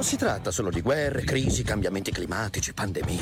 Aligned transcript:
Non 0.00 0.08
si 0.08 0.16
tratta 0.16 0.50
solo 0.50 0.70
di 0.70 0.80
guerre, 0.80 1.24
crisi, 1.24 1.62
cambiamenti 1.62 2.10
climatici, 2.10 2.72
pandemie. 2.72 3.20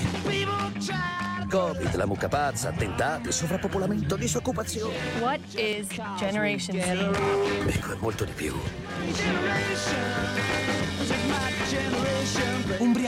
Covid, 1.51 1.97
la 1.97 2.07
mucca 2.07 2.29
pazza, 2.29 2.69
attentati, 2.69 3.33
sovrappopolamento, 3.33 4.15
disoccupazione. 4.15 4.95
What 5.19 5.41
is 5.57 5.89
Generation 6.17 6.81
Z? 6.81 7.67
Ecco, 7.67 7.95
è 7.95 7.97
molto 7.99 8.25
di 8.25 8.31
più. 8.31 8.55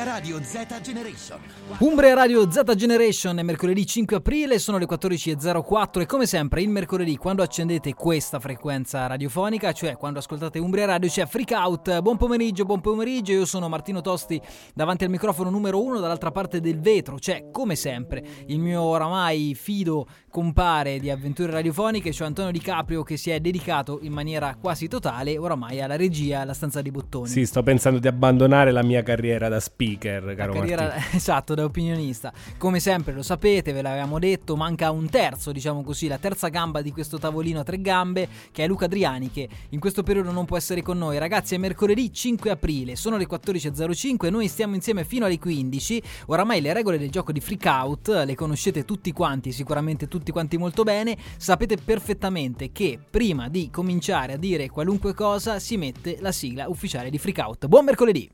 Umbria 0.01 0.15
Radio 0.15 0.41
Z 0.43 0.81
Generation. 0.81 1.41
Umbria 1.81 2.15
Radio 2.15 2.51
Z 2.51 2.75
Generation 2.75 3.39
è 3.39 3.43
mercoledì 3.43 3.85
5 3.85 4.17
aprile, 4.17 4.59
sono 4.59 4.79
le 4.79 4.87
14.04 4.87 6.01
e 6.01 6.07
come 6.07 6.25
sempre 6.25 6.63
il 6.63 6.71
mercoledì 6.71 7.19
quando 7.19 7.43
accendete 7.43 7.93
questa 7.93 8.41
frequenza 8.41 9.07
radiofonica, 9.07 9.73
cioè 9.73 9.99
quando 9.99 10.21
ascoltate 10.21 10.59
Umbria 10.59 10.87
Radio 10.87 11.11
c'è 11.11 11.27
Freak 11.27 11.51
Out. 11.51 12.01
Buon 12.01 12.17
pomeriggio, 12.17 12.65
buon 12.65 12.81
pomeriggio, 12.81 13.33
io 13.33 13.45
sono 13.45 13.69
Martino 13.69 14.01
Tosti 14.01 14.41
davanti 14.73 15.05
al 15.05 15.11
microfono 15.11 15.51
numero 15.51 15.83
uno 15.83 16.01
dall'altra 16.01 16.31
parte 16.31 16.61
del 16.61 16.81
vetro, 16.81 17.17
c'è 17.17 17.51
come 17.51 17.77
sempre 17.77 18.25
il 18.47 18.59
mio 18.59 18.81
oramai 18.81 19.55
fido 19.55 20.07
compare 20.31 20.99
di 20.99 21.11
avventure 21.11 21.53
radiofoniche, 21.53 22.11
cioè 22.11 22.29
Antonio 22.29 22.53
Di 22.53 22.61
Caprio 22.61 23.03
che 23.03 23.19
si 23.19 23.31
è 23.31 23.39
dedicato 23.39 23.99
in 24.01 24.13
maniera 24.13 24.57
quasi 24.59 24.89
totale 24.89 25.37
oramai 25.37 25.83
alla 25.83 25.97
regia, 25.97 26.41
alla 26.41 26.55
stanza 26.55 26.81
di 26.81 26.91
bottoni. 26.91 27.29
Sì, 27.29 27.45
sto 27.45 27.63
pensando 27.63 27.99
di 27.99 28.09
abbandonare 28.09 28.71
la 28.71 28.83
mia 28.83 29.03
carriera 29.03 29.49
da 29.51 29.61
speaker, 29.91 30.35
caro 30.35 30.53
carriera, 30.53 30.95
esatto, 31.11 31.55
da 31.55 31.65
opinionista. 31.65 32.33
Come 32.57 32.81
sempre 32.81 33.13
lo 33.13 33.23
sapete, 33.23 33.73
ve 33.73 33.83
l'avevamo 33.83 34.19
detto, 34.19 34.57
manca 34.57 34.91
un 34.91 35.09
terzo, 35.09 35.53
diciamo 35.53 35.83
così, 35.83 36.07
la 36.07 36.19
terza 36.19 36.49
gamba 36.49 36.83
di 36.83 36.93
questo 36.93 37.19
tavolino 37.19 37.61
a 37.61 37.65
tre 37.65 37.81
gambe, 37.81 38.29
che 38.53 38.65
è 38.65 38.67
Luca 38.67 38.85
Adriani, 38.85 39.31
che 39.31 39.49
in 39.71 39.81
questo 39.81 40.03
periodo 40.03 40.31
non 40.31 40.45
può 40.45 40.57
essere 40.57 40.83
con 40.83 40.99
noi. 40.99 41.19
Ragazzi, 41.19 41.55
è 41.55 41.59
mercoledì 41.59 42.13
5 42.13 42.51
aprile, 42.51 42.97
sono 42.97 43.17
le 43.17 43.27
14.05, 43.27 44.31
noi 44.31 44.49
stiamo 44.49 44.75
insieme 44.75 45.05
fino 45.05 45.25
alle 45.25 45.39
15. 45.39 46.03
Oramai 46.27 46.61
le 46.61 46.73
regole 46.73 46.99
del 46.99 47.11
gioco 47.11 47.33
di 47.33 47.41
Freak 47.41 47.65
Out 47.65 48.09
le 48.25 48.35
conoscete 48.35 48.85
tutti 48.85 49.13
quanti, 49.13 49.53
sicuramente 49.53 50.09
tutti 50.09 50.31
quanti 50.31 50.57
molto 50.57 50.83
bene. 50.83 51.17
Sapete 51.37 51.77
perfettamente 51.77 52.71
che 52.73 52.99
prima 53.11 53.49
di 53.49 53.71
cominciare 53.71 54.35
a 54.35 54.37
dire 54.37 54.69
qualunque 54.69 55.15
cosa 55.15 55.59
si 55.59 55.77
mette 55.77 56.19
la 56.21 56.33
sigla 56.33 56.69
ufficiale 56.69 57.11
di 57.11 57.19
Freak 57.19 57.39
Out. 57.39 57.67
Buon 57.67 57.85
mercoledì! 57.85 58.31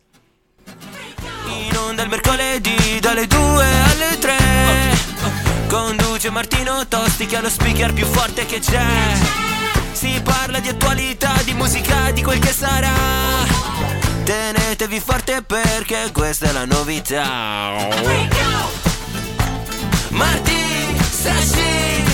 In 1.64 1.76
onda 1.76 2.02
il 2.02 2.08
mercoledì 2.08 2.98
dalle 3.00 3.26
2 3.26 3.64
alle 3.64 4.18
3 4.18 4.36
Conduce 5.68 6.30
Martino 6.30 6.86
Tosti 6.86 7.26
che 7.26 7.36
ha 7.36 7.40
lo 7.40 7.50
speaker 7.50 7.92
più 7.92 8.06
forte 8.06 8.46
che 8.46 8.60
c'è. 8.60 8.84
Si 9.92 10.20
parla 10.22 10.60
di 10.60 10.68
attualità, 10.68 11.32
di 11.44 11.54
musica, 11.54 12.10
di 12.12 12.22
quel 12.22 12.38
che 12.38 12.52
sarà. 12.52 12.94
Tenetevi 14.24 15.00
forte 15.00 15.42
perché 15.42 16.10
questa 16.12 16.48
è 16.48 16.52
la 16.52 16.64
novità. 16.64 17.72
Marti, 20.10 20.96
Sashi 21.10 22.05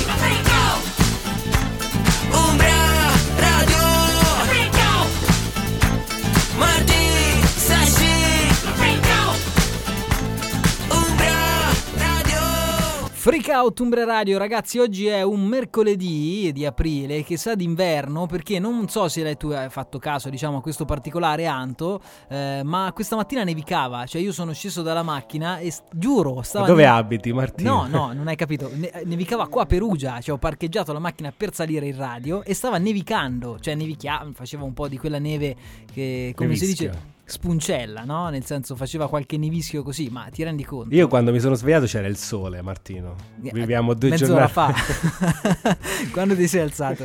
Freak 13.23 13.47
Out 13.51 13.79
Umbra 13.79 14.03
Radio, 14.03 14.37
ragazzi, 14.37 14.81
oggi 14.81 15.07
è 15.07 15.23
un 15.23 15.45
mercoledì 15.45 16.51
di 16.53 16.67
aprile 16.67 17.23
che 17.23 17.37
sa 17.37 17.55
d'inverno 17.55 18.27
perché 18.27 18.59
non 18.59 18.89
so 18.89 19.07
se 19.07 19.37
tu 19.37 19.51
hai 19.51 19.71
fatto 19.71 20.01
caso, 20.01 20.29
diciamo, 20.29 20.57
a 20.57 20.61
questo 20.61 20.85
particolare 20.85 21.47
Anto, 21.47 22.01
eh, 22.29 22.63
ma 22.65 22.91
questa 22.93 23.15
mattina 23.15 23.45
nevicava, 23.45 24.07
cioè 24.07 24.21
io 24.21 24.33
sono 24.33 24.53
sceso 24.53 24.83
dalla 24.83 25.05
macchina 25.05 25.59
e 25.59 25.73
giuro, 25.93 26.43
stava 26.43 26.67
Dove 26.67 26.83
ne- 26.83 26.89
abiti, 26.89 27.33
Martino? 27.33 27.87
No, 27.87 28.07
no, 28.07 28.13
non 28.13 28.27
hai 28.27 28.35
capito. 28.35 28.69
Ne- 28.75 29.03
nevicava 29.05 29.47
qua 29.47 29.63
a 29.63 29.67
Perugia, 29.67 30.21
cioè 30.21 30.35
ho 30.35 30.39
parcheggiato 30.39 30.93
la 30.93 30.99
macchina 30.99 31.33
per 31.35 31.55
salire 31.55 31.87
in 31.87 31.97
radio 31.97 32.43
e 32.43 32.55
stava 32.55 32.79
nevicando, 32.79 33.57
cioè 33.61 33.77
nevicava, 33.77 34.29
faceva 34.35 34.65
un 34.65 34.73
po' 34.73 34.89
di 34.89 34.99
quella 34.99 35.21
neve 35.21 35.55
che, 35.93 36.33
come 36.35 36.57
si 36.57 36.63
Nevischia. 36.63 36.89
dice, 36.91 37.03
spuncella, 37.33 38.05
no? 38.05 38.29
Nel 38.29 38.45
senso 38.45 38.77
faceva 38.77 39.09
qualche 39.09 39.39
nevischio 39.39 39.83
così, 39.83 40.09
ma 40.11 40.29
ti 40.31 40.43
rendi 40.43 40.65
conto? 40.65 40.95
Io 40.95 41.09
quando 41.09 41.33
mi 41.33 41.41
sono 41.41 41.55
svegliato 41.55 41.87
c'era 41.87 42.07
il 42.07 42.17
sole, 42.19 42.61
Martino. 42.61 43.17
Viviamo 43.37 43.95
due 43.95 44.11
Mezz'ora 44.11 44.47
giornate. 44.47 44.83
fa. 44.83 45.77
Quando 46.13 46.37
ti 46.37 46.47
sei 46.47 46.61
alzato? 46.61 47.05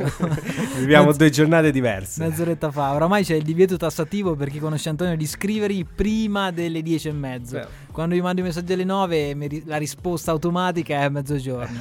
Viviamo 0.76 1.06
Mezz- 1.06 1.16
due 1.18 1.30
giornate 1.30 1.70
diverse. 1.70 2.22
Mezz'oretta 2.22 2.70
fa. 2.70 2.92
Oramai 2.92 3.24
c'è 3.24 3.34
il 3.34 3.42
divieto 3.42 3.76
tassativo 3.76 4.34
per 4.36 4.50
chi 4.50 4.58
conosce 4.58 4.90
Antonio 4.90 5.16
di 5.16 5.26
scrivergli 5.26 5.84
prima 5.86 6.50
delle 6.50 6.82
dieci 6.82 7.08
e 7.08 7.12
mezzo. 7.12 7.56
Beh. 7.56 7.66
Quando 7.98 8.14
gli 8.14 8.20
mando 8.20 8.42
i 8.42 8.44
messaggi 8.44 8.74
alle 8.74 8.84
9 8.84 9.34
mi 9.34 9.48
ri- 9.48 9.62
la 9.66 9.76
risposta 9.76 10.30
automatica 10.30 11.00
è 11.00 11.02
a 11.02 11.08
mezzogiorno. 11.08 11.80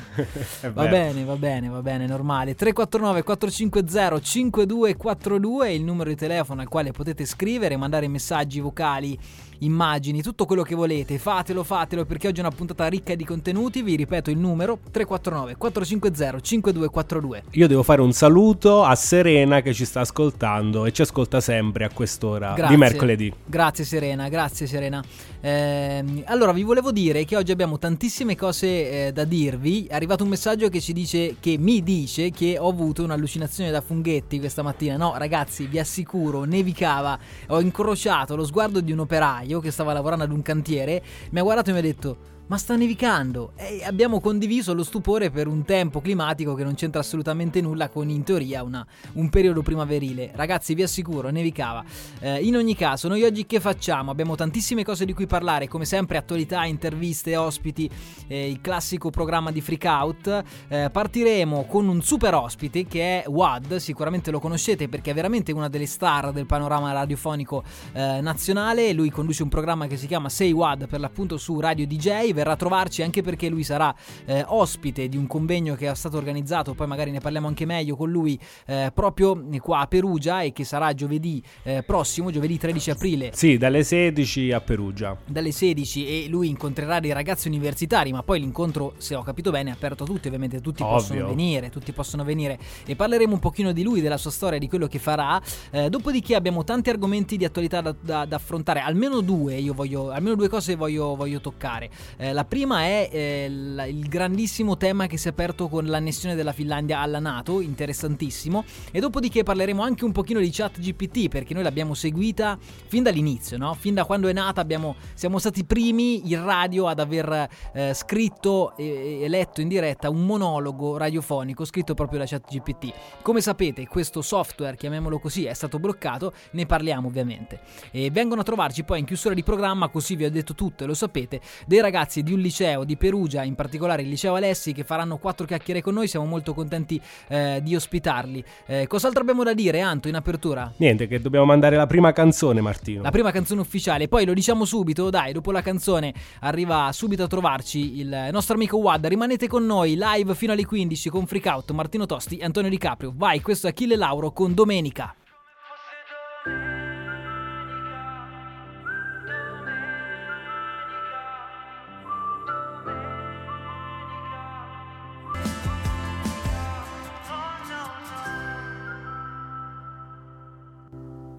È 0.61 0.72
Va 0.73 0.88
bene, 0.88 1.23
va 1.23 1.35
bene, 1.35 1.69
va 1.69 1.83
bene, 1.83 2.07
normale. 2.07 2.55
349 2.55 3.22
450 3.22 4.19
5242 4.19 5.67
è 5.67 5.69
il 5.69 5.83
numero 5.83 6.09
di 6.09 6.16
telefono 6.16 6.61
al 6.61 6.69
quale 6.69 6.91
potete 6.91 7.23
scrivere, 7.23 7.77
mandare 7.77 8.07
messaggi 8.07 8.59
vocali, 8.59 9.16
immagini, 9.59 10.22
tutto 10.22 10.45
quello 10.45 10.63
che 10.63 10.75
volete. 10.75 11.18
Fatelo, 11.18 11.63
fatelo 11.63 12.06
perché 12.06 12.28
oggi 12.28 12.40
è 12.40 12.44
una 12.44 12.51
puntata 12.51 12.88
ricca 12.88 13.16
di 13.16 13.25
contenuti. 13.25 13.81
Vi 13.81 13.95
ripeto 13.95 14.29
il 14.29 14.38
numero 14.38 14.79
349 14.91 15.56
450 15.56 16.40
5242. 16.40 17.44
Io 17.51 17.68
devo 17.68 17.84
fare 17.84 18.01
un 18.01 18.12
saluto 18.12 18.84
a 18.84 18.95
Serena 18.95 19.62
che 19.62 19.73
ci 19.73 19.85
sta 19.85 20.01
ascoltando 20.01 20.85
e 20.85 20.91
ci 20.91 21.01
ascolta 21.01 21.40
sempre 21.40 21.85
a 21.85 21.90
quest'ora 21.90 22.53
Grazie. 22.53 22.75
di 22.75 22.81
mercoledì. 22.81 23.34
Grazie 23.45 23.84
Serena, 23.84 24.29
grazie 24.29 24.68
Serena. 24.68 25.03
Ehm, 25.41 26.24
allora, 26.25 26.51
vi 26.51 26.63
volevo 26.63 26.91
dire 26.91 27.25
che 27.25 27.35
oggi 27.35 27.51
abbiamo 27.51 27.78
tantissime 27.78 28.35
cose 28.35 29.07
eh, 29.07 29.12
da 29.12 29.24
dirvi. 29.24 29.85
È 29.85 29.95
arrivato 29.95 30.24
un 30.24 30.29
messaggio 30.29 30.69
che 30.69 30.81
ci 30.81 30.94
dice, 30.94 31.35
che 31.39 31.57
mi 31.57 31.84
dice 31.84 32.31
che 32.31 32.57
ho 32.59 32.69
avuto 32.69 33.03
un'allucinazione 33.03 33.72
da 33.72 33.81
funghetti 33.81 34.39
questa 34.39 34.62
mattina. 34.62 34.97
No, 34.97 35.13
ragazzi, 35.18 35.68
vi 35.68 35.79
assicuro, 35.79 36.44
nevicava. 36.44 37.18
Ho 37.47 37.62
incrociato 37.62 38.35
lo 38.35 38.45
sguardo 38.45 38.81
di 38.81 38.91
un 38.91 39.00
operaio 39.00 39.46
che 39.59 39.71
stava 39.71 39.93
lavorando 39.93 40.23
ad 40.23 40.31
un 40.31 40.41
cantiere. 40.41 41.01
Mi 41.31 41.39
ha 41.39 41.43
guardato 41.43 41.69
e 41.69 41.73
mi 41.73 41.79
ha 41.79 41.81
detto. 41.81 42.35
Ma 42.47 42.57
sta 42.57 42.77
nevicando 42.77 43.51
e 43.57 43.83
abbiamo 43.83 44.21
condiviso 44.21 44.73
lo 44.73 44.85
stupore 44.85 45.29
per 45.29 45.47
un 45.47 45.65
tempo 45.65 45.99
climatico 45.99 46.53
che 46.53 46.63
non 46.63 46.75
c'entra 46.75 47.01
assolutamente 47.01 47.59
nulla 47.59 47.89
con 47.89 48.09
in 48.09 48.23
teoria 48.23 48.63
una- 48.63 48.87
un 49.15 49.27
periodo 49.29 49.61
primaverile. 49.61 50.31
Ragazzi, 50.33 50.73
vi 50.73 50.81
assicuro, 50.81 51.29
nevicava. 51.29 51.83
Eh, 52.21 52.45
in 52.45 52.55
ogni 52.55 52.73
caso, 52.73 53.09
noi 53.09 53.23
oggi 53.23 53.45
che 53.45 53.59
facciamo? 53.59 54.11
Abbiamo 54.11 54.35
tantissime 54.35 54.85
cose 54.85 55.03
di 55.03 55.11
cui 55.11 55.27
parlare, 55.27 55.67
come 55.67 55.83
sempre 55.83 56.17
attualità, 56.17 56.63
interviste, 56.63 57.35
ospiti, 57.35 57.89
eh, 58.27 58.49
il 58.49 58.61
classico 58.61 59.09
programma 59.09 59.51
di 59.51 59.59
Freak 59.59 59.83
Out. 59.83 60.43
Eh, 60.69 60.89
partiremo 60.89 61.65
con 61.65 61.89
un 61.89 62.01
super 62.01 62.33
ospite 62.33 62.85
che 62.85 63.23
è 63.23 63.27
Wad, 63.27 63.75
sicuramente 63.75 64.31
lo 64.31 64.39
conoscete 64.39 64.87
perché 64.87 65.11
è 65.11 65.13
veramente 65.13 65.51
una 65.51 65.67
delle 65.67 65.85
star 65.85 66.31
del 66.31 66.45
panorama 66.45 66.93
radiofonico 66.93 67.61
eh, 67.91 68.21
nazionale. 68.21 68.93
Lui 68.93 69.09
conduce 69.09 69.43
un 69.43 69.49
programma 69.49 69.87
che 69.87 69.97
si 69.97 70.07
chiama 70.07 70.29
Say 70.29 70.53
Wad 70.53 70.87
per 70.87 71.01
l'appunto 71.01 71.35
su 71.35 71.59
Radio 71.59 71.85
DJ, 71.85 72.35
verrà 72.37 72.51
a 72.51 72.55
trovarci 72.55 73.01
anche 73.01 73.23
perché 73.23 73.49
lui 73.49 73.63
sarà 73.63 73.93
eh, 74.25 74.43
ospite 74.47 75.09
di 75.09 75.17
un 75.17 75.25
convegno 75.25 75.73
che 75.75 75.89
è 75.89 75.95
stato 75.95 76.17
organizzato, 76.17 76.73
poi 76.75 76.85
magari 76.87 77.09
ne 77.11 77.19
parliamo 77.19 77.47
anche 77.47 77.65
meglio 77.65 77.95
con 77.95 78.11
lui 78.11 78.39
eh, 78.67 78.91
proprio 78.93 79.43
qua 79.59 79.79
a 79.79 79.87
Perugia 79.87 80.41
e 80.41 80.53
che 80.53 80.63
sarà 80.63 80.93
giovedì 80.93 81.41
eh, 81.63 81.81
prossimo, 81.83 82.29
giovedì 82.29 82.57
13 82.57 82.91
aprile 82.91 83.31
Sì, 83.33 83.57
dalle 83.57 83.83
16 83.83 84.51
a 84.51 84.61
Perugia. 84.61 85.17
dalle 85.25 85.51
16 85.51 86.25
e 86.25 86.27
lui 86.29 86.47
incontrerà 86.49 86.99
dei 86.99 87.11
ragazzi 87.11 87.47
universitari, 87.47 88.11
ma 88.11 88.21
poi 88.21 88.39
l'incontro, 88.39 88.93
se 88.97 89.15
ho 89.15 89.23
capito 89.23 89.49
bene, 89.51 89.71
è 89.71 89.73
aperto 89.73 90.03
a 90.03 90.05
tutti, 90.05 90.27
ovviamente 90.27 90.61
tutti 90.61 90.83
Ovvio. 90.83 90.95
possono 90.97 91.27
venire, 91.27 91.69
tutti 91.69 91.91
possono 91.91 92.23
venire 92.23 92.59
e 92.85 92.95
parleremo 92.95 93.33
un 93.33 93.39
pochino 93.39 93.71
di 93.71 93.81
lui, 93.83 94.01
della 94.01 94.17
sua 94.17 94.31
storia, 94.31 94.59
di 94.59 94.67
quello 94.69 94.87
che 94.87 94.99
farà. 94.99 95.41
Eh, 95.71 95.89
dopodiché 95.89 96.35
abbiamo 96.35 96.63
tanti 96.63 96.89
argomenti 96.91 97.37
di 97.37 97.45
attualità 97.45 97.81
da, 97.81 97.95
da- 97.99 98.25
da 98.25 98.35
affrontare, 98.35 98.79
almeno 98.81 99.21
due, 99.21 99.56
io 99.56 99.73
voglio, 99.73 100.12
almeno 100.12 100.35
due 100.35 100.47
cose 100.50 100.75
voglio, 100.75 101.15
voglio 101.15 101.39
toccare. 101.41 101.89
Eh, 102.27 102.33
la 102.33 102.45
prima 102.45 102.81
è 102.81 103.09
eh, 103.12 103.45
il, 103.45 103.85
il 103.89 104.07
grandissimo 104.09 104.75
tema 104.75 105.07
che 105.07 105.18
si 105.18 105.27
è 105.27 105.31
aperto 105.31 105.68
con 105.68 105.85
l'annessione 105.85 106.35
della 106.35 106.51
Finlandia 106.51 107.00
alla 107.00 107.19
Nato, 107.19 107.62
interessantissimo, 107.62 108.63
e 108.91 109.00
dopodiché 109.00 109.44
parleremo 109.44 109.81
anche 109.81 110.03
un 110.03 110.12
pochino 110.12 110.39
di 110.39 110.50
chat 110.51 110.79
GPT, 110.79 111.29
perché 111.29 111.53
noi 111.53 111.63
l'abbiamo 111.63 111.94
seguita 111.94 112.57
fin 112.59 113.03
dall'inizio, 113.03 113.57
no? 113.57 113.74
Fin 113.75 113.94
da 113.94 114.06
quando 114.06 114.27
è 114.27 114.33
nata 114.33 114.62
abbiamo, 114.62 114.95
siamo 115.13 115.39
stati 115.39 115.62
i 115.62 115.65
primi 115.65 116.29
in 116.31 116.44
radio 116.44 116.88
ad 116.88 117.00
aver 117.00 117.47
eh, 117.74 117.94
scritto 117.94 118.75
e, 118.75 119.21
e 119.21 119.27
letto 119.27 119.62
in 119.62 119.68
diretta 119.68 120.09
un 120.09 120.25
monologo 120.25 120.97
radiofonico 120.97 121.65
scritto 121.65 121.94
proprio 121.94 122.19
da 122.19 122.25
ChatGPT. 122.25 122.94
Come 123.21 123.41
sapete, 123.41 123.88
questo 123.88 124.21
software, 124.21 124.75
chiamiamolo 124.75 125.19
così, 125.19 125.45
è 125.45 125.53
stato 125.53 125.79
bloccato, 125.79 126.33
ne 126.51 126.65
parliamo 126.65 127.07
ovviamente. 127.07 127.59
E 127.91 128.12
vengono 128.12 128.41
a 128.41 128.44
trovarci 128.44 128.83
poi 128.83 129.00
in 129.00 129.06
chiusura 129.06 129.33
di 129.33 129.44
programma, 129.44 129.88
così 129.88 130.15
vi 130.15 130.25
ho 130.25 130.31
detto 130.31 130.53
tutto 130.56 130.83
e 130.83 130.88
lo 130.88 130.94
sapete, 130.94 131.39
dei 131.65 131.79
ragazzi 131.79 132.16
ragazzi 132.17 132.23
di 132.23 132.33
un 132.33 132.39
liceo 132.39 132.83
di 132.83 132.97
Perugia, 132.97 133.43
in 133.43 133.55
particolare 133.55 134.01
il 134.01 134.09
liceo 134.09 134.35
Alessi, 134.35 134.73
che 134.73 134.83
faranno 134.83 135.17
quattro 135.17 135.45
chiacchiere 135.45 135.81
con 135.81 135.93
noi. 135.93 136.07
Siamo 136.07 136.25
molto 136.25 136.53
contenti 136.53 136.99
eh, 137.27 137.59
di 137.63 137.75
ospitarli. 137.75 138.43
Eh, 138.65 138.87
cos'altro 138.87 139.21
abbiamo 139.21 139.43
da 139.43 139.53
dire, 139.53 139.81
Anto, 139.81 140.07
in 140.07 140.15
apertura? 140.15 140.71
Niente, 140.77 141.07
che 141.07 141.19
dobbiamo 141.21 141.45
mandare 141.45 141.75
la 141.75 141.85
prima 141.85 142.11
canzone, 142.13 142.61
Martino. 142.61 143.01
La 143.01 143.11
prima 143.11 143.31
canzone 143.31 143.61
ufficiale, 143.61 144.07
poi 144.07 144.25
lo 144.25 144.33
diciamo 144.33 144.65
subito, 144.65 145.09
dai, 145.09 145.33
dopo 145.33 145.51
la 145.51 145.61
canzone 145.61 146.13
arriva 146.41 146.89
subito 146.91 147.23
a 147.23 147.27
trovarci 147.27 147.99
il 147.99 148.29
nostro 148.31 148.55
amico 148.55 148.77
Wad. 148.77 149.05
Rimanete 149.05 149.47
con 149.47 149.65
noi 149.65 149.97
live 149.97 150.35
fino 150.35 150.53
alle 150.53 150.65
15 150.65 151.09
con 151.09 151.25
Freakout, 151.25 151.71
Martino 151.71 152.05
Tosti 152.05 152.37
e 152.37 152.45
Antonio 152.45 152.69
Di 152.69 152.77
Caprio. 152.77 153.13
Vai, 153.15 153.41
questo 153.41 153.67
è 153.67 153.71
Achille 153.71 153.95
Lauro 153.95 154.31
con 154.31 154.53
Domenica. 154.53 155.16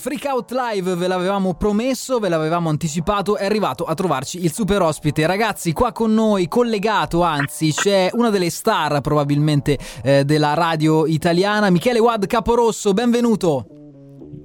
Freak 0.08 0.24
Out 0.24 0.52
Live 0.52 0.94
ve 0.94 1.06
l'avevamo 1.06 1.52
promesso, 1.52 2.18
ve 2.18 2.30
l'avevamo 2.30 2.70
anticipato, 2.70 3.36
è 3.36 3.44
arrivato 3.44 3.84
a 3.84 3.92
trovarci 3.92 4.42
il 4.42 4.50
super 4.50 4.80
ospite. 4.80 5.26
Ragazzi, 5.26 5.74
qua 5.74 5.92
con 5.92 6.14
noi, 6.14 6.48
collegato 6.48 7.20
anzi, 7.20 7.72
c'è 7.72 8.08
una 8.12 8.30
delle 8.30 8.48
star 8.48 9.02
probabilmente 9.02 9.76
eh, 10.02 10.24
della 10.24 10.54
radio 10.54 11.04
italiana, 11.04 11.68
Michele 11.68 11.98
Wad 11.98 12.26
Caporosso, 12.26 12.94
benvenuto. 12.94 13.66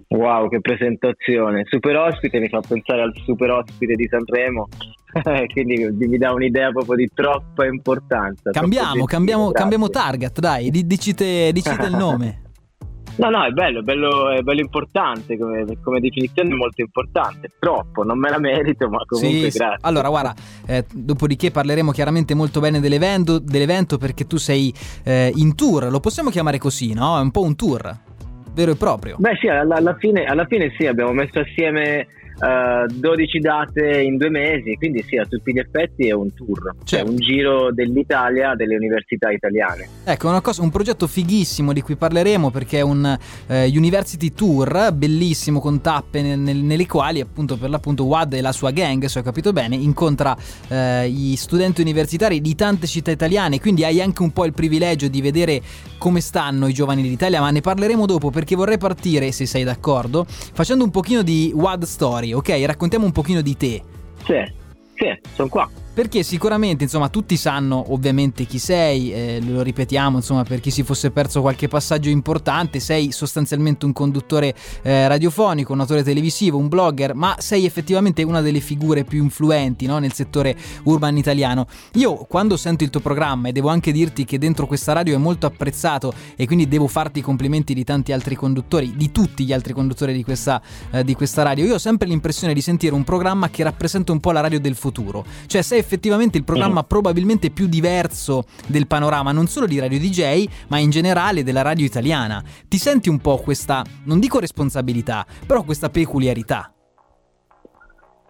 Wow, 0.10 0.50
che 0.50 0.60
presentazione! 0.60 1.62
Super 1.64 1.96
ospite 1.96 2.40
mi 2.40 2.50
fa 2.50 2.60
pensare 2.60 3.02
al 3.02 3.14
super 3.24 3.50
ospite 3.52 3.94
di 3.94 4.06
Sanremo, 4.12 4.68
quindi 5.54 6.08
mi 6.10 6.18
dà 6.18 6.34
un'idea 6.34 6.72
proprio 6.72 6.98
di 6.98 7.10
troppa 7.14 7.66
importanza. 7.66 8.52
Cambiamo, 8.52 9.06
cambiamo, 9.06 9.52
cambiamo 9.52 9.88
target, 9.88 10.42
dai, 10.42 10.70
dicite, 10.70 11.54
dicite 11.54 11.86
il 11.86 11.96
nome. 11.96 12.42
No, 13.16 13.30
no, 13.30 13.44
è 13.44 13.52
bello, 13.52 13.80
è 13.80 13.82
bello, 13.84 14.32
è 14.32 14.42
bello 14.42 14.62
importante 14.62 15.38
come, 15.38 15.66
come, 15.84 16.00
definizione, 16.00 16.50
è 16.50 16.54
molto 16.54 16.82
importante. 16.82 17.50
Troppo, 17.60 18.04
non 18.04 18.18
me 18.18 18.30
la 18.30 18.40
merito, 18.40 18.90
ma 18.90 19.04
comunque 19.06 19.52
sì, 19.52 19.58
grazie. 19.58 19.78
Allora, 19.82 20.10
guarda, 20.10 20.34
eh, 20.66 20.86
dopodiché 20.92 21.52
parleremo 21.52 21.92
chiaramente 21.92 22.34
molto 22.34 22.60
bene 22.60 22.80
dell'evento, 22.80 23.40
dell'evento 23.40 23.98
perché 23.98 24.26
tu 24.26 24.38
sei 24.38 24.74
eh, 25.04 25.32
in 25.36 25.56
tour, 25.56 25.90
lo 25.92 26.00
possiamo 26.00 26.30
chiamare 26.30 26.58
così, 26.58 26.94
no? 26.94 27.18
È 27.18 27.22
un 27.22 27.32
po' 27.32 27.42
un 27.42 27.56
tour 27.56 27.98
vero 28.54 28.72
e 28.72 28.76
proprio. 28.76 29.16
Beh, 29.20 29.38
sì, 29.40 29.48
alla, 29.48 29.76
alla, 29.76 29.96
fine, 29.96 30.26
alla 30.26 30.46
fine 30.46 30.72
sì, 30.78 30.86
abbiamo 30.86 31.12
messo 31.12 31.40
assieme 31.40 32.08
uh, 32.44 32.84
eh, 32.84 32.86
12 32.94 33.40
date 33.40 34.02
in 34.02 34.18
due 34.18 34.30
mesi, 34.30 34.76
quindi 34.76 35.04
sì, 35.08 35.18
a 35.18 35.26
tutti 35.26 35.54
gli 35.54 35.60
effetti 35.60 36.08
è 36.08 36.14
un 36.14 36.34
tour, 36.34 36.76
cioè 36.84 37.00
certo. 37.00 37.12
un 37.12 37.18
giro 37.18 37.72
dell'Italia, 37.72 38.54
delle 38.56 38.76
università 38.76 39.32
italiane. 39.32 39.88
Ecco, 40.04 40.28
una 40.28 40.42
cosa, 40.42 40.62
un 40.62 40.70
progetto 40.70 41.08
fighissimo 41.08 41.74
di 41.74 41.82
cui 41.82 41.96
parleremo 41.96 42.52
perché 42.52 42.80
è 42.80 42.82
un 42.82 43.18
eh, 43.48 43.72
University 43.74 44.34
Tour 44.34 44.92
bellissimo 44.94 45.60
con 45.60 45.82
tappe 45.82 46.22
nel, 46.22 46.40
nel, 46.40 46.58
nelle 46.58 46.86
quali 46.86 47.22
appunto 47.22 47.58
per 47.58 47.70
l'appunto 47.70 48.06
Wad 48.06 48.34
e 48.34 48.42
la 48.42 48.52
sua 48.52 48.72
gang, 48.72 49.06
se 49.06 49.20
ho 49.20 49.24
capito 49.24 49.54
bene, 49.54 49.76
incontra 49.76 50.36
eh, 50.68 51.10
gli 51.10 51.36
studenti 51.36 51.82
universitari 51.82 52.42
di 52.42 52.56
tante 52.56 52.88
città 52.88 53.12
italiane, 53.12 53.60
quindi 53.60 53.84
hai 53.86 54.02
anche 54.02 54.22
un 54.22 54.32
po' 54.32 54.46
il 54.46 54.54
privilegio 54.54 55.08
di 55.08 55.22
vedere 55.22 55.62
come 55.98 56.20
stanno 56.20 56.68
i 56.68 56.74
giovani 56.74 57.02
d'Italia, 57.02 57.40
ma 57.40 57.50
ne 57.50 57.62
parleremo 57.62 58.06
dopo 58.06 58.30
perché 58.30 58.56
vorrei 58.56 58.78
partire, 58.78 59.32
se 59.32 59.46
sei 59.46 59.64
d'accordo, 59.64 60.26
facendo 60.28 60.84
un 60.84 60.92
pochino 60.92 61.22
di 61.22 61.52
Wad 61.56 61.84
story, 61.84 62.33
ok? 62.34 62.64
Raccontiamo 62.66 63.06
un 63.06 63.12
pochino 63.12 63.42
di 63.42 63.56
te. 63.56 63.82
Sì, 64.24 64.42
sì, 64.96 65.20
sono 65.34 65.50
qua. 65.50 65.70
Perché 65.94 66.24
sicuramente, 66.24 66.84
insomma, 66.84 67.08
tutti 67.10 67.38
sanno 67.38 67.94
ovviamente 67.94 68.46
chi 68.46 68.58
sei, 68.58 69.14
eh, 69.14 69.40
lo 69.46 69.62
ripetiamo, 69.62 70.18
insomma, 70.18 70.44
per 70.44 70.60
chi 70.60 70.72
si 70.72 70.82
fosse 70.82 71.12
perso 71.12 71.42
qualche 71.42 71.68
passaggio 71.68 72.10
importante, 72.10 72.80
sei 72.80 73.12
sostanzialmente 73.12 73.86
un 73.86 73.94
conduttore 73.94 74.56
eh, 74.82 75.08
radiofonico, 75.08 75.72
un 75.72 75.82
autore 75.82 76.02
televisivo, 76.02 76.58
un 76.58 76.68
blogger, 76.68 77.14
ma 77.14 77.36
sei 77.38 77.66
effettivamente 77.66 78.24
una 78.24 78.42
delle 78.42 78.60
figure 78.60 79.04
più 79.04 79.22
influenti 79.22 79.86
no, 79.86 80.00
nel 80.00 80.14
settore 80.14 80.58
urban 80.86 81.16
italiano. 81.16 81.68
Io 81.94 82.16
quando 82.28 82.58
sento 82.58 82.84
il 82.84 82.90
tuo 82.90 83.00
programma 83.00 83.50
e 83.50 83.52
devo 83.52 83.70
anche 83.70 83.92
dirti 83.92 84.26
che 84.26 84.40
dentro 84.40 84.66
questa 84.66 84.94
radio 84.94 85.14
è 85.14 85.20
molto 85.20 85.46
apprezzato 85.46 86.12
e 86.36 86.48
quindi 86.48 86.68
devo 86.68 86.88
farti 86.88 87.20
i 87.20 87.22
complimenti 87.22 87.76
di 87.76 87.84
tanti 87.84 88.14
altri 88.14 88.34
conduttori, 88.34 88.96
di 88.96 89.12
tutti 89.12 89.46
gli 89.46 89.54
altri 89.54 89.74
conduttori 89.74 90.14
di 90.14 90.24
questa, 90.24 90.60
eh, 90.90 91.04
di 91.04 91.14
questa 91.14 91.44
radio, 91.44 91.66
io 91.66 91.76
ho 91.76 91.80
sempre 91.80 92.08
l'impressione 92.08 92.56
di 92.56 92.62
sentire 92.62 92.96
un 92.96 93.04
programma 93.04 93.52
che 93.52 93.62
rappresenta 93.62 94.12
un 94.12 94.20
po' 94.20 94.32
la 94.32 94.40
radio 94.40 94.60
del 94.60 94.76
futuro, 94.76 95.24
cioè 95.46 95.62
sei 95.62 95.82
effettivamente 95.84 96.38
il 96.38 96.46
programma 96.46 96.82
mm. 96.82 96.88
probabilmente 96.88 97.52
più 97.52 97.68
diverso 97.68 98.46
del 98.68 98.88
panorama, 98.88 99.32
non 99.32 99.48
solo 99.48 99.68
di 99.68 99.80
Radio 99.80 100.00
DJ, 100.00 100.46
ma 100.70 100.80
in 100.80 100.90
generale 100.90 101.44
della 101.44 101.62
radio 101.62 101.86
italiana. 101.86 102.42
Ti 102.68 102.78
senti 102.78 103.10
un 103.10 103.20
po' 103.20 103.38
questa, 103.38 103.84
non 104.06 104.20
dico 104.20 104.40
responsabilità, 104.40 105.26
però 105.46 105.64
questa 105.64 105.90
peculiarità? 105.90 106.74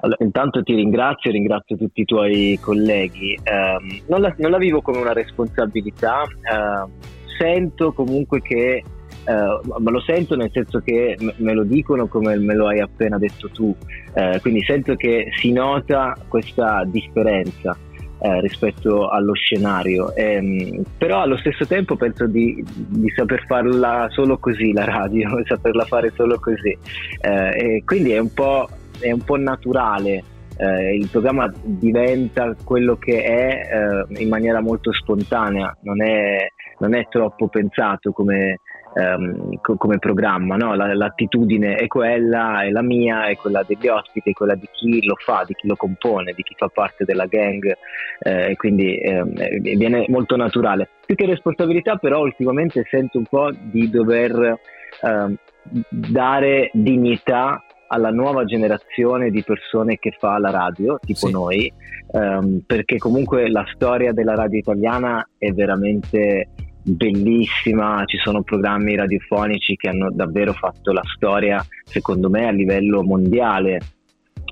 Allora, 0.02 0.18
intanto 0.22 0.62
ti 0.64 0.74
ringrazio, 0.74 1.32
ringrazio 1.32 1.78
tutti 1.78 2.02
i 2.02 2.06
tuoi 2.06 2.60
colleghi. 2.62 3.40
Eh, 3.42 4.04
non, 4.08 4.20
la, 4.20 4.36
non, 4.38 4.52
la, 4.52 4.58
vivo 4.58 4.82
come 4.82 4.98
una 4.98 5.14
responsabilità, 5.14 6.24
eh, 6.24 6.92
sento 7.38 7.94
comunque 7.94 8.42
che 8.42 8.84
Uh, 9.26 9.80
ma 9.80 9.90
lo 9.90 10.02
sento 10.02 10.36
nel 10.36 10.50
senso 10.52 10.80
che 10.80 11.18
me 11.38 11.54
lo 11.54 11.64
dicono 11.64 12.08
come 12.08 12.36
me 12.36 12.54
lo 12.56 12.68
hai 12.68 12.82
appena 12.82 13.18
detto 13.18 13.48
tu, 13.50 13.74
uh, 14.14 14.40
quindi 14.42 14.62
sento 14.64 14.96
che 14.96 15.30
si 15.38 15.54
nota 15.54 16.18
questa 16.28 16.84
differenza 16.86 17.78
uh, 18.18 18.40
rispetto 18.42 19.08
allo 19.08 19.34
scenario, 19.34 20.12
um, 20.18 20.84
però 20.98 21.22
allo 21.22 21.38
stesso 21.38 21.66
tempo 21.66 21.96
penso 21.96 22.28
di, 22.28 22.62
di, 22.66 23.10
saper 23.16 23.46
farla 23.46 24.08
solo 24.10 24.38
così 24.40 24.74
la 24.74 24.84
radio, 24.84 25.30
saperla 25.48 25.86
fare 25.86 26.12
solo 26.14 26.38
così, 26.38 26.78
e 27.22 27.82
quindi 27.86 28.12
è 28.12 28.20
un 28.20 28.34
po', 28.34 28.68
è 29.00 29.12
un 29.12 29.22
po 29.22 29.38
naturale. 29.38 30.22
il 30.58 31.08
programma 31.10 31.50
diventa 31.64 32.54
quello 32.62 32.98
che 32.98 33.24
è 33.24 34.06
in 34.18 34.28
maniera 34.28 34.60
molto 34.60 34.92
spontanea, 34.92 35.78
non 35.84 36.02
è, 36.02 36.46
non 36.80 36.94
è 36.94 37.08
troppo 37.08 37.48
pensato 37.48 38.12
come, 38.12 38.60
ehm, 38.94 39.60
co- 39.62 39.76
come 39.76 40.00
programma, 40.00 40.56
no? 40.56 40.76
la, 40.76 40.94
l'attitudine 40.94 41.76
è 41.76 41.88
quella, 41.88 42.64
è 42.64 42.70
la 42.70 42.82
mia, 42.82 43.26
è 43.26 43.36
quella 43.36 43.64
degli 43.66 43.88
ospiti, 43.88 44.32
è 44.32 44.34
quella 44.34 44.56
di 44.56 44.68
chi 44.72 45.06
lo 45.06 45.16
fa, 45.18 45.44
di 45.46 45.54
chi 45.54 45.68
lo 45.68 45.76
compone, 45.76 46.34
di 46.34 46.44
chi 46.44 46.54
fa 46.58 46.68
parte 46.68 47.06
della 47.06 47.26
gang 47.26 47.76
eh, 48.20 48.56
quindi 48.56 48.98
ehm, 48.98 49.34
viene 49.60 50.06
molto 50.08 50.36
naturale. 50.36 50.90
Più 51.06 51.16
che 51.16 51.26
responsabilità 51.26 51.98
però 51.98 52.22
ultimamente 52.22 52.86
sento 52.90 53.18
un 53.18 53.26
po' 53.26 53.52
di 53.52 53.90
dover 53.90 54.60
ehm, 55.02 55.36
dare 55.90 56.70
dignità 56.74 57.64
alla 57.88 58.10
nuova 58.10 58.44
generazione 58.46 59.30
di 59.30 59.44
persone 59.44 59.98
che 60.00 60.16
fa 60.18 60.40
la 60.40 60.50
radio, 60.50 60.98
tipo 61.00 61.28
sì. 61.28 61.32
noi, 61.32 61.72
ehm, 62.12 62.64
perché 62.66 62.98
comunque 62.98 63.50
la 63.50 63.66
storia 63.74 64.14
della 64.14 64.36
radio 64.36 64.58
italiana 64.58 65.28
è 65.38 65.52
veramente 65.52 66.48
bellissima, 66.84 68.04
ci 68.06 68.18
sono 68.18 68.44
programmi 68.44 68.96
radiofonici 68.96 69.76
che 69.76 69.90
hanno 69.90 70.12
davvero 70.12 70.54
fatto 70.54 70.92
la 70.92 71.04
storia, 71.16 71.66
secondo 71.84 72.30
me, 72.30 72.48
a 72.48 72.52
livello 72.52 73.04
mondiale. 73.04 73.80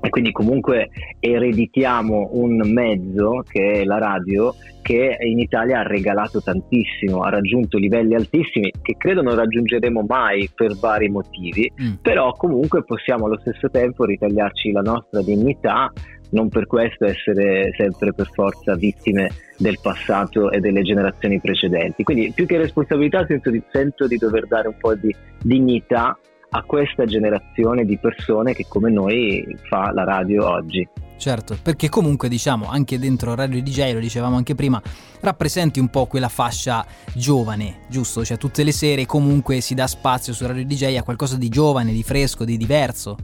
E 0.04 0.08
quindi 0.08 0.32
comunque 0.32 0.88
ereditiamo 1.20 2.30
un 2.32 2.60
mezzo 2.72 3.44
che 3.48 3.82
è 3.82 3.84
la 3.84 3.98
radio 3.98 4.52
che 4.82 5.16
in 5.20 5.38
Italia 5.38 5.78
ha 5.78 5.86
regalato 5.86 6.42
tantissimo, 6.42 7.20
ha 7.20 7.30
raggiunto 7.30 7.78
livelli 7.78 8.16
altissimi 8.16 8.72
che 8.82 8.96
credo 8.98 9.22
non 9.22 9.36
raggiungeremo 9.36 10.04
mai 10.08 10.50
per 10.52 10.76
vari 10.76 11.08
motivi, 11.08 11.70
mm. 11.80 11.92
però 12.02 12.32
comunque 12.32 12.82
possiamo 12.82 13.26
allo 13.26 13.38
stesso 13.38 13.70
tempo 13.70 14.04
ritagliarci 14.04 14.72
la 14.72 14.80
nostra 14.80 15.22
dignità 15.22 15.92
non 16.32 16.48
per 16.48 16.66
questo 16.66 17.06
essere 17.06 17.72
sempre 17.76 18.12
per 18.12 18.28
forza 18.32 18.74
vittime 18.74 19.30
del 19.56 19.78
passato 19.80 20.50
e 20.50 20.60
delle 20.60 20.82
generazioni 20.82 21.40
precedenti. 21.40 22.02
Quindi 22.02 22.32
più 22.34 22.46
che 22.46 22.58
responsabilità 22.58 23.24
sento 23.26 23.50
di, 23.50 23.62
sento 23.70 24.06
di 24.06 24.16
dover 24.16 24.46
dare 24.46 24.68
un 24.68 24.76
po' 24.78 24.94
di 24.94 25.14
dignità 25.42 26.18
a 26.54 26.62
questa 26.64 27.04
generazione 27.06 27.84
di 27.84 27.96
persone 27.98 28.52
che 28.52 28.66
come 28.68 28.90
noi 28.90 29.56
fa 29.68 29.90
la 29.92 30.04
radio 30.04 30.48
oggi. 30.48 30.86
Certo, 31.16 31.56
perché 31.62 31.88
comunque 31.88 32.28
diciamo 32.28 32.66
anche 32.68 32.98
dentro 32.98 33.34
Radio 33.34 33.62
DJ, 33.62 33.92
lo 33.92 34.00
dicevamo 34.00 34.36
anche 34.36 34.54
prima, 34.54 34.82
rappresenti 35.20 35.78
un 35.78 35.88
po' 35.88 36.06
quella 36.06 36.28
fascia 36.28 36.84
giovane, 37.14 37.82
giusto? 37.88 38.24
Cioè 38.24 38.36
tutte 38.36 38.64
le 38.64 38.72
sere 38.72 39.06
comunque 39.06 39.60
si 39.60 39.74
dà 39.74 39.86
spazio 39.86 40.32
su 40.32 40.44
Radio 40.46 40.64
DJ 40.64 40.96
a 40.96 41.04
qualcosa 41.04 41.36
di 41.36 41.48
giovane, 41.48 41.92
di 41.92 42.02
fresco, 42.02 42.44
di 42.44 42.56
diverso. 42.56 43.16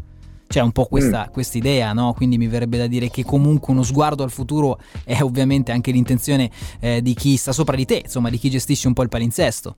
C'è 0.49 0.61
un 0.61 0.73
po' 0.73 0.87
questa 0.87 1.31
mm. 1.31 1.47
idea, 1.53 1.93
no? 1.93 2.15
Quindi 2.15 2.39
mi 2.39 2.49
verrebbe 2.49 2.79
da 2.79 2.87
dire 2.87 3.11
che 3.11 3.23
comunque 3.23 3.73
uno 3.73 3.83
sguardo 3.83 4.23
al 4.23 4.31
futuro 4.31 4.79
è 5.05 5.21
ovviamente 5.21 5.73
anche 5.73 5.91
l'intenzione 5.91 6.51
eh, 6.81 7.03
di 7.03 7.13
chi 7.15 7.37
sta 7.37 7.53
sopra 7.53 7.77
di 7.77 7.85
te, 7.85 8.01
insomma, 8.05 8.31
di 8.31 8.39
chi 8.39 8.49
gestisce 8.49 8.89
un 8.89 8.95
po' 8.95 9.03
il 9.03 9.09
palinsesto. 9.09 9.77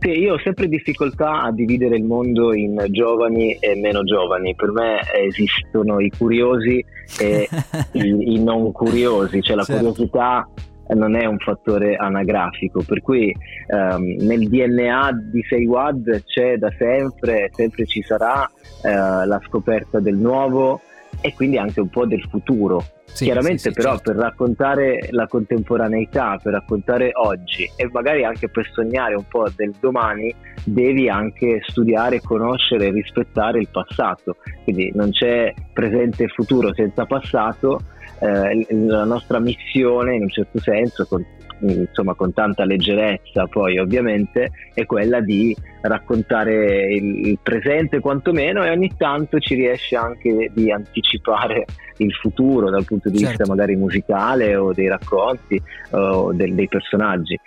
Sì, 0.00 0.10
io 0.10 0.34
ho 0.34 0.38
sempre 0.38 0.68
difficoltà 0.68 1.42
a 1.42 1.52
dividere 1.52 1.96
il 1.96 2.04
mondo 2.04 2.52
in 2.52 2.76
giovani 2.90 3.54
e 3.54 3.74
meno 3.76 4.02
giovani. 4.02 4.54
Per 4.54 4.70
me 4.70 4.98
esistono 5.26 6.00
i 6.00 6.10
curiosi 6.10 6.84
e 7.18 7.48
i, 7.92 8.34
i 8.34 8.42
non 8.42 8.72
curiosi, 8.72 9.40
cioè 9.40 9.56
la 9.56 9.64
certo. 9.64 9.80
curiosità 9.82 10.48
non 10.88 11.16
è 11.16 11.24
un 11.24 11.38
fattore 11.38 11.96
anagrafico, 11.96 12.82
per 12.86 13.00
cui 13.00 13.34
um, 13.68 14.16
nel 14.20 14.48
DNA 14.48 15.10
di 15.32 15.42
6WAD 15.48 16.22
c'è 16.24 16.58
da 16.58 16.70
sempre, 16.76 17.48
sempre 17.52 17.86
ci 17.86 18.02
sarà 18.02 18.46
uh, 18.84 19.26
la 19.26 19.40
scoperta 19.46 20.00
del 20.00 20.16
nuovo 20.16 20.80
e 21.20 21.32
quindi 21.34 21.58
anche 21.58 21.80
un 21.80 21.88
po' 21.88 22.06
del 22.06 22.22
futuro. 22.30 22.84
Sì, 23.04 23.24
Chiaramente 23.24 23.58
sì, 23.58 23.68
sì, 23.68 23.74
però 23.74 23.92
certo. 23.92 24.12
per 24.12 24.20
raccontare 24.20 25.08
la 25.10 25.26
contemporaneità, 25.26 26.38
per 26.42 26.52
raccontare 26.52 27.10
oggi 27.14 27.70
e 27.76 27.88
magari 27.92 28.24
anche 28.24 28.48
per 28.48 28.68
sognare 28.72 29.14
un 29.14 29.24
po' 29.28 29.46
del 29.54 29.72
domani, 29.78 30.34
devi 30.64 31.08
anche 31.08 31.60
studiare, 31.66 32.20
conoscere 32.20 32.86
e 32.86 32.90
rispettare 32.90 33.60
il 33.60 33.68
passato. 33.70 34.36
Quindi 34.64 34.90
non 34.94 35.10
c'è 35.10 35.54
presente 35.72 36.24
e 36.24 36.28
futuro 36.28 36.74
senza 36.74 37.06
passato. 37.06 37.80
Eh, 38.20 38.66
la 38.70 39.04
nostra 39.04 39.38
missione 39.38 40.16
in 40.16 40.22
un 40.22 40.30
certo 40.30 40.58
senso, 40.58 41.06
con 41.06 41.24
insomma 41.60 42.14
con 42.14 42.32
tanta 42.32 42.64
leggerezza 42.64 43.46
poi 43.46 43.78
ovviamente 43.78 44.50
è 44.74 44.84
quella 44.86 45.20
di 45.20 45.56
raccontare 45.86 46.94
il, 46.94 47.38
presente 47.42 48.00
quantomeno 48.00 48.64
e 48.64 48.70
ogni 48.70 48.92
tanto 48.96 49.38
ci 49.38 49.54
riesce 49.54 49.96
anche 49.96 50.50
di 50.52 50.70
anticipare 50.70 51.64
il 51.98 52.12
futuro 52.12 52.70
dal 52.70 52.84
punto 52.84 53.08
di 53.08 53.18
certo. 53.18 53.36
vista 53.36 53.46
magari 53.46 53.76
musicale 53.76 54.56
o 54.56 54.72
dei 54.72 54.88
racconti 54.88 55.60
o 55.90 56.32
del, 56.32 56.54
dei 56.54 56.68
personaggi 56.68 57.38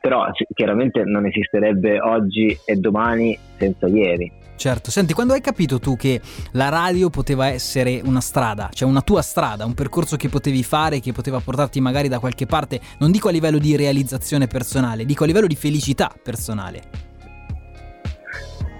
però 0.00 0.26
chiaramente 0.54 1.02
non 1.04 1.26
esisterebbe 1.26 2.00
oggi 2.00 2.56
e 2.64 2.76
domani 2.76 3.36
senza 3.58 3.86
ieri 3.86 4.44
Certo, 4.56 4.90
senti, 4.90 5.12
quando 5.12 5.34
hai 5.34 5.42
capito 5.42 5.78
tu 5.78 5.96
che 5.96 6.18
la 6.52 6.70
radio 6.70 7.10
poteva 7.10 7.48
essere 7.48 8.00
una 8.02 8.22
strada, 8.22 8.70
cioè 8.72 8.88
una 8.88 9.02
tua 9.02 9.20
strada, 9.20 9.66
un 9.66 9.74
percorso 9.74 10.16
che 10.16 10.30
potevi 10.30 10.62
fare, 10.62 10.98
che 11.00 11.12
poteva 11.12 11.40
portarti 11.40 11.78
magari 11.78 12.08
da 12.08 12.18
qualche 12.18 12.46
parte, 12.46 12.80
non 12.98 13.10
dico 13.10 13.28
a 13.28 13.32
livello 13.32 13.58
di 13.58 13.76
realizzazione 13.76 14.46
personale, 14.46 15.04
dico 15.04 15.24
a 15.24 15.26
livello 15.26 15.46
di 15.46 15.56
felicità 15.56 16.10
personale? 16.22 17.15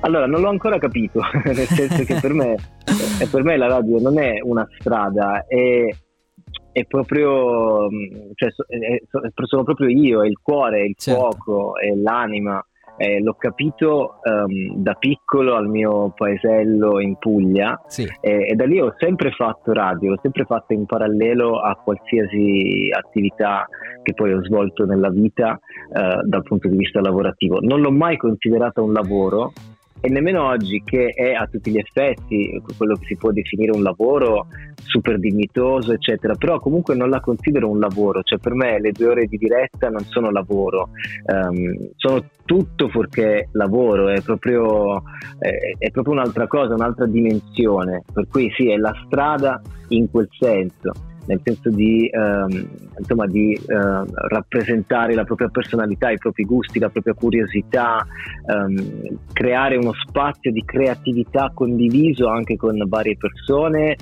Allora, 0.06 0.26
non 0.26 0.40
l'ho 0.40 0.50
ancora 0.50 0.78
capito, 0.78 1.20
nel 1.44 1.66
senso 1.66 2.04
che 2.04 2.20
per 2.20 2.32
me, 2.32 2.54
per 3.28 3.42
me 3.42 3.56
la 3.56 3.66
radio 3.66 3.98
non 4.00 4.20
è 4.20 4.38
una 4.40 4.64
strada, 4.78 5.44
è, 5.48 5.88
è 6.70 6.84
proprio, 6.84 7.88
cioè, 8.34 8.50
è, 8.68 9.02
sono 9.46 9.64
proprio 9.64 9.88
io, 9.88 10.22
è 10.22 10.28
il 10.28 10.38
cuore, 10.40 10.82
è 10.82 10.84
il 10.84 10.94
certo. 10.96 11.20
fuoco, 11.20 11.76
è 11.76 11.92
l'anima 11.96 12.64
eh, 12.96 13.20
l'ho 13.20 13.34
capito 13.34 14.20
um, 14.22 14.76
da 14.76 14.94
piccolo 14.94 15.54
al 15.54 15.68
mio 15.68 16.12
paesello 16.16 17.00
in 17.00 17.16
Puglia 17.18 17.82
sì. 17.86 18.08
eh, 18.20 18.48
e 18.48 18.54
da 18.54 18.64
lì 18.64 18.80
ho 18.80 18.94
sempre 18.98 19.30
fatto 19.32 19.72
radio, 19.72 20.10
l'ho 20.10 20.18
sempre 20.22 20.44
fatta 20.44 20.72
in 20.72 20.86
parallelo 20.86 21.60
a 21.60 21.74
qualsiasi 21.74 22.88
attività 22.90 23.66
che 24.02 24.14
poi 24.14 24.32
ho 24.32 24.42
svolto 24.44 24.86
nella 24.86 25.10
vita 25.10 25.58
eh, 25.92 26.20
dal 26.24 26.42
punto 26.42 26.68
di 26.68 26.76
vista 26.76 27.00
lavorativo. 27.00 27.58
Non 27.60 27.80
l'ho 27.80 27.90
mai 27.90 28.16
considerata 28.16 28.80
un 28.80 28.92
lavoro, 28.92 29.52
e 30.00 30.08
nemmeno 30.08 30.46
oggi 30.46 30.82
che 30.84 31.08
è 31.08 31.32
a 31.32 31.46
tutti 31.46 31.70
gli 31.70 31.78
effetti 31.78 32.60
quello 32.76 32.94
che 32.96 33.06
si 33.06 33.16
può 33.16 33.32
definire 33.32 33.72
un 33.72 33.82
lavoro 33.82 34.46
super 34.84 35.18
dignitoso 35.18 35.92
eccetera 35.92 36.34
però 36.34 36.60
comunque 36.60 36.94
non 36.94 37.10
la 37.10 37.20
considero 37.20 37.68
un 37.68 37.78
lavoro. 37.78 38.22
Cioè 38.22 38.38
per 38.38 38.54
me 38.54 38.80
le 38.80 38.92
due 38.92 39.08
ore 39.08 39.26
di 39.26 39.36
diretta 39.36 39.88
non 39.88 40.04
sono 40.04 40.30
lavoro. 40.30 40.90
Um, 41.26 41.90
sono 41.96 42.24
tutto 42.44 42.88
fuorché 42.88 43.48
lavoro 43.52 44.08
è 44.08 44.20
proprio, 44.20 45.02
è, 45.38 45.50
è 45.78 45.90
proprio 45.90 46.14
un'altra 46.14 46.46
cosa 46.46 46.74
un'altra 46.74 47.06
dimensione. 47.06 48.02
Per 48.12 48.28
cui 48.28 48.50
sì 48.54 48.70
è 48.70 48.76
la 48.76 48.92
strada 49.06 49.60
in 49.88 50.10
quel 50.10 50.28
senso 50.38 50.92
nel 51.26 51.40
senso 51.42 51.70
di, 51.70 52.08
ehm, 52.08 52.68
insomma, 52.98 53.26
di 53.26 53.52
eh, 53.52 54.04
rappresentare 54.28 55.14
la 55.14 55.24
propria 55.24 55.48
personalità, 55.48 56.10
i 56.10 56.18
propri 56.18 56.44
gusti, 56.44 56.78
la 56.78 56.88
propria 56.88 57.14
curiosità, 57.14 58.06
ehm, 58.46 59.18
creare 59.32 59.76
uno 59.76 59.92
spazio 59.92 60.52
di 60.52 60.64
creatività 60.64 61.50
condiviso 61.54 62.28
anche 62.28 62.56
con 62.56 62.76
varie 62.86 63.16
persone 63.16 63.96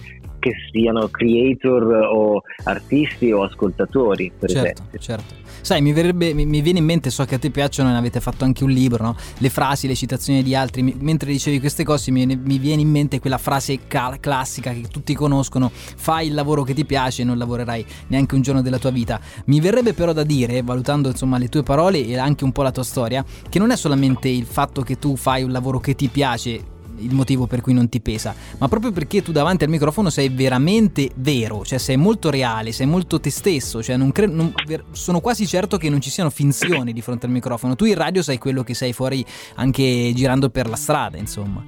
che 0.44 0.52
siano 0.70 1.08
creator 1.08 1.84
o 2.12 2.42
artisti 2.64 3.32
o 3.32 3.44
ascoltatori, 3.44 4.30
per 4.38 4.50
certo, 4.50 4.82
esempio. 4.82 4.98
Certo. 4.98 5.34
Sai, 5.62 5.80
mi, 5.80 5.94
verrebbe, 5.94 6.34
mi, 6.34 6.44
mi, 6.44 6.60
viene 6.60 6.80
in 6.80 6.84
mente, 6.84 7.08
so 7.08 7.24
che 7.24 7.36
a 7.36 7.38
te 7.38 7.48
piacciono, 7.48 7.90
ne 7.90 7.96
avete 7.96 8.20
fatto 8.20 8.44
anche 8.44 8.62
un 8.62 8.70
libro, 8.70 9.02
no? 9.02 9.16
Le 9.38 9.48
frasi, 9.48 9.86
le 9.86 9.94
citazioni 9.94 10.42
di 10.42 10.54
altri. 10.54 10.82
Mi, 10.82 10.94
mentre 10.98 11.30
dicevi 11.30 11.58
queste 11.60 11.82
cose 11.82 12.10
mi, 12.10 12.26
mi, 12.26 12.58
viene 12.58 12.82
in 12.82 12.90
mente 12.90 13.20
quella 13.20 13.38
frase 13.38 13.86
cal- 13.88 14.20
classica 14.20 14.70
che 14.72 14.82
tutti 14.90 15.14
conoscono, 15.14 15.70
fai 15.72 16.26
il 16.26 16.34
lavoro 16.34 16.62
che 16.62 16.74
ti 16.74 16.84
piace 16.84 17.22
e 17.22 17.24
non 17.24 17.38
lavorerai 17.38 17.86
neanche 18.08 18.34
un 18.34 18.42
giorno 18.42 18.60
della 18.60 18.78
tua 18.78 18.90
vita. 18.90 19.18
Mi 19.46 19.60
verrebbe 19.60 19.94
però 19.94 20.12
da 20.12 20.24
dire, 20.24 20.60
valutando 20.60 21.08
insomma 21.08 21.38
le 21.38 21.48
tue 21.48 21.62
parole 21.62 22.04
e 22.04 22.18
anche 22.18 22.44
un 22.44 22.52
po' 22.52 22.60
la 22.60 22.70
tua 22.70 22.84
storia, 22.84 23.24
che 23.48 23.58
non 23.58 23.70
è 23.70 23.76
solamente 23.76 24.28
il 24.28 24.44
fatto 24.44 24.82
che 24.82 24.98
tu 24.98 25.16
fai 25.16 25.42
un 25.42 25.52
lavoro 25.52 25.80
che 25.80 25.94
ti 25.94 26.08
piace, 26.08 26.73
il 26.98 27.14
motivo 27.14 27.46
per 27.46 27.60
cui 27.60 27.72
non 27.72 27.88
ti 27.88 28.00
pesa, 28.00 28.34
ma 28.58 28.68
proprio 28.68 28.92
perché 28.92 29.22
tu 29.22 29.32
davanti 29.32 29.64
al 29.64 29.70
microfono 29.70 30.10
sei 30.10 30.28
veramente 30.28 31.10
vero, 31.16 31.64
cioè 31.64 31.78
sei 31.78 31.96
molto 31.96 32.30
reale, 32.30 32.72
sei 32.72 32.86
molto 32.86 33.20
te 33.20 33.30
stesso, 33.30 33.82
cioè 33.82 33.96
non 33.96 34.12
cre- 34.12 34.26
non, 34.26 34.52
sono 34.90 35.20
quasi 35.20 35.46
certo 35.46 35.76
che 35.76 35.90
non 35.90 36.00
ci 36.00 36.10
siano 36.10 36.30
finzioni 36.30 36.92
di 36.92 37.00
fronte 37.00 37.26
al 37.26 37.32
microfono. 37.32 37.76
Tu 37.76 37.84
in 37.86 37.94
radio 37.94 38.22
sai 38.22 38.38
quello 38.38 38.62
che 38.62 38.74
sei 38.74 38.92
fuori 38.92 39.24
anche 39.56 40.12
girando 40.14 40.50
per 40.50 40.68
la 40.68 40.76
strada, 40.76 41.16
insomma. 41.16 41.66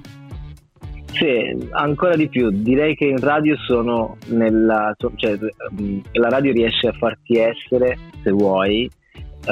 Sì, 1.11 1.67
ancora 1.71 2.15
di 2.15 2.27
più. 2.27 2.51
Direi 2.51 2.95
che 2.95 3.05
in 3.05 3.19
radio 3.19 3.55
sono 3.65 4.17
nella. 4.27 4.95
cioè 5.15 5.37
la 6.11 6.29
radio 6.29 6.51
riesce 6.51 6.87
a 6.87 6.93
farti 6.93 7.37
essere, 7.37 7.97
se 8.21 8.29
vuoi, 8.29 8.89
uh, 9.47 9.51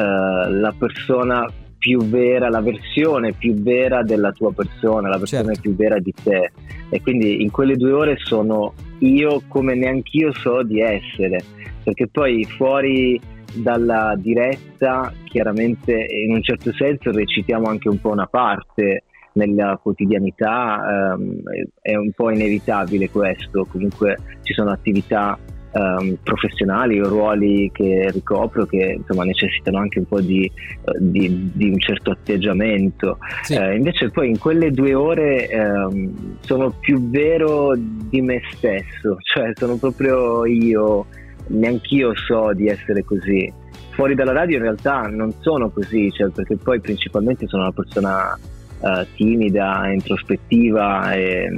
la 0.52 0.74
persona 0.78 1.48
più 1.86 2.00
vera, 2.00 2.50
la 2.50 2.62
versione 2.62 3.34
più 3.34 3.54
vera 3.54 4.02
della 4.02 4.32
tua 4.32 4.52
persona, 4.52 5.08
la 5.08 5.20
versione 5.20 5.54
certo. 5.54 5.62
più 5.62 5.76
vera 5.76 6.00
di 6.00 6.12
te. 6.12 6.52
E 6.90 7.00
quindi 7.00 7.44
in 7.44 7.52
quelle 7.52 7.76
due 7.76 7.92
ore 7.92 8.18
sono 8.18 8.74
io 9.02 9.44
come 9.48 9.76
neanch'io 9.76 10.34
so 10.34 10.64
di 10.64 10.82
essere, 10.82 11.44
perché 11.84 12.08
poi 12.08 12.44
fuori 12.44 13.22
dalla 13.54 14.16
diretta 14.18 15.14
chiaramente 15.26 16.08
in 16.26 16.34
un 16.34 16.42
certo 16.42 16.74
senso 16.74 17.12
recitiamo 17.12 17.68
anche 17.68 17.88
un 17.88 18.02
po' 18.02 18.10
una 18.10 18.26
parte 18.26 19.04
nella 19.34 19.80
quotidianità, 19.80 21.14
ehm, 21.14 21.40
è 21.82 21.94
un 21.94 22.12
po' 22.14 22.32
inevitabile 22.32 23.12
questo, 23.12 23.68
comunque 23.70 24.18
ci 24.42 24.54
sono 24.54 24.72
attività 24.72 25.38
um, 25.76 26.18
professionali 26.24 27.00
o 27.00 27.08
ruoli 27.08 27.70
che 27.74 28.10
ricopro 28.12 28.66
che 28.66 28.96
insomma, 28.98 29.24
necessitano 29.26 29.80
anche 29.80 30.00
un 30.00 30.06
po' 30.06 30.22
di, 30.22 30.50
uh, 30.84 30.92
di, 31.00 31.52
di 31.54 31.70
un 31.70 31.80
certo 31.80 32.12
atteggiamento. 32.12 33.18
Sì. 33.42 33.56
Uh, 33.56 33.74
invece 33.74 34.10
poi 34.10 34.30
in 34.30 34.40
quelle 34.40 34.72
due 34.72 34.94
ore 34.94 35.50
um, 35.54 36.38
sono 36.40 36.72
più 36.80 37.10
vero 37.10 37.74
di 37.76 38.22
me 38.22 38.42
stesso, 38.54 39.18
cioè 39.34 39.52
sono 39.54 39.76
proprio 39.76 40.46
io, 40.46 41.06
neanch'io 41.48 42.16
so 42.16 42.54
di 42.54 42.68
essere 42.68 43.04
così. 43.04 43.52
Fuori 43.92 44.16
dalla 44.16 44.34
radio 44.34 44.58
in 44.58 44.64
realtà 44.64 45.02
non 45.08 45.34
sono 45.40 45.70
così, 45.70 46.12
cioè, 46.12 46.30
perché 46.30 46.58
poi 46.58 46.82
principalmente 46.82 47.48
sono 47.48 47.64
una 47.64 47.72
persona 47.72 48.38
uh, 48.80 49.06
timida, 49.16 49.90
introspettiva 49.90 51.14
e 51.14 51.50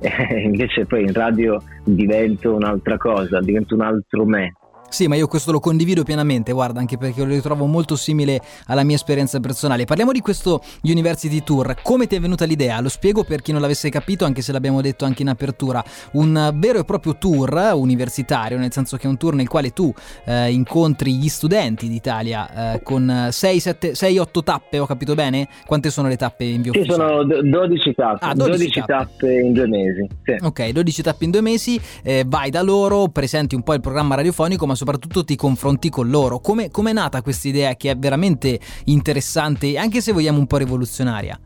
invece 0.42 0.86
poi 0.86 1.02
in 1.02 1.12
radio 1.12 1.62
divento 1.84 2.54
un'altra 2.54 2.96
cosa, 2.96 3.40
divento 3.40 3.74
un 3.74 3.82
altro 3.82 4.24
me. 4.24 4.54
Sì, 4.90 5.06
ma 5.06 5.14
io 5.14 5.28
questo 5.28 5.52
lo 5.52 5.60
condivido 5.60 6.02
pienamente, 6.02 6.50
guarda, 6.50 6.80
anche 6.80 6.98
perché 6.98 7.22
lo 7.22 7.32
ritrovo 7.32 7.64
molto 7.66 7.94
simile 7.94 8.40
alla 8.66 8.82
mia 8.82 8.96
esperienza 8.96 9.38
personale. 9.38 9.84
Parliamo 9.84 10.10
di 10.10 10.20
questo 10.20 10.60
University 10.82 11.44
Tour. 11.44 11.76
Come 11.80 12.08
ti 12.08 12.16
è 12.16 12.20
venuta 12.20 12.44
l'idea? 12.44 12.80
Lo 12.80 12.88
spiego 12.88 13.22
per 13.22 13.40
chi 13.40 13.52
non 13.52 13.60
l'avesse 13.60 13.88
capito, 13.88 14.24
anche 14.24 14.42
se 14.42 14.50
l'abbiamo 14.50 14.80
detto 14.80 15.04
anche 15.04 15.22
in 15.22 15.28
apertura. 15.28 15.82
Un 16.12 16.52
vero 16.56 16.80
e 16.80 16.84
proprio 16.84 17.16
tour 17.16 17.70
universitario, 17.74 18.58
nel 18.58 18.72
senso 18.72 18.96
che 18.96 19.06
è 19.06 19.08
un 19.08 19.16
tour 19.16 19.34
nel 19.34 19.46
quale 19.46 19.70
tu 19.70 19.94
eh, 20.24 20.50
incontri 20.50 21.14
gli 21.14 21.28
studenti 21.28 21.88
d'Italia 21.88 22.74
eh, 22.74 22.82
con 22.82 23.06
6-8 23.06 24.42
tappe, 24.42 24.78
ho 24.80 24.86
capito 24.86 25.14
bene? 25.14 25.48
Quante 25.66 25.90
sono 25.90 26.08
le 26.08 26.16
tappe 26.16 26.44
in 26.44 26.62
via 26.62 26.72
Sì, 26.72 26.82
sono 26.84 27.22
12 27.22 27.94
tappe. 27.94 28.24
Ah, 28.26 28.34
12, 28.34 28.56
12 28.56 28.80
tappe. 28.80 28.92
tappe. 28.92 29.40
in 29.40 29.52
due 29.52 29.68
mesi. 29.68 30.08
Sì. 30.24 30.36
Ok, 30.44 30.68
12 30.70 31.02
tappe 31.02 31.24
in 31.24 31.30
due 31.30 31.42
mesi, 31.42 31.80
eh, 32.02 32.24
vai 32.26 32.50
da 32.50 32.62
loro, 32.62 33.06
presenti 33.06 33.54
un 33.54 33.62
po' 33.62 33.74
il 33.74 33.80
programma 33.80 34.16
radiofonico, 34.16 34.66
ma 34.66 34.74
soprattutto 34.80 35.24
ti 35.24 35.36
confronti 35.36 35.90
con 35.90 36.08
loro. 36.08 36.38
Come 36.38 36.70
è 36.70 36.92
nata 36.92 37.20
questa 37.20 37.48
idea 37.48 37.74
che 37.74 37.90
è 37.90 37.96
veramente 37.98 38.58
interessante, 38.86 39.76
anche 39.76 40.00
se 40.00 40.12
vogliamo 40.12 40.38
un 40.38 40.46
po' 40.46 40.56
rivoluzionaria? 40.56 41.38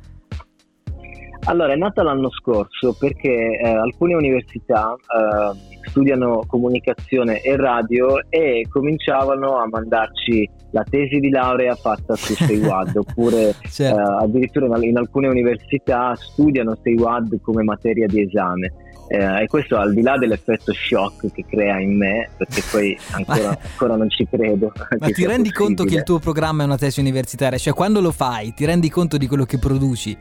Allora, 1.47 1.73
è 1.73 1.77
nata 1.77 2.05
l'anno 2.05 2.31
scorso 2.31 2.97
perché 2.97 3.59
eh, 3.59 3.69
alcune 3.69 4.15
università 4.15 4.95
eh, 4.95 5.89
studiano 5.89 6.45
comunicazione 6.47 7.41
e 7.41 7.57
radio 7.57 8.19
e 8.31 8.67
cominciavano 8.71 9.59
a 9.59 9.67
mandarci 9.69 10.49
la 10.71 10.85
tesi 10.89 11.19
di 11.19 11.31
laurea 11.31 11.75
fatta 11.75 12.15
su 12.15 12.35
StayWAD 12.39 12.97
oppure 12.97 13.55
certo. 13.69 13.99
eh, 13.99 14.25
addirittura 14.25 14.79
in, 14.79 14.97
alcune 14.97 15.27
università 15.27 16.15
studiano 16.15 16.77
StayWAD 16.77 17.41
come 17.43 17.65
materia 17.65 18.07
di 18.07 18.23
esame. 18.23 18.73
Eh, 19.09 19.43
e 19.43 19.47
questo 19.47 19.77
al 19.77 19.93
di 19.93 20.03
là 20.03 20.17
dell'effetto 20.17 20.73
shock 20.73 21.33
che 21.33 21.45
crea 21.49 21.79
in 21.79 21.97
me, 21.97 22.31
perché 22.37 22.63
poi 22.71 22.99
ancora, 23.13 23.59
ancora 23.61 23.97
non 23.97 24.11
ci 24.11 24.27
credo. 24.29 24.73
Ma 24.99 25.07
ti 25.09 25.27
rendi 25.27 25.51
possibile. 25.51 25.53
conto 25.53 25.85
che 25.85 25.97
il 25.97 26.03
tuo 26.03 26.19
programma 26.19 26.63
è 26.63 26.67
una 26.67 26.79
tesi 26.79 27.01
universitaria? 27.01 27.59
Cioè, 27.59 27.75
quando 27.75 28.01
lo 28.01 28.11
fai, 28.11 28.55
ti 28.55 28.65
rendi 28.65 28.89
conto 28.89 29.17
di 29.17 29.27
quello 29.27 29.45
che 29.45 29.59
produci? 29.59 30.17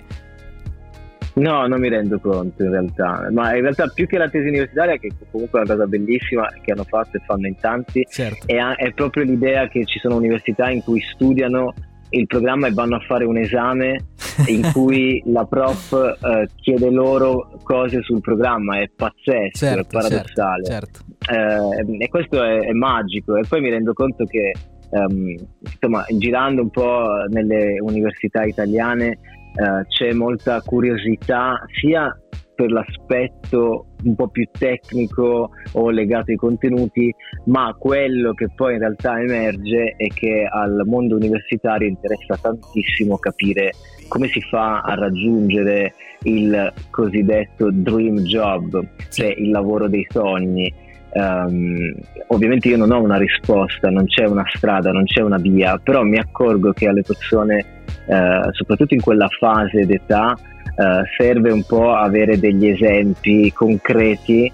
No, 1.36 1.66
non 1.66 1.80
mi 1.80 1.90
rendo 1.90 2.20
conto 2.20 2.64
in 2.64 2.70
realtà, 2.70 3.28
ma 3.32 3.56
in 3.56 3.62
realtà 3.62 3.88
più 3.88 4.06
che 4.06 4.20
la 4.20 4.30
tesi 4.30 4.50
universitaria, 4.50 4.98
che 4.98 5.12
comunque 5.32 5.60
è 5.60 5.64
una 5.64 5.74
cosa 5.74 5.88
bellissima 5.88 6.48
che 6.62 6.72
hanno 6.72 6.84
fatto 6.84 7.18
e 7.18 7.22
fanno 7.26 7.48
in 7.48 7.56
tanti, 7.56 8.06
certo. 8.08 8.46
è, 8.46 8.58
è, 8.76 8.94
proprio 8.94 9.24
l'idea 9.24 9.68
che 9.68 9.84
ci 9.86 9.98
sono 9.98 10.18
università 10.18 10.70
in 10.70 10.84
cui 10.84 11.02
studiano 11.02 11.74
il 12.14 12.28
programma 12.28 12.68
e 12.68 12.72
vanno 12.74 12.96
a 12.96 13.00
fare 13.00 13.26
un 13.26 13.38
esame 13.38 14.06
in 14.48 14.70
cui 14.74 15.22
la 15.26 15.46
prof 15.46 15.92
eh, 15.94 16.48
chiede 16.56 16.90
loro 16.90 17.60
cose 17.64 18.02
sul 18.02 18.22
programma, 18.22 18.80
è 18.80 18.90
pazzesco, 18.96 19.58
certo, 19.58 19.82
è 19.82 20.02
paradossale. 20.02 20.64
Certo, 20.64 21.00
certo. 21.20 21.92
Eh, 21.92 22.04
e 22.04 22.08
questo 22.10 22.44
è, 22.44 22.60
è, 22.60 22.72
magico 22.72 23.36
e 23.36 23.44
poi 23.48 23.62
mi 23.62 23.70
rendo 23.70 23.94
conto 23.94 24.26
che 24.26 24.52
um, 24.90 25.36
insomma, 25.60 26.06
girando 26.10 26.62
un 26.62 26.70
po' 26.70 27.08
nelle 27.30 27.80
università 27.80 28.44
italiane 28.44 29.08
eh, 29.08 29.86
c'è 29.88 30.14
molta 30.14 30.62
curiosità 30.62 31.60
sia 31.80 32.16
per 32.56 32.72
l'aspetto 32.72 33.88
un 34.04 34.16
po' 34.16 34.28
più 34.28 34.48
tecnico 34.52 35.50
o 35.74 35.90
legato 35.90 36.32
ai 36.32 36.38
contenuti, 36.38 37.14
ma 37.46 37.76
quello 37.78 38.34
che 38.34 38.50
poi 38.56 38.74
in 38.74 38.80
realtà 38.80 39.20
emerge 39.20 39.96
è 39.98 40.08
che 40.08 40.48
al 40.50 40.84
mondo 40.86 41.16
universitario 41.16 41.88
interessa 41.88 42.38
tantissimo 42.42 43.18
capire 43.18 43.72
come 44.08 44.28
si 44.28 44.42
fa 44.42 44.82
a 44.82 44.94
raggiungere 44.96 45.94
il 46.24 46.72
cosiddetto 46.90 47.70
dream 47.72 48.20
job, 48.20 48.86
cioè 49.10 49.34
il 49.38 49.50
lavoro 49.50 49.88
dei 49.88 50.06
sogni. 50.10 50.74
Um, 51.16 51.94
ovviamente 52.30 52.70
io 52.70 52.78
non 52.78 52.92
ho 52.92 53.00
una 53.00 53.18
risposta, 53.18 53.90
non 53.90 54.06
c'è 54.06 54.26
una 54.26 54.46
strada, 54.52 54.92
non 54.92 55.04
c'è 55.04 55.22
una 55.22 55.38
via, 55.38 55.78
però 55.78 56.02
mi 56.02 56.18
accorgo 56.18 56.72
che 56.74 56.88
alle 56.88 57.04
persone 57.04 57.84
eh, 58.06 58.50
soprattutto 58.52 58.94
in 58.94 59.02
quella 59.02 59.28
fase 59.40 59.86
d'età, 59.86 60.36
eh, 60.76 61.04
serve 61.18 61.52
un 61.52 61.64
po' 61.64 61.94
avere 61.94 62.40
degli 62.40 62.68
esempi 62.68 63.52
concreti 63.54 64.52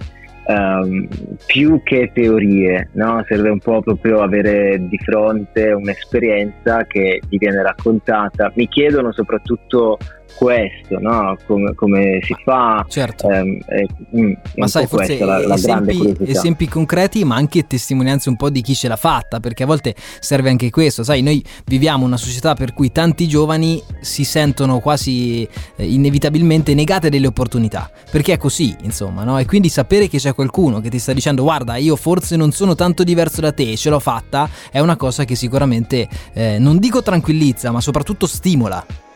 Um, 0.50 1.08
più 1.46 1.80
che 1.84 2.10
teorie, 2.12 2.90
no? 2.94 3.24
serve 3.28 3.50
un 3.50 3.60
po' 3.60 3.82
proprio 3.82 4.24
avere 4.24 4.80
di 4.88 4.98
fronte 4.98 5.74
un'esperienza 5.74 6.86
che 6.86 7.22
gli 7.30 7.38
viene 7.38 7.62
raccontata. 7.62 8.52
Mi 8.56 8.68
chiedono 8.68 9.12
soprattutto 9.12 10.00
questo, 10.36 11.00
no? 11.00 11.38
come, 11.46 11.74
come, 11.76 12.20
si 12.22 12.36
fa. 12.44 12.86
Certo. 12.88 13.30
Ehm, 13.30 13.60
eh, 13.68 13.88
mm, 14.18 14.34
ma 14.56 14.68
sai, 14.68 14.88
forse 14.88 15.18
la, 15.20 15.46
la 15.46 15.56
esempi, 15.56 16.16
esempi, 16.26 16.68
concreti, 16.68 17.24
ma 17.24 17.36
anche 17.36 17.68
testimonianze 17.68 18.30
un 18.30 18.36
po' 18.36 18.50
di 18.50 18.62
chi 18.62 18.76
ce 18.76 18.88
l'ha 18.88 18.96
fatta, 18.96 19.40
perché 19.40 19.64
a 19.64 19.66
volte 19.66 19.96
serve 20.20 20.50
anche 20.50 20.70
questo. 20.70 21.04
Sai, 21.04 21.22
noi 21.22 21.44
viviamo 21.66 22.06
una 22.06 22.18
società 22.18 22.54
per 22.54 22.74
cui 22.74 22.92
tanti 22.92 23.28
giovani 23.28 23.82
si 24.02 24.24
sentono 24.24 24.80
quasi 24.80 25.48
eh, 25.76 25.86
inevitabilmente 25.86 26.74
negate 26.74 27.10
delle 27.10 27.28
opportunità, 27.28 27.90
perché 28.10 28.34
è 28.34 28.38
così, 28.38 28.76
insomma, 28.82 29.24
no? 29.24 29.38
E 29.40 29.46
quindi 29.46 29.70
sapere 29.70 30.08
che 30.08 30.18
c'è 30.18 30.34
qualcuno 30.34 30.80
che 30.80 30.90
ti 30.90 31.00
sta 31.00 31.14
dicendo 31.14 31.44
guarda, 31.44 31.76
io 31.76 31.96
forse 31.96 32.36
non 32.36 32.52
sono 32.52 32.76
tanto 32.76 33.04
diverso 33.04 33.42
da 33.42 33.52
te, 33.52 33.76
ce 33.76 33.90
l'ho 33.90 34.00
fatta, 34.00 34.50
è 34.72 34.80
una 34.80 34.96
cosa 34.96 35.26
che 35.26 35.36
sicuramente 35.36 36.08
eh, 36.34 36.58
non 36.60 36.78
dico 36.80 37.02
tranquillizza, 37.02 37.72
ma 37.72 37.82
soprattutto 37.82 38.28
stimola. 38.28 39.08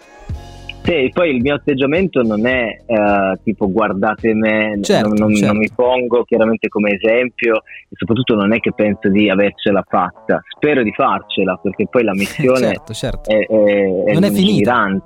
Sì, 0.84 1.10
poi 1.14 1.36
il 1.36 1.42
mio 1.42 1.56
atteggiamento 1.56 2.22
non 2.24 2.46
è 2.46 2.78
uh, 2.86 3.42
tipo 3.42 3.72
guardate 3.72 4.34
me, 4.34 4.80
certo, 4.82 5.08
non, 5.08 5.18
non, 5.18 5.34
certo. 5.34 5.54
non, 5.54 5.58
mi 5.58 5.70
pongo 5.74 6.24
chiaramente 6.26 6.68
come 6.68 6.92
esempio 6.92 7.64
e 7.90 7.96
soprattutto 7.96 8.36
non 8.36 8.54
è 8.54 8.60
che 8.60 8.74
penso 8.74 9.08
di 9.08 9.30
avercela 9.30 9.82
fatta, 9.88 10.42
spero 10.56 10.84
di 10.84 10.92
farcela 10.92 11.56
perché 11.56 11.88
poi 11.90 12.04
la 12.04 12.12
missione 12.16 12.68
certo, 12.68 12.94
certo. 12.94 13.30
è, 13.30 13.46
è, 13.46 14.04
è, 14.06 14.14
non 14.14 14.24
è 14.24 14.32
finita. 14.32 15.02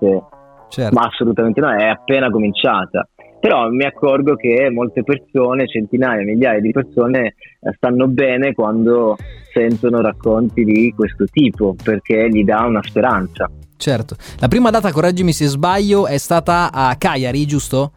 Certo. 0.70 1.00
ma 1.00 1.06
assolutamente 1.06 1.62
no, 1.62 1.72
è 1.72 1.86
appena 1.86 2.30
cominciata. 2.30 3.08
Però 3.40 3.70
mi 3.70 3.86
accorgo 3.86 4.36
che 4.36 4.70
molte 4.72 5.04
persone, 5.04 5.68
centinaia, 5.68 6.24
migliaia 6.24 6.60
di 6.60 6.72
persone, 6.72 7.36
eh, 7.60 7.74
stanno 7.76 8.08
bene 8.08 8.54
quando 8.54 9.16
sentono 9.54 10.02
racconti 10.02 10.64
di 10.64 10.94
questo 10.96 11.26
tipo 11.26 11.76
perché 11.82 12.30
gli 12.30 12.44
dà 12.44 12.64
una 12.66 12.82
speranza. 12.84 13.50
Certo. 13.78 14.16
La 14.40 14.48
prima 14.48 14.72
data, 14.72 14.92
correggimi 14.92 15.32
se 15.32 15.46
sbaglio, 15.46 16.08
è 16.08 16.18
stata 16.18 16.72
a 16.72 16.96
Cagliari, 16.98 17.46
giusto? 17.46 17.92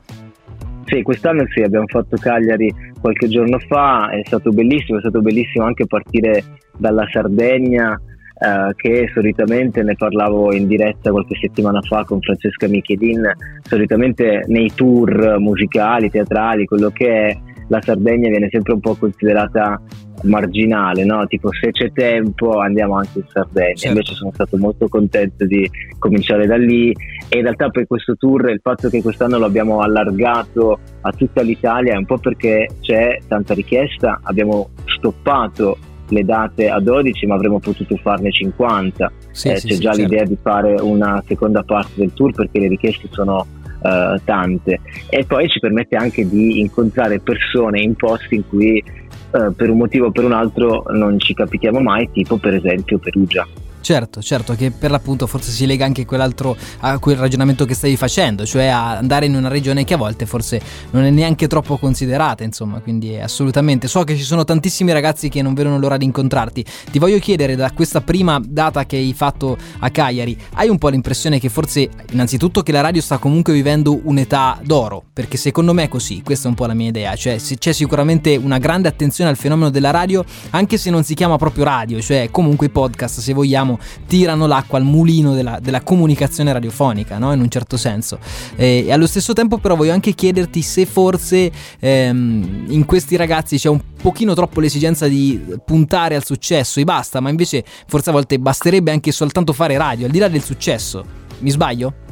Sì, 0.84 1.02
quest'anno 1.02 1.44
sì, 1.54 1.62
abbiamo 1.62 1.86
fatto 1.86 2.16
Cagliari 2.16 2.72
qualche 3.00 3.28
giorno 3.28 3.58
fa, 3.60 4.10
è 4.10 4.20
stato 4.24 4.50
bellissimo, 4.50 4.98
è 4.98 5.00
stato 5.00 5.22
bellissimo 5.22 5.64
anche 5.64 5.86
partire 5.86 6.44
dalla 6.76 7.06
Sardegna, 7.10 7.98
eh, 8.40 8.72
che 8.74 9.10
solitamente 9.12 9.82
ne 9.82 9.94
parlavo 9.96 10.54
in 10.54 10.66
diretta 10.66 11.10
qualche 11.10 11.36
settimana 11.38 11.82
fa 11.82 12.04
con 12.04 12.20
Francesca 12.20 12.68
Michelin, 12.68 13.30
solitamente 13.60 14.44
nei 14.46 14.72
tour 14.74 15.38
musicali, 15.38 16.10
teatrali, 16.10 16.64
quello 16.64 16.88
che 16.88 17.28
è, 17.28 17.38
la 17.68 17.82
Sardegna 17.82 18.30
viene 18.30 18.48
sempre 18.50 18.72
un 18.72 18.80
po' 18.80 18.94
considerata 18.94 19.78
marginale, 20.22 21.04
no? 21.04 21.26
tipo 21.26 21.50
se 21.52 21.70
c'è 21.70 21.92
tempo 21.92 22.58
andiamo 22.58 22.96
anche 22.96 23.18
in 23.18 23.24
Sardegna, 23.28 23.74
certo. 23.74 23.88
invece 23.88 24.14
sono 24.14 24.30
stato 24.32 24.56
molto 24.56 24.88
contento 24.88 25.44
di 25.44 25.70
cominciare 25.98 26.46
da 26.46 26.56
lì 26.56 26.90
e 27.28 27.36
in 27.36 27.42
realtà 27.42 27.68
per 27.68 27.86
questo 27.86 28.16
tour 28.16 28.48
il 28.48 28.60
fatto 28.62 28.88
che 28.88 29.02
quest'anno 29.02 29.36
lo 29.36 29.44
abbiamo 29.44 29.80
allargato 29.80 30.78
a 31.02 31.12
tutta 31.12 31.42
l'Italia 31.42 31.92
è 31.92 31.96
un 31.96 32.06
po' 32.06 32.18
perché 32.18 32.68
c'è 32.80 33.18
tanta 33.28 33.52
richiesta, 33.52 34.18
abbiamo 34.22 34.70
stoppato 34.86 35.76
le 36.10 36.24
date 36.24 36.68
a 36.68 36.80
12 36.80 37.26
ma 37.26 37.34
avremmo 37.34 37.58
potuto 37.58 37.96
farne 37.96 38.30
50, 38.30 39.12
sì, 39.30 39.48
eh, 39.48 39.56
sì, 39.56 39.68
c'è 39.68 39.74
sì, 39.74 39.80
già 39.80 39.92
certo. 39.92 40.08
l'idea 40.08 40.24
di 40.24 40.38
fare 40.40 40.74
una 40.80 41.22
seconda 41.26 41.62
parte 41.62 41.92
del 41.94 42.12
tour 42.12 42.32
perché 42.32 42.58
le 42.60 42.68
richieste 42.68 43.08
sono 43.10 43.46
Uh, 43.80 44.20
tante 44.24 44.78
e 45.08 45.24
poi 45.24 45.48
ci 45.48 45.58
permette 45.58 45.96
anche 45.96 46.28
di 46.28 46.60
incontrare 46.60 47.18
persone 47.18 47.80
in 47.80 47.94
posti 47.94 48.34
in 48.34 48.46
cui 48.46 48.76
eh, 48.76 49.52
per 49.54 49.70
un 49.70 49.78
motivo 49.78 50.06
o 50.06 50.10
per 50.10 50.24
un 50.24 50.32
altro 50.32 50.84
non 50.90 51.18
ci 51.20 51.34
capitiamo 51.34 51.80
mai, 51.80 52.10
tipo 52.10 52.36
per 52.36 52.54
esempio 52.54 52.98
Perugia. 52.98 53.46
Certo, 53.80 54.20
certo, 54.20 54.54
che 54.54 54.70
per 54.70 54.90
l'appunto 54.90 55.26
forse 55.26 55.50
si 55.50 55.64
lega 55.66 55.84
anche 55.84 56.04
quell'altro 56.04 56.56
a 56.80 56.98
quel 56.98 57.16
ragionamento 57.16 57.64
che 57.64 57.74
stavi 57.74 57.96
facendo, 57.96 58.44
cioè 58.44 58.66
a 58.66 58.98
andare 58.98 59.26
in 59.26 59.34
una 59.34 59.48
regione 59.48 59.84
che 59.84 59.94
a 59.94 59.96
volte 59.96 60.26
forse 60.26 60.60
non 60.90 61.04
è 61.04 61.10
neanche 61.10 61.46
troppo 61.46 61.78
considerata, 61.78 62.44
insomma, 62.44 62.80
quindi 62.80 63.18
assolutamente. 63.18 63.88
So 63.88 64.04
che 64.04 64.16
ci 64.16 64.22
sono 64.22 64.44
tantissimi 64.44 64.92
ragazzi 64.92 65.28
che 65.28 65.40
non 65.42 65.54
vedono 65.54 65.78
l'ora 65.78 65.96
di 65.96 66.04
incontrarti. 66.04 66.64
Ti 66.90 66.98
voglio 66.98 67.18
chiedere 67.18 67.56
da 67.56 67.70
questa 67.72 68.00
prima 68.00 68.40
data 68.44 68.84
che 68.84 68.96
hai 68.96 69.14
fatto 69.14 69.56
a 69.78 69.90
Cagliari, 69.90 70.36
hai 70.54 70.68
un 70.68 70.78
po' 70.78 70.88
l'impressione 70.88 71.40
che 71.40 71.48
forse 71.48 71.88
innanzitutto 72.12 72.62
che 72.62 72.72
la 72.72 72.82
radio 72.82 73.00
sta 73.00 73.18
comunque 73.18 73.52
vivendo 73.52 73.98
un'età 74.02 74.60
d'oro, 74.62 75.02
perché 75.12 75.36
secondo 75.36 75.72
me 75.72 75.84
è 75.84 75.88
così, 75.88 76.22
questa 76.22 76.46
è 76.46 76.50
un 76.50 76.56
po' 76.56 76.66
la 76.66 76.74
mia 76.74 76.88
idea, 76.88 77.14
cioè 77.16 77.38
c'è 77.40 77.72
sicuramente 77.72 78.36
una 78.36 78.58
grande 78.58 78.88
attenzione 78.88 79.30
al 79.30 79.36
fenomeno 79.36 79.70
della 79.70 79.90
radio, 79.90 80.24
anche 80.50 80.76
se 80.76 80.90
non 80.90 81.02
si 81.02 81.14
chiama 81.14 81.36
proprio 81.36 81.64
radio, 81.64 82.00
cioè 82.00 82.28
comunque 82.30 82.66
i 82.66 82.70
podcast 82.70 83.20
se 83.20 83.32
vogliamo 83.32 83.69
diciamo, 83.70 83.78
tirano 84.06 84.46
l'acqua 84.46 84.78
al 84.78 84.84
mulino 84.84 85.34
della, 85.34 85.58
della 85.60 85.82
comunicazione 85.82 86.52
radiofonica, 86.52 87.18
no? 87.18 87.32
in 87.32 87.40
un 87.40 87.48
certo 87.48 87.76
senso. 87.76 88.18
E, 88.56 88.84
e, 88.86 88.92
allo 88.92 89.06
stesso 89.06 89.32
tempo 89.32 89.58
però 89.58 89.76
voglio 89.76 89.92
anche 89.92 90.12
chiederti 90.12 90.62
se 90.62 90.86
forse 90.86 91.50
ehm, 91.78 92.66
in 92.68 92.84
questi 92.84 93.16
ragazzi 93.16 93.56
c'è 93.56 93.68
un 93.68 93.80
pochino 94.00 94.34
troppo 94.34 94.60
l'esigenza 94.60 95.06
di 95.06 95.40
puntare 95.64 96.14
al 96.14 96.24
successo 96.24 96.80
e 96.80 96.84
basta, 96.84 97.20
ma 97.20 97.28
invece 97.28 97.64
forse 97.86 98.10
a 98.10 98.12
volte 98.12 98.38
basterebbe 98.38 98.90
anche 98.90 99.12
soltanto 99.12 99.52
fare 99.52 99.76
radio, 99.76 100.06
al 100.06 100.12
di 100.12 100.18
là 100.18 100.28
del 100.28 100.42
successo. 100.42 101.18
Mi 101.40 101.50
sbaglio? 101.50 102.08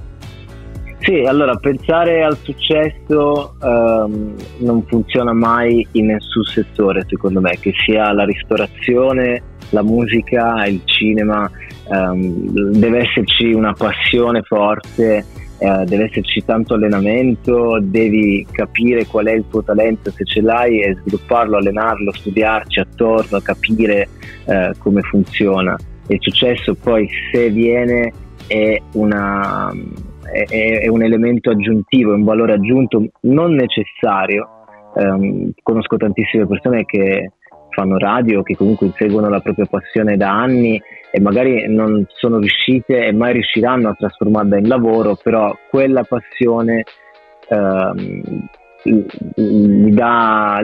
Sì, 1.01 1.25
allora 1.25 1.55
pensare 1.55 2.25
al 2.25 2.37
successo 2.43 3.55
um, 3.61 4.35
non 4.59 4.83
funziona 4.87 5.33
mai 5.33 5.87
in 5.93 6.07
nessun 6.07 6.43
settore, 6.43 7.05
secondo 7.09 7.41
me, 7.41 7.57
che 7.61 7.73
sia 7.85 8.13
la 8.13 8.25
ristorazione, 8.25 9.43
la 9.71 9.83
musica, 9.83 10.65
il 10.67 10.81
cinema, 10.85 11.51
um, 11.87 12.73
deve 12.79 13.01
esserci 13.01 13.53
una 13.53 13.73
passione 13.73 14.43
forte, 14.43 15.25
uh, 15.59 15.85
deve 15.85 16.05
esserci 16.05 16.45
tanto 16.45 16.75
allenamento, 16.75 17.79
devi 17.81 18.47
capire 18.51 19.07
qual 19.07 19.27
è 19.27 19.33
il 19.33 19.45
tuo 19.49 19.63
talento 19.63 20.11
se 20.11 20.25
ce 20.25 20.41
l'hai 20.41 20.81
e 20.81 20.97
svilupparlo, 21.01 21.57
allenarlo, 21.57 22.13
studiarci 22.13 22.81
attorno, 22.81 23.41
capire 23.41 24.09
uh, 24.45 24.77
come 24.79 25.03
funziona. 25.03 25.77
Il 26.09 26.19
successo 26.21 26.75
poi 26.75 27.09
se 27.31 27.51
viene 27.51 28.13
è 28.47 28.81
una 28.93 29.71
è, 30.33 30.81
è, 30.81 30.89
un 30.89 31.03
elemento 31.03 31.51
aggiuntivo, 31.51 32.13
è 32.13 32.17
un 32.17 32.25
valore 32.25 32.55
aggiunto 32.55 33.03
non 33.23 33.55
necessario. 33.55 34.49
Um, 34.95 35.53
conosco 35.63 35.97
tantissime 35.97 36.47
persone 36.47 36.85
che 36.85 37.33
fanno 37.71 37.99
radio, 37.99 38.43
che 38.43 38.57
comunque 38.57 38.87
inseguono 38.87 39.29
la 39.29 39.41
propria 39.41 39.67
passione 39.67 40.17
da 40.17 40.31
anni 40.31 40.81
e 41.11 41.21
magari 41.21 41.67
non 41.69 42.05
sono 42.09 42.39
riuscite 42.39 43.07
e 43.07 43.13
mai 43.13 43.33
riusciranno 43.33 43.89
a 43.89 43.95
trasformarla 43.95 44.59
in 44.59 44.69
lavoro, 44.69 45.17
però 45.23 45.57
quella 45.71 46.03
passione 46.03 46.85
um, 47.49 48.47
li, 48.85 49.93
dà, 49.93 50.61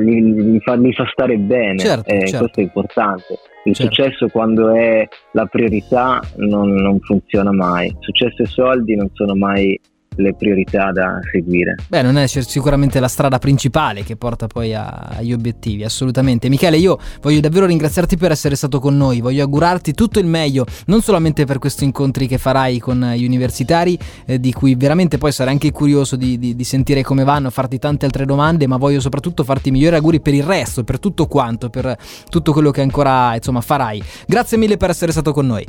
fa, 0.60 0.78
fa, 0.92 1.06
stare 1.10 1.36
bene 1.36 1.78
certo, 1.78 2.10
eh, 2.10 2.26
certo. 2.26 2.38
questo 2.38 2.60
è 2.60 2.62
importante. 2.62 3.38
Il 3.64 3.74
certo. 3.74 3.94
successo 3.94 4.28
quando 4.28 4.74
è 4.74 5.08
la 5.32 5.46
priorità 5.46 6.20
non, 6.36 6.74
non 6.74 7.00
funziona 7.00 7.52
mai. 7.52 7.94
Successo 8.00 8.42
e 8.42 8.46
soldi 8.46 8.94
non 8.94 9.08
sono 9.14 9.34
mai 9.34 9.78
le 10.16 10.34
priorità 10.34 10.90
da 10.92 11.18
seguire. 11.30 11.76
Beh, 11.88 12.02
non 12.02 12.16
è 12.16 12.26
sicuramente 12.26 13.00
la 13.00 13.08
strada 13.08 13.38
principale 13.38 14.02
che 14.02 14.16
porta 14.16 14.46
poi 14.46 14.74
a, 14.74 14.88
agli 15.16 15.32
obiettivi, 15.32 15.84
assolutamente. 15.84 16.48
Michele, 16.48 16.76
io 16.76 16.98
voglio 17.20 17.40
davvero 17.40 17.66
ringraziarti 17.66 18.16
per 18.16 18.30
essere 18.30 18.54
stato 18.56 18.78
con 18.78 18.96
noi, 18.96 19.20
voglio 19.20 19.42
augurarti 19.42 19.92
tutto 19.92 20.18
il 20.18 20.26
meglio, 20.26 20.64
non 20.86 21.00
solamente 21.00 21.44
per 21.44 21.58
questi 21.58 21.84
incontri 21.84 22.26
che 22.26 22.38
farai 22.38 22.78
con 22.78 23.12
gli 23.16 23.24
universitari, 23.24 23.98
eh, 24.26 24.38
di 24.38 24.52
cui 24.52 24.74
veramente 24.74 25.18
poi 25.18 25.32
sarai 25.32 25.52
anche 25.52 25.70
curioso 25.72 26.16
di, 26.16 26.38
di, 26.38 26.54
di, 26.54 26.64
sentire 26.64 27.02
come 27.02 27.24
vanno, 27.24 27.50
farti 27.50 27.78
tante 27.78 28.06
altre 28.06 28.24
domande, 28.24 28.66
ma 28.66 28.76
voglio 28.76 29.00
soprattutto 29.00 29.44
farti 29.44 29.68
i 29.68 29.72
migliori 29.72 29.96
auguri 29.96 30.20
per 30.20 30.34
il 30.34 30.42
resto, 30.42 30.84
per 30.84 30.98
tutto 30.98 31.26
quanto, 31.26 31.70
per 31.70 31.96
tutto 32.28 32.52
quello 32.52 32.70
che 32.70 32.80
ancora 32.80 33.34
insomma 33.34 33.60
farai. 33.60 34.02
Grazie 34.26 34.58
mille 34.58 34.76
per 34.76 34.90
essere 34.90 35.12
stato 35.12 35.32
con 35.32 35.46
noi. 35.46 35.66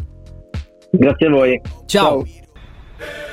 Grazie 0.91 1.27
a 1.27 1.29
voi. 1.29 1.62
Ciao. 1.86 2.25
Ciao. 2.25 3.25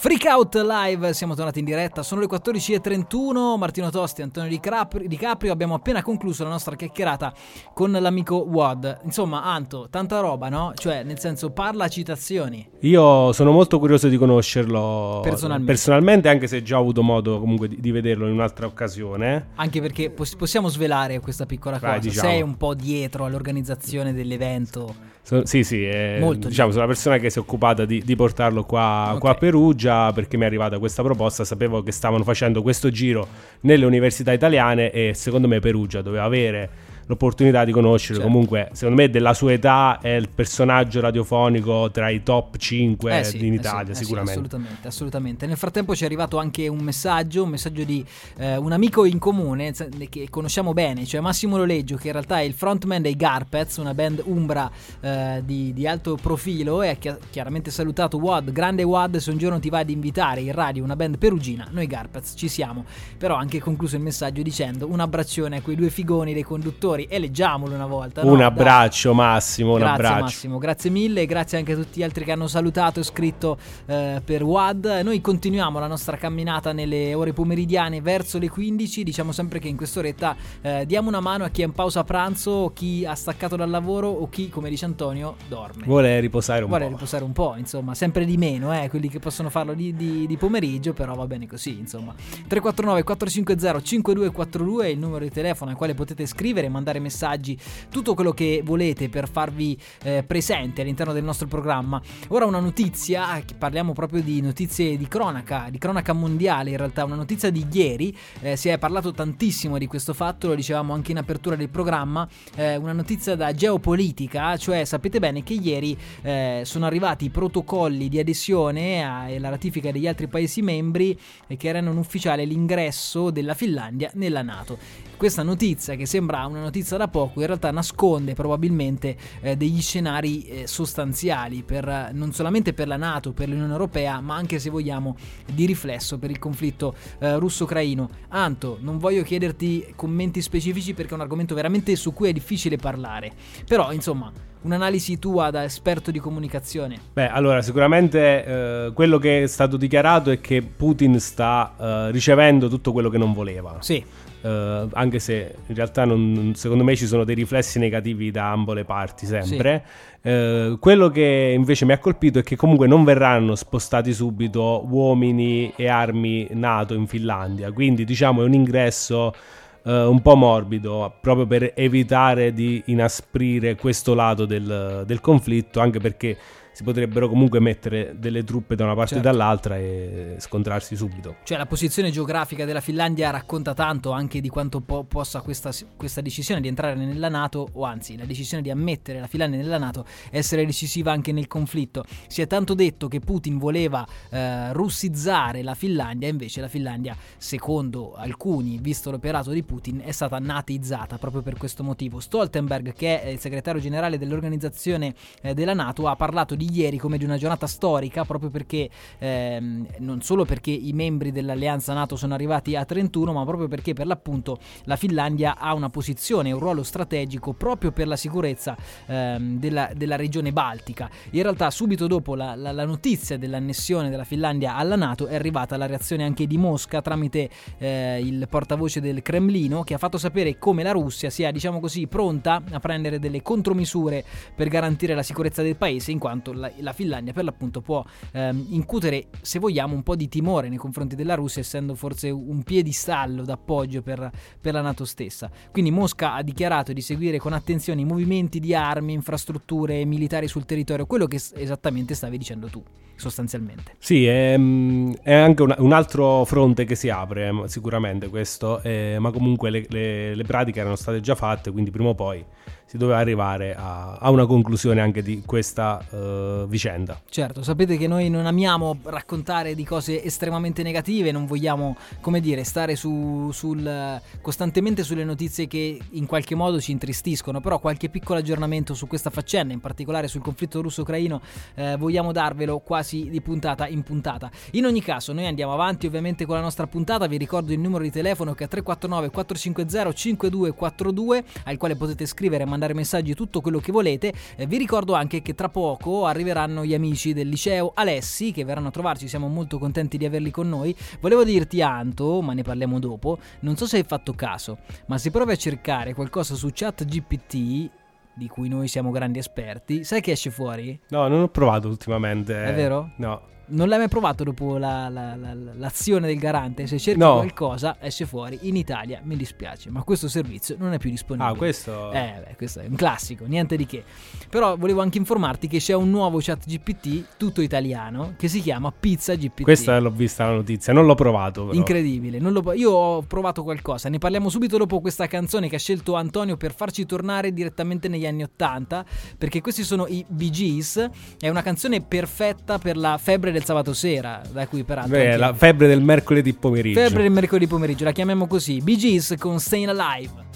Freak 0.00 0.24
Out 0.24 0.54
Live, 0.54 1.12
siamo 1.12 1.34
tornati 1.34 1.58
in 1.58 1.66
diretta, 1.66 2.02
sono 2.02 2.22
le 2.22 2.26
14.31, 2.26 3.58
Martino 3.58 3.90
Tosti, 3.90 4.22
Antonio 4.22 4.48
Di 4.48 4.58
Caprio, 4.58 5.06
Di 5.06 5.16
Caprio, 5.18 5.52
abbiamo 5.52 5.74
appena 5.74 6.02
concluso 6.02 6.42
la 6.42 6.48
nostra 6.48 6.74
chiacchierata 6.74 7.34
con 7.74 7.90
l'amico 7.92 8.36
Wad. 8.36 9.00
Insomma, 9.04 9.44
Anto, 9.44 9.88
tanta 9.90 10.20
roba, 10.20 10.48
no? 10.48 10.72
Cioè, 10.74 11.02
nel 11.02 11.18
senso, 11.18 11.50
parla 11.50 11.86
citazioni. 11.88 12.66
Io 12.80 13.30
sono 13.34 13.50
molto 13.50 13.78
curioso 13.78 14.08
di 14.08 14.16
conoscerlo 14.16 15.20
personalmente, 15.22 15.70
personalmente 15.70 16.28
anche 16.30 16.46
se 16.46 16.62
già 16.62 16.78
ho 16.78 16.80
avuto 16.80 17.02
modo 17.02 17.38
comunque 17.38 17.68
di, 17.68 17.78
di 17.78 17.90
vederlo 17.90 18.26
in 18.26 18.32
un'altra 18.32 18.64
occasione. 18.64 19.48
Anche 19.56 19.82
perché 19.82 20.08
poss- 20.08 20.34
possiamo 20.34 20.68
svelare 20.68 21.20
questa 21.20 21.44
piccola 21.44 21.78
cosa, 21.78 21.90
Vai, 21.90 22.00
diciamo. 22.00 22.26
sei 22.26 22.40
un 22.40 22.56
po' 22.56 22.72
dietro 22.72 23.26
all'organizzazione 23.26 24.14
dell'evento. 24.14 25.18
So, 25.30 25.46
sì, 25.46 25.62
sì, 25.62 25.86
eh, 25.86 26.16
Molto 26.18 26.48
diciamo, 26.48 26.72
sono 26.72 26.82
la 26.82 26.88
persona 26.88 27.18
che 27.18 27.30
si 27.30 27.38
è 27.38 27.40
occupata 27.40 27.84
di, 27.84 28.02
di 28.04 28.16
portarlo 28.16 28.64
qua, 28.64 29.04
okay. 29.10 29.18
qua, 29.20 29.30
a 29.30 29.34
Perugia 29.34 30.12
perché 30.12 30.36
mi 30.36 30.42
è 30.42 30.46
arrivata 30.46 30.80
questa 30.80 31.04
proposta. 31.04 31.44
Sapevo 31.44 31.84
che 31.84 31.92
stavano 31.92 32.24
facendo 32.24 32.62
questo 32.62 32.90
giro 32.90 33.28
nelle 33.60 33.84
università 33.84 34.32
italiane 34.32 34.90
e 34.90 35.14
secondo 35.14 35.46
me 35.46 35.60
Perugia 35.60 36.02
doveva 36.02 36.24
avere 36.24 36.68
l'opportunità 37.10 37.64
di 37.64 37.72
conoscerlo. 37.72 38.22
Certo. 38.22 38.30
Comunque, 38.30 38.68
secondo 38.72 39.02
me, 39.02 39.10
della 39.10 39.34
sua 39.34 39.52
età 39.52 39.98
è 40.00 40.10
il 40.10 40.28
personaggio 40.32 41.00
radiofonico 41.00 41.90
tra 41.90 42.08
i 42.08 42.22
top 42.22 42.56
5 42.56 43.18
eh 43.18 43.24
sì, 43.24 43.44
in 43.44 43.52
eh 43.52 43.56
Italia, 43.56 43.94
sì, 43.94 44.04
sicuramente. 44.04 44.30
Eh 44.30 44.34
sì, 44.34 44.46
assolutamente, 44.46 44.88
assolutamente. 44.88 45.46
Nel 45.46 45.56
frattempo 45.56 45.94
ci 45.96 46.04
è 46.04 46.06
arrivato 46.06 46.38
anche 46.38 46.68
un 46.68 46.78
messaggio, 46.78 47.42
un 47.42 47.50
messaggio 47.50 47.82
di 47.82 48.04
eh, 48.38 48.56
un 48.56 48.70
amico 48.70 49.04
in 49.04 49.18
comune 49.18 49.72
che 50.08 50.28
conosciamo 50.30 50.72
bene, 50.72 51.04
cioè 51.04 51.20
Massimo 51.20 51.56
Loleggio, 51.56 51.96
che 51.96 52.06
in 52.06 52.12
realtà 52.12 52.38
è 52.38 52.42
il 52.42 52.52
frontman 52.52 53.02
dei 53.02 53.16
Garpets, 53.16 53.76
una 53.78 53.92
band 53.92 54.22
umbra 54.24 54.70
eh, 55.00 55.42
di, 55.44 55.72
di, 55.72 55.86
alto 55.86 56.14
profilo, 56.14 56.82
e 56.82 56.90
ha 56.90 57.18
chiaramente 57.28 57.72
salutato 57.72 58.18
Wad, 58.18 58.52
grande 58.52 58.84
Wad, 58.84 59.16
se 59.16 59.30
un 59.30 59.38
giorno 59.38 59.58
ti 59.58 59.68
va 59.68 59.80
ad 59.80 59.90
invitare 59.90 60.40
in 60.40 60.52
radio 60.52 60.84
una 60.84 60.96
band 60.96 61.18
perugina, 61.18 61.66
noi 61.72 61.86
Garpets 61.86 62.34
ci 62.36 62.46
siamo. 62.46 62.84
Però 63.18 63.34
ha 63.34 63.40
anche 63.40 63.58
concluso 63.58 63.96
il 63.96 64.02
messaggio 64.02 64.42
dicendo 64.42 64.86
un 64.86 65.00
abbraccione 65.00 65.56
a 65.56 65.60
quei 65.60 65.76
due 65.76 65.90
figoni 65.90 66.32
dei 66.32 66.44
conduttori 66.44 66.99
e 67.08 67.18
leggiamolo 67.18 67.74
una 67.74 67.86
volta. 67.86 68.24
Un 68.24 68.38
no? 68.38 68.44
abbraccio 68.44 69.08
Dai. 69.08 69.16
Massimo, 69.18 69.72
un 69.72 69.78
grazie, 69.78 69.94
abbraccio. 69.94 70.24
Massimo, 70.24 70.58
grazie 70.58 70.90
mille, 70.90 71.26
grazie 71.26 71.58
anche 71.58 71.72
a 71.72 71.76
tutti 71.76 72.00
gli 72.00 72.02
altri 72.02 72.24
che 72.24 72.32
hanno 72.32 72.46
salutato 72.46 73.00
e 73.00 73.02
scritto 73.02 73.58
eh, 73.86 74.20
per 74.24 74.42
WAD. 74.42 75.00
Noi 75.04 75.20
continuiamo 75.20 75.78
la 75.78 75.86
nostra 75.86 76.16
camminata 76.16 76.72
nelle 76.72 77.14
ore 77.14 77.32
pomeridiane 77.32 78.00
verso 78.00 78.38
le 78.38 78.48
15, 78.48 79.04
diciamo 79.04 79.32
sempre 79.32 79.58
che 79.58 79.68
in 79.68 79.76
quest'oretta 79.76 80.36
eh, 80.60 80.84
diamo 80.86 81.08
una 81.08 81.20
mano 81.20 81.44
a 81.44 81.48
chi 81.48 81.62
è 81.62 81.64
in 81.64 81.72
pausa 81.72 82.04
pranzo, 82.04 82.72
chi 82.74 83.04
ha 83.06 83.14
staccato 83.14 83.56
dal 83.56 83.70
lavoro 83.70 84.08
o 84.08 84.28
chi, 84.28 84.48
come 84.48 84.68
dice 84.68 84.84
Antonio, 84.84 85.36
dorme. 85.48 85.84
Vuole 85.84 86.18
riposare 86.20 86.62
un 86.62 86.68
Vuole 86.68 86.86
po'. 86.86 86.90
riposare 86.90 87.24
un 87.24 87.32
po', 87.32 87.54
insomma, 87.56 87.94
sempre 87.94 88.24
di 88.24 88.36
meno, 88.36 88.74
eh, 88.74 88.88
quelli 88.88 89.08
che 89.08 89.18
possono 89.18 89.50
farlo 89.50 89.74
di, 89.74 89.94
di, 89.94 90.26
di 90.26 90.36
pomeriggio, 90.36 90.92
però 90.92 91.14
va 91.14 91.26
bene 91.26 91.46
così, 91.46 91.78
insomma. 91.78 92.14
349 92.16 93.02
450 93.02 93.80
5242 93.80 94.86
è 94.86 94.88
il 94.88 94.98
numero 94.98 95.24
di 95.24 95.30
telefono 95.30 95.70
al 95.70 95.76
quale 95.76 95.94
potete 95.94 96.26
scrivere, 96.26 96.68
mandare 96.68 96.89
messaggi, 96.98 97.56
tutto 97.90 98.14
quello 98.14 98.32
che 98.32 98.62
volete 98.64 99.08
per 99.08 99.28
farvi 99.28 99.78
eh, 100.02 100.24
presente 100.24 100.80
all'interno 100.80 101.12
del 101.12 101.22
nostro 101.22 101.46
programma. 101.46 102.00
Ora 102.28 102.46
una 102.46 102.58
notizia, 102.58 103.42
parliamo 103.56 103.92
proprio 103.92 104.22
di 104.22 104.40
notizie 104.40 104.96
di 104.96 105.06
cronaca, 105.06 105.68
di 105.70 105.78
cronaca 105.78 106.12
mondiale 106.12 106.70
in 106.70 106.76
realtà, 106.76 107.04
una 107.04 107.14
notizia 107.14 107.50
di 107.50 107.66
ieri, 107.70 108.16
eh, 108.40 108.56
si 108.56 108.68
è 108.68 108.78
parlato 108.78 109.12
tantissimo 109.12 109.78
di 109.78 109.86
questo 109.86 110.14
fatto, 110.14 110.48
lo 110.48 110.54
dicevamo 110.54 110.92
anche 110.92 111.12
in 111.12 111.18
apertura 111.18 111.56
del 111.56 111.68
programma, 111.68 112.26
eh, 112.56 112.76
una 112.76 112.92
notizia 112.92 113.36
da 113.36 113.52
geopolitica, 113.52 114.56
cioè 114.56 114.84
sapete 114.84 115.18
bene 115.18 115.42
che 115.42 115.54
ieri 115.54 115.96
eh, 116.22 116.62
sono 116.64 116.86
arrivati 116.86 117.26
i 117.26 117.30
protocolli 117.30 118.08
di 118.08 118.18
adesione 118.18 119.28
e 119.30 119.38
la 119.38 119.50
ratifica 119.50 119.92
degli 119.92 120.06
altri 120.06 120.26
paesi 120.26 120.62
membri 120.62 121.18
che 121.56 121.72
rendono 121.72 122.00
ufficiale 122.00 122.44
l'ingresso 122.44 123.30
della 123.30 123.54
Finlandia 123.54 124.10
nella 124.14 124.42
Nato. 124.42 125.09
Questa 125.20 125.42
notizia, 125.42 125.96
che 125.96 126.06
sembra 126.06 126.46
una 126.46 126.60
notizia 126.60 126.96
da 126.96 127.06
poco, 127.06 127.40
in 127.40 127.46
realtà 127.46 127.70
nasconde 127.70 128.32
probabilmente 128.32 129.14
eh, 129.42 129.54
degli 129.54 129.82
scenari 129.82 130.44
eh, 130.44 130.66
sostanziali 130.66 131.62
per, 131.62 132.08
non 132.14 132.32
solamente 132.32 132.72
per 132.72 132.88
la 132.88 132.96
Nato, 132.96 133.32
per 133.32 133.50
l'Unione 133.50 133.70
Europea, 133.70 134.22
ma 134.22 134.36
anche 134.36 134.58
se 134.58 134.70
vogliamo 134.70 135.18
di 135.44 135.66
riflesso 135.66 136.18
per 136.18 136.30
il 136.30 136.38
conflitto 136.38 136.94
eh, 137.18 137.36
russo-ucraino. 137.36 138.08
Anto, 138.28 138.78
non 138.80 138.96
voglio 138.96 139.22
chiederti 139.22 139.92
commenti 139.94 140.40
specifici 140.40 140.94
perché 140.94 141.10
è 141.10 141.14
un 141.16 141.20
argomento 141.20 141.54
veramente 141.54 141.94
su 141.96 142.14
cui 142.14 142.30
è 142.30 142.32
difficile 142.32 142.78
parlare, 142.78 143.30
però 143.66 143.92
insomma 143.92 144.32
un'analisi 144.62 145.18
tua 145.18 145.50
da 145.50 145.64
esperto 145.64 146.10
di 146.10 146.18
comunicazione? 146.18 146.98
Beh, 147.12 147.28
allora, 147.28 147.60
sicuramente 147.60 148.44
eh, 148.86 148.92
quello 148.94 149.18
che 149.18 149.42
è 149.42 149.46
stato 149.46 149.76
dichiarato 149.76 150.30
è 150.30 150.40
che 150.40 150.62
Putin 150.62 151.20
sta 151.20 151.74
eh, 151.78 152.10
ricevendo 152.10 152.68
tutto 152.68 152.92
quello 152.92 153.10
che 153.10 153.18
non 153.18 153.34
voleva. 153.34 153.76
Sì. 153.80 154.02
Uh, 154.42 154.88
anche 154.94 155.18
se 155.18 155.54
in 155.66 155.74
realtà 155.74 156.06
non, 156.06 156.52
secondo 156.54 156.82
me 156.82 156.96
ci 156.96 157.06
sono 157.06 157.24
dei 157.24 157.34
riflessi 157.34 157.78
negativi 157.78 158.30
da 158.30 158.50
ambo 158.50 158.72
le 158.72 158.84
parti 158.84 159.26
sempre. 159.26 159.84
Sì. 160.22 160.28
Uh, 160.30 160.78
quello 160.78 161.10
che 161.10 161.52
invece 161.54 161.84
mi 161.84 161.92
ha 161.92 161.98
colpito 161.98 162.38
è 162.38 162.42
che 162.42 162.56
comunque 162.56 162.86
non 162.86 163.04
verranno 163.04 163.54
spostati 163.54 164.14
subito 164.14 164.86
uomini 164.88 165.72
e 165.76 165.88
armi 165.88 166.48
NATO 166.52 166.94
in 166.94 167.06
Finlandia, 167.06 167.70
quindi 167.70 168.04
diciamo 168.04 168.40
è 168.40 168.44
un 168.44 168.54
ingresso 168.54 169.34
uh, 169.82 169.90
un 169.90 170.22
po' 170.22 170.36
morbido 170.36 171.12
proprio 171.20 171.46
per 171.46 171.72
evitare 171.74 172.54
di 172.54 172.82
inasprire 172.86 173.76
questo 173.76 174.14
lato 174.14 174.46
del, 174.46 175.04
del 175.06 175.20
conflitto, 175.20 175.80
anche 175.80 176.00
perché 176.00 176.36
si 176.72 176.82
potrebbero 176.82 177.28
comunque 177.28 177.60
mettere 177.60 178.14
delle 178.18 178.44
truppe 178.44 178.74
da 178.74 178.84
una 178.84 178.94
parte 178.94 179.14
certo. 179.14 179.28
e 179.28 179.30
dall'altra 179.30 179.76
e 179.76 180.36
scontrarsi 180.38 180.96
subito. 180.96 181.36
Cioè 181.42 181.58
la 181.58 181.66
posizione 181.66 182.10
geografica 182.10 182.64
della 182.64 182.80
Finlandia 182.80 183.30
racconta 183.30 183.74
tanto 183.74 184.12
anche 184.12 184.40
di 184.40 184.48
quanto 184.48 184.80
po- 184.80 185.04
possa 185.04 185.40
questa, 185.40 185.70
questa, 185.96 186.20
decisione 186.20 186.60
di 186.60 186.68
entrare 186.68 186.94
nella 186.94 187.28
Nato, 187.28 187.68
o 187.72 187.84
anzi 187.84 188.16
la 188.16 188.24
decisione 188.24 188.62
di 188.62 188.70
ammettere 188.70 189.20
la 189.20 189.26
Finlandia 189.26 189.58
nella 189.58 189.78
Nato, 189.78 190.04
essere 190.30 190.64
decisiva 190.64 191.12
anche 191.12 191.32
nel 191.32 191.46
conflitto. 191.46 192.04
Si 192.26 192.40
è 192.40 192.46
tanto 192.46 192.74
detto 192.74 193.08
che 193.08 193.20
Putin 193.20 193.58
voleva 193.58 194.06
eh, 194.30 194.72
russizzare 194.72 195.62
la 195.62 195.74
Finlandia, 195.74 196.28
invece 196.28 196.60
la 196.60 196.68
Finlandia, 196.68 197.16
secondo 197.36 198.14
alcuni, 198.14 198.78
visto 198.80 199.10
l'operato 199.10 199.50
di 199.50 199.62
Putin, 199.62 200.02
è 200.04 200.12
stata 200.12 200.38
natizzata 200.38 201.18
proprio 201.18 201.42
per 201.42 201.56
questo 201.56 201.82
motivo. 201.82 202.20
Stoltenberg, 202.20 202.92
che 202.92 203.22
è 203.22 203.28
il 203.28 203.38
segretario 203.38 203.80
generale 203.80 204.18
dell'organizzazione 204.18 205.14
eh, 205.42 205.54
della 205.54 205.74
Nato, 205.74 206.06
ha 206.06 206.16
parlato 206.16 206.54
di 206.54 206.59
di 206.60 206.78
ieri 206.78 206.98
come 206.98 207.16
di 207.16 207.24
una 207.24 207.38
giornata 207.38 207.66
storica, 207.66 208.24
proprio 208.24 208.50
perché 208.50 208.90
ehm, 209.18 209.86
non 209.98 210.20
solo 210.20 210.44
perché 210.44 210.70
i 210.70 210.92
membri 210.92 211.32
dell'alleanza 211.32 211.94
NATO 211.94 212.16
sono 212.16 212.34
arrivati 212.34 212.76
a 212.76 212.84
31, 212.84 213.32
ma 213.32 213.44
proprio 213.44 213.66
perché 213.66 213.94
per 213.94 214.06
l'appunto 214.06 214.58
la 214.84 214.96
Finlandia 214.96 215.56
ha 215.56 215.72
una 215.72 215.88
posizione, 215.88 216.52
un 216.52 216.58
ruolo 216.58 216.82
strategico 216.82 217.54
proprio 217.54 217.92
per 217.92 218.06
la 218.06 218.16
sicurezza 218.16 218.76
ehm, 219.06 219.58
della, 219.58 219.90
della, 219.94 220.16
regione 220.16 220.52
baltica. 220.52 221.08
In 221.30 221.42
realtà 221.42 221.70
subito 221.70 222.06
dopo 222.06 222.34
la, 222.34 222.54
la, 222.54 222.72
la, 222.72 222.84
notizia 222.84 223.38
dell'annessione 223.38 224.10
della 224.10 224.24
Finlandia 224.24 224.76
alla 224.76 224.96
NATO 224.96 225.26
è 225.26 225.34
arrivata 225.34 225.76
la 225.78 225.86
reazione 225.86 226.24
anche 226.24 226.46
di 226.46 226.58
Mosca 226.58 227.00
tramite 227.00 227.48
eh, 227.78 228.20
il 228.22 228.46
portavoce 228.48 229.00
del 229.00 229.22
Cremlino 229.22 229.82
che 229.82 229.94
ha 229.94 229.98
fatto 229.98 230.18
sapere 230.18 230.58
come 230.58 230.82
la 230.82 230.90
Russia 230.90 231.30
sia 231.30 231.50
diciamo 231.50 231.80
così 231.80 232.06
pronta 232.06 232.62
a 232.70 232.80
prendere 232.80 233.18
delle 233.18 233.40
contromisure 233.40 234.24
per 234.54 234.68
garantire 234.68 235.14
la 235.14 235.22
sicurezza 235.22 235.62
del 235.62 235.76
paese 235.76 236.10
in 236.10 236.18
quanto 236.18 236.49
la, 236.52 236.70
la 236.78 236.92
Finlandia 236.92 237.32
per 237.32 237.44
l'appunto 237.44 237.80
può 237.80 238.04
ehm, 238.32 238.66
incutere 238.70 239.26
se 239.40 239.58
vogliamo 239.58 239.94
un 239.94 240.02
po' 240.02 240.16
di 240.16 240.28
timore 240.28 240.68
nei 240.68 240.78
confronti 240.78 241.14
della 241.14 241.34
Russia 241.34 241.60
essendo 241.60 241.94
forse 241.94 242.30
un 242.30 242.62
piedistallo 242.62 243.44
d'appoggio 243.44 244.02
per, 244.02 244.30
per 244.60 244.72
la 244.72 244.80
NATO 244.80 245.04
stessa. 245.04 245.50
Quindi 245.70 245.90
Mosca 245.90 246.34
ha 246.34 246.42
dichiarato 246.42 246.92
di 246.92 247.00
seguire 247.00 247.38
con 247.38 247.52
attenzione 247.52 248.00
i 248.00 248.04
movimenti 248.04 248.60
di 248.60 248.74
armi, 248.74 249.12
infrastrutture 249.12 250.04
militari 250.04 250.48
sul 250.48 250.64
territorio, 250.64 251.06
quello 251.06 251.26
che 251.26 251.40
esattamente 251.54 252.14
stavi 252.14 252.38
dicendo 252.38 252.68
tu, 252.68 252.82
sostanzialmente. 253.16 253.94
Sì, 253.98 254.26
è, 254.26 254.56
mm, 254.56 255.12
è 255.22 255.34
anche 255.34 255.62
un, 255.62 255.74
un, 255.78 255.92
altro 255.92 256.44
fronte 256.44 256.84
che 256.84 256.94
si 256.94 257.08
apre, 257.08 257.48
eh, 257.48 257.68
sicuramente 257.68 258.28
questo, 258.28 258.80
eh, 258.82 259.16
ma 259.18 259.30
comunque 259.30 259.70
le, 259.70 259.86
le, 259.88 260.34
le 260.34 260.44
pratiche 260.44 260.80
erano 260.80 260.96
state 260.96 261.20
già 261.20 261.34
fatte, 261.34 261.70
quindi 261.70 261.90
prima 261.90 262.10
o 262.10 262.14
poi 262.14 262.44
si 262.90 262.96
doveva 262.96 263.18
arrivare 263.18 263.76
a, 263.76 264.16
a 264.16 264.30
una 264.30 264.46
conclusione 264.46 265.00
anche 265.00 265.22
di 265.22 265.44
questa 265.46 266.04
uh, 266.10 266.66
vicenda. 266.66 267.20
Certo, 267.30 267.62
sapete 267.62 267.96
che 267.96 268.08
noi 268.08 268.28
non 268.28 268.46
amiamo 268.46 268.98
raccontare 269.04 269.76
di 269.76 269.84
cose 269.84 270.24
estremamente 270.24 270.82
negative, 270.82 271.30
non 271.30 271.46
vogliamo, 271.46 271.96
come 272.20 272.40
dire, 272.40 272.64
stare 272.64 272.96
su, 272.96 273.50
sul, 273.52 274.20
costantemente 274.40 275.04
sulle 275.04 275.22
notizie 275.22 275.68
che 275.68 276.00
in 276.10 276.26
qualche 276.26 276.56
modo 276.56 276.80
ci 276.80 276.90
intristiscono, 276.90 277.60
però 277.60 277.78
qualche 277.78 278.08
piccolo 278.08 278.40
aggiornamento 278.40 278.92
su 278.94 279.06
questa 279.06 279.30
faccenda, 279.30 279.72
in 279.72 279.78
particolare 279.78 280.26
sul 280.26 280.40
conflitto 280.40 280.82
russo-ucraino, 280.82 281.40
eh, 281.76 281.96
vogliamo 281.96 282.32
darvelo 282.32 282.80
quasi 282.80 283.30
di 283.30 283.40
puntata 283.40 283.86
in 283.86 284.02
puntata. 284.02 284.50
In 284.72 284.84
ogni 284.84 285.00
caso, 285.00 285.32
noi 285.32 285.46
andiamo 285.46 285.72
avanti 285.72 286.06
ovviamente 286.08 286.44
con 286.44 286.56
la 286.56 286.62
nostra 286.62 286.88
puntata, 286.88 287.28
vi 287.28 287.36
ricordo 287.36 287.72
il 287.72 287.78
numero 287.78 288.02
di 288.02 288.10
telefono 288.10 288.52
che 288.54 288.64
è 288.64 288.68
349 288.68 289.30
450 289.30 290.12
5242 290.12 291.44
al 291.66 291.76
quale 291.76 291.94
potete 291.94 292.26
scrivere 292.26 292.64
e 292.64 292.66
mandare 292.66 292.78
mandare 292.80 292.94
messaggi, 292.94 293.34
tutto 293.34 293.60
quello 293.60 293.78
che 293.78 293.92
volete. 293.92 294.32
Eh, 294.56 294.66
vi 294.66 294.78
ricordo 294.78 295.12
anche 295.12 295.42
che 295.42 295.54
tra 295.54 295.68
poco 295.68 296.24
arriveranno 296.24 296.84
gli 296.84 296.94
amici 296.94 297.34
del 297.34 297.48
liceo 297.48 297.92
Alessi 297.94 298.52
che 298.52 298.64
verranno 298.64 298.88
a 298.88 298.90
trovarci, 298.90 299.28
siamo 299.28 299.48
molto 299.48 299.78
contenti 299.78 300.16
di 300.16 300.24
averli 300.24 300.50
con 300.50 300.68
noi. 300.68 300.96
Volevo 301.20 301.44
dirti 301.44 301.82
Anto, 301.82 302.40
ma 302.40 302.54
ne 302.54 302.62
parliamo 302.62 302.98
dopo, 302.98 303.38
non 303.60 303.76
so 303.76 303.86
se 303.86 303.98
hai 303.98 304.04
fatto 304.04 304.32
caso, 304.32 304.78
ma 305.06 305.18
se 305.18 305.30
provi 305.30 305.52
a 305.52 305.56
cercare 305.56 306.14
qualcosa 306.14 306.54
su 306.54 306.70
chat 306.72 307.04
GPT 307.04 307.90
di 308.32 308.48
cui 308.48 308.68
noi 308.68 308.88
siamo 308.88 309.10
grandi 309.10 309.38
esperti, 309.38 310.02
sai 310.02 310.22
che 310.22 310.30
esce 310.32 310.50
fuori? 310.50 310.98
No, 311.08 311.28
non 311.28 311.42
ho 311.42 311.48
provato 311.48 311.88
ultimamente. 311.88 312.64
È 312.64 312.74
vero? 312.74 313.12
No. 313.16 313.49
Non 313.70 313.88
l'hai 313.88 313.98
mai 313.98 314.08
provato 314.08 314.42
dopo 314.44 314.76
la, 314.78 315.08
la, 315.08 315.36
la, 315.36 315.54
l'azione 315.54 316.26
del 316.26 316.38
garante? 316.38 316.86
Se 316.86 316.98
cerchi 316.98 317.20
no. 317.20 317.34
qualcosa 317.34 317.96
esce 318.00 318.26
fuori. 318.26 318.58
In 318.62 318.76
Italia 318.76 319.20
mi 319.22 319.36
dispiace, 319.36 319.90
ma 319.90 320.02
questo 320.02 320.28
servizio 320.28 320.76
non 320.78 320.92
è 320.92 320.98
più 320.98 321.10
disponibile. 321.10 321.52
Ah, 321.52 321.56
questo? 321.56 322.12
Eh, 322.12 322.42
beh, 322.46 322.56
questo 322.56 322.80
è 322.80 322.86
un 322.86 322.96
classico, 322.96 323.44
niente 323.46 323.76
di 323.76 323.86
che. 323.86 324.02
Però 324.48 324.76
volevo 324.76 325.00
anche 325.00 325.18
informarti 325.18 325.68
che 325.68 325.78
c'è 325.78 325.94
un 325.94 326.10
nuovo 326.10 326.38
chat 326.40 326.66
GPT, 326.66 327.36
tutto 327.36 327.60
italiano, 327.60 328.34
che 328.36 328.48
si 328.48 328.60
chiama 328.60 328.92
Pizza 328.92 329.34
GPT. 329.34 329.62
Questa 329.62 329.98
l'ho 329.98 330.10
vista 330.10 330.46
la 330.46 330.54
notizia, 330.54 330.92
non 330.92 331.06
l'ho 331.06 331.14
provato. 331.14 331.66
Però. 331.66 331.76
Incredibile. 331.76 332.38
Lo, 332.40 332.72
io 332.72 332.90
ho 332.90 333.22
provato 333.22 333.62
qualcosa. 333.62 334.08
Ne 334.08 334.18
parliamo 334.18 334.48
subito 334.48 334.76
dopo 334.76 335.00
questa 335.00 335.26
canzone 335.26 335.68
che 335.68 335.76
ha 335.76 335.78
scelto 335.78 336.14
Antonio 336.14 336.56
per 336.56 336.74
farci 336.74 337.06
tornare 337.06 337.52
direttamente 337.52 338.08
negli 338.08 338.26
anni 338.26 338.42
Ottanta, 338.42 339.04
perché 339.38 339.60
questi 339.60 339.84
sono 339.84 340.06
i 340.08 340.24
Bee 340.28 340.50
Gees. 340.50 341.08
È 341.38 341.48
una 341.48 341.62
canzone 341.62 342.00
perfetta 342.00 342.78
per 342.78 342.96
la 342.96 343.16
febbre 343.16 343.52
del 343.52 343.59
del 343.60 343.64
sabato 343.64 343.92
sera, 343.92 344.40
da 344.50 344.66
cui 344.66 344.82
peraltro... 344.84 345.16
Beh, 345.16 345.36
la 345.36 345.52
febbre 345.52 345.86
del 345.86 346.00
mercoledì 346.02 346.54
pomeriggio. 346.54 347.00
Febbre 347.00 347.22
del 347.22 347.30
mercoledì 347.30 347.66
pomeriggio, 347.66 348.04
la 348.04 348.12
chiamiamo 348.12 348.46
così. 348.46 348.80
Bee 348.80 348.96
Gees 348.96 349.34
con 349.38 349.60
Staying 349.60 349.90
Alive. 349.90 350.48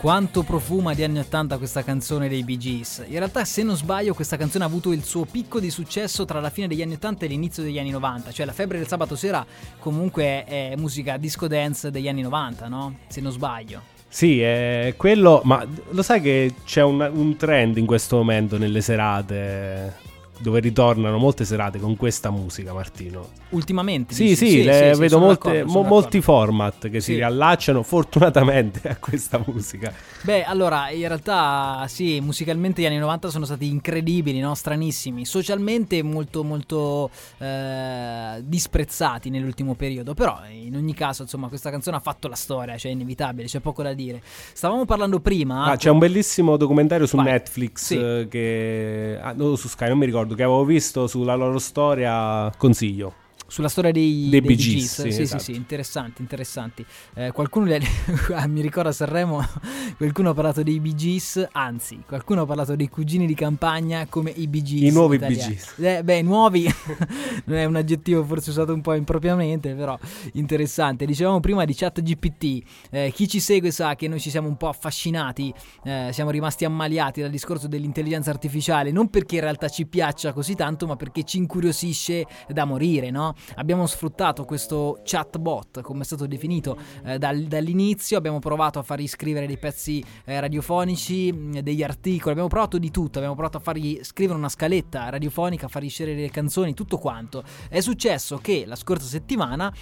Quanto 0.00 0.42
profuma 0.42 0.94
di 0.94 1.04
anni 1.04 1.20
80 1.20 1.58
questa 1.58 1.84
canzone 1.84 2.28
dei 2.28 2.42
Bee 2.42 2.56
Gees. 2.56 3.04
In 3.06 3.18
realtà, 3.18 3.44
se 3.44 3.62
non 3.62 3.76
sbaglio, 3.76 4.14
questa 4.14 4.36
canzone 4.36 4.64
ha 4.64 4.66
avuto 4.66 4.90
il 4.90 5.04
suo 5.04 5.24
picco 5.26 5.60
di 5.60 5.70
successo 5.70 6.24
tra 6.24 6.40
la 6.40 6.50
fine 6.50 6.66
degli 6.66 6.82
anni 6.82 6.94
80 6.94 7.24
e 7.24 7.28
l'inizio 7.28 7.62
degli 7.62 7.78
anni 7.78 7.90
90. 7.90 8.32
Cioè, 8.32 8.44
la 8.44 8.52
febbre 8.52 8.78
del 8.78 8.88
sabato 8.88 9.14
sera 9.14 9.46
comunque 9.78 10.42
è 10.44 10.74
musica 10.76 11.18
disco 11.18 11.46
dance 11.46 11.92
degli 11.92 12.08
anni 12.08 12.22
90, 12.22 12.66
no? 12.66 12.96
Se 13.06 13.20
non 13.20 13.30
sbaglio. 13.30 14.01
Sì, 14.12 14.42
è 14.42 14.92
quello, 14.98 15.40
ma 15.44 15.66
lo 15.88 16.02
sai 16.02 16.20
che 16.20 16.52
c'è 16.66 16.82
un, 16.82 17.00
un 17.14 17.34
trend 17.36 17.78
in 17.78 17.86
questo 17.86 18.16
momento 18.18 18.58
nelle 18.58 18.82
serate 18.82 19.94
dove 20.42 20.60
ritornano 20.60 21.16
molte 21.18 21.44
serate 21.44 21.78
con 21.78 21.96
questa 21.96 22.30
musica, 22.30 22.72
Martino. 22.72 23.28
Ultimamente? 23.50 24.12
Sì, 24.12 24.34
sì, 24.34 24.48
sì, 24.48 24.64
le, 24.64 24.90
sì 24.94 25.00
vedo 25.00 25.18
molte, 25.18 25.64
mo, 25.64 25.82
molti 25.82 26.20
format 26.20 26.90
che 26.90 27.00
si 27.00 27.14
riallacciano 27.14 27.82
fortunatamente 27.84 28.88
a 28.88 28.96
questa 28.96 29.42
musica. 29.46 29.92
Beh, 30.22 30.44
allora, 30.44 30.90
in 30.90 31.06
realtà 31.06 31.84
sì, 31.88 32.20
musicalmente 32.20 32.82
gli 32.82 32.86
anni 32.86 32.98
90 32.98 33.30
sono 33.30 33.44
stati 33.44 33.68
incredibili, 33.68 34.40
no? 34.40 34.54
stranissimi, 34.54 35.24
socialmente 35.24 36.02
molto, 36.02 36.42
molto 36.42 37.10
eh, 37.38 38.42
disprezzati 38.42 39.30
nell'ultimo 39.30 39.74
periodo, 39.74 40.14
però 40.14 40.40
in 40.50 40.74
ogni 40.74 40.94
caso, 40.94 41.22
insomma, 41.22 41.48
questa 41.48 41.70
canzone 41.70 41.96
ha 41.96 42.00
fatto 42.00 42.26
la 42.26 42.34
storia, 42.34 42.76
cioè 42.76 42.90
è 42.90 42.94
inevitabile, 42.94 43.46
c'è 43.46 43.60
poco 43.60 43.82
da 43.82 43.92
dire. 43.92 44.20
Stavamo 44.52 44.84
parlando 44.84 45.20
prima... 45.20 45.64
Ah, 45.66 45.76
c'è 45.76 45.90
un 45.90 45.98
bellissimo 45.98 46.56
documentario 46.56 47.06
su 47.06 47.16
Vai. 47.16 47.26
Netflix 47.26 47.84
sì. 47.84 48.26
che... 48.28 49.18
Ah, 49.22 49.32
no, 49.32 49.54
su 49.56 49.68
Sky, 49.68 49.88
non 49.88 49.98
mi 49.98 50.06
ricordo, 50.06 50.31
che 50.34 50.42
avevo 50.42 50.64
visto 50.64 51.06
sulla 51.06 51.34
loro 51.34 51.58
storia, 51.58 52.52
consiglio 52.56 53.21
sulla 53.52 53.68
storia 53.68 53.92
dei, 53.92 54.30
dei, 54.30 54.30
dei 54.30 54.40
Bee 54.40 54.56
Gees. 54.56 55.02
Sì, 55.02 55.12
sì, 55.12 55.20
esatto. 55.20 55.42
sì, 55.42 55.54
interessanti, 55.54 56.22
interessanti. 56.22 56.86
Eh, 57.12 57.32
qualcuno 57.32 57.66
li 57.66 57.74
ha, 57.74 58.46
mi 58.48 58.62
ricordo 58.62 58.88
a 58.88 58.92
Sanremo, 58.92 59.46
qualcuno 59.98 60.30
ha 60.30 60.34
parlato 60.34 60.62
dei 60.62 60.80
Bee 60.80 60.94
Gees, 60.94 61.48
anzi, 61.52 62.02
qualcuno 62.06 62.40
ha 62.42 62.46
parlato 62.46 62.74
dei 62.74 62.88
cugini 62.88 63.26
di 63.26 63.34
campagna 63.34 64.06
come 64.08 64.30
i 64.30 64.48
Bee 64.48 64.62
Gees. 64.62 64.90
I 64.90 64.90
nuovi 64.90 65.16
italiani. 65.16 65.48
Bee 65.48 65.54
Gees. 65.54 65.74
Eh, 65.76 66.02
beh, 66.02 66.22
nuovi 66.22 66.64
non 67.44 67.58
è 67.58 67.64
un 67.66 67.76
aggettivo 67.76 68.24
forse 68.24 68.48
usato 68.48 68.72
un 68.72 68.80
po' 68.80 68.94
impropriamente, 68.94 69.74
però 69.74 69.98
interessante. 70.32 71.04
Dicevamo 71.04 71.40
prima 71.40 71.66
di 71.66 71.74
chat 71.74 72.00
GPT, 72.00 72.62
eh, 72.90 73.12
chi 73.14 73.28
ci 73.28 73.38
segue 73.38 73.70
sa 73.70 73.96
che 73.96 74.08
noi 74.08 74.18
ci 74.18 74.30
siamo 74.30 74.48
un 74.48 74.56
po' 74.56 74.68
affascinati, 74.68 75.52
eh, 75.84 76.08
siamo 76.10 76.30
rimasti 76.30 76.64
ammaliati 76.64 77.20
dal 77.20 77.30
discorso 77.30 77.68
dell'intelligenza 77.68 78.30
artificiale, 78.30 78.90
non 78.92 79.10
perché 79.10 79.34
in 79.34 79.42
realtà 79.42 79.68
ci 79.68 79.84
piaccia 79.84 80.32
così 80.32 80.54
tanto, 80.54 80.86
ma 80.86 80.96
perché 80.96 81.22
ci 81.24 81.36
incuriosisce 81.36 82.26
da 82.48 82.64
morire, 82.64 83.10
no? 83.10 83.34
Abbiamo 83.56 83.86
sfruttato 83.86 84.44
questo 84.44 85.00
chatbot, 85.04 85.80
come 85.80 86.02
è 86.02 86.04
stato 86.04 86.26
definito 86.26 86.76
eh, 87.04 87.18
dal, 87.18 87.42
dall'inizio, 87.42 88.16
abbiamo 88.18 88.38
provato 88.38 88.78
a 88.78 88.82
fargli 88.82 89.06
scrivere 89.06 89.46
dei 89.46 89.58
pezzi 89.58 90.04
eh, 90.24 90.40
radiofonici, 90.40 91.32
mm, 91.32 91.58
degli 91.58 91.82
articoli, 91.82 92.30
abbiamo 92.30 92.48
provato 92.48 92.78
di 92.78 92.90
tutto, 92.90 93.18
abbiamo 93.18 93.34
provato 93.34 93.58
a 93.58 93.60
fargli 93.60 94.00
scrivere 94.02 94.38
una 94.38 94.48
scaletta 94.48 95.08
radiofonica, 95.08 95.66
a 95.66 95.68
fargli 95.68 95.90
scegliere 95.90 96.20
le 96.20 96.30
canzoni, 96.30 96.74
tutto 96.74 96.98
quanto. 96.98 97.42
È 97.68 97.80
successo 97.80 98.38
che 98.38 98.64
la 98.66 98.76
scorsa 98.76 99.06
settimana 99.06 99.72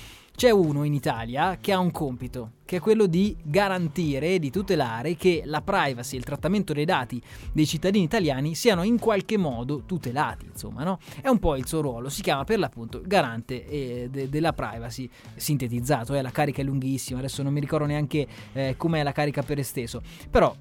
c'è 0.40 0.48
uno 0.48 0.85
in 0.85 0.94
Italia 0.94 1.59
che 1.61 1.70
ha 1.70 1.79
un 1.79 1.90
compito, 1.90 2.53
che 2.64 2.76
è 2.76 2.81
quello 2.81 3.05
di 3.05 3.37
garantire, 3.42 4.38
di 4.38 4.50
tutelare 4.50 5.14
che 5.14 5.42
la 5.44 5.61
privacy 5.61 6.14
e 6.14 6.18
il 6.18 6.24
trattamento 6.24 6.72
dei 6.72 6.87
dati 6.87 7.20
dei 7.53 7.66
cittadini 7.66 8.05
italiani 8.05 8.55
siano 8.55 8.83
in 8.83 8.98
qualche 8.98 9.37
modo 9.37 9.83
tutelati, 9.85 10.46
insomma, 10.46 10.83
no? 10.83 10.98
È 11.20 11.29
un 11.29 11.38
po' 11.38 11.57
il 11.57 11.66
suo 11.66 11.83
ruolo, 11.83 12.09
si 12.09 12.22
chiama 12.22 12.44
per 12.44 12.59
l'appunto 12.59 13.03
garante 13.05 13.66
eh, 13.66 14.09
de- 14.11 14.31
della 14.31 14.55
privacy 14.55 15.11
sintetizzato, 15.37 16.14
eh, 16.14 16.22
la 16.22 16.31
carica 16.31 16.62
è 16.62 16.64
lunghissima, 16.64 17.18
adesso 17.18 17.42
non 17.42 17.53
mi 17.53 17.61
ricordo 17.61 17.85
neanche 17.85 18.26
eh, 18.55 18.76
com'è 18.79 19.03
la 19.03 19.12
carica 19.12 19.42
per 19.42 19.59
esteso, 19.59 20.00
però 20.31 20.57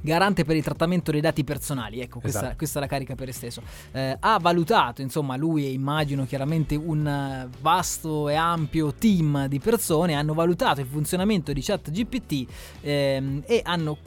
garante 0.00 0.44
per 0.44 0.56
il 0.56 0.62
trattamento 0.62 1.10
dei 1.10 1.20
dati 1.20 1.44
personali, 1.44 2.00
ecco 2.00 2.20
questa, 2.20 2.40
esatto. 2.40 2.56
questa 2.56 2.78
è 2.78 2.82
la 2.82 2.88
carica 2.88 3.14
per 3.14 3.28
esteso, 3.28 3.62
eh, 3.92 4.16
ha 4.18 4.38
valutato, 4.40 5.02
insomma 5.02 5.36
lui 5.36 5.66
e 5.66 5.72
immagino 5.72 6.24
chiaramente 6.26 6.74
un 6.74 7.48
vasto 7.60 8.28
e 8.28 8.34
ampio 8.34 8.92
team 8.94 9.46
di 9.46 9.58
persone, 9.58 10.14
hanno 10.14 10.34
valutato 10.34 10.80
il 10.80 10.86
funzionamento 10.86 11.52
di 11.52 11.60
ChatGPT 11.62 12.46
ehm, 12.80 13.42
e 13.46 13.60
hanno 13.64 13.98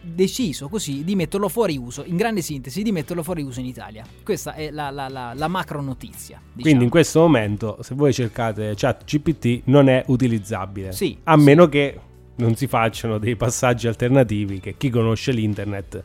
deciso 0.00 0.68
così 0.68 1.02
di 1.02 1.16
metterlo 1.16 1.48
fuori 1.48 1.76
uso, 1.76 2.04
in 2.04 2.16
grande 2.16 2.40
sintesi, 2.40 2.82
di 2.82 2.92
metterlo 2.92 3.22
fuori 3.22 3.42
uso 3.42 3.60
in 3.60 3.66
Italia. 3.66 4.04
Questa 4.22 4.54
è 4.54 4.70
la, 4.70 4.90
la, 4.90 5.08
la, 5.08 5.32
la 5.34 5.48
macro 5.48 5.80
notizia. 5.80 6.40
Diciamo. 6.40 6.62
Quindi 6.62 6.84
in 6.84 6.90
questo 6.90 7.20
momento, 7.20 7.78
se 7.82 7.94
voi 7.94 8.12
cercate 8.12 8.74
chat 8.76 9.04
GPT, 9.04 9.62
non 9.64 9.88
è 9.88 10.04
utilizzabile. 10.06 10.92
Sì. 10.92 11.18
A 11.24 11.36
sì. 11.36 11.42
meno 11.42 11.68
che 11.68 11.98
non 12.36 12.54
si 12.54 12.66
facciano 12.66 13.18
dei 13.18 13.36
passaggi 13.36 13.86
alternativi 13.86 14.60
che 14.60 14.76
chi 14.76 14.90
conosce 14.90 15.32
l'internet 15.32 16.04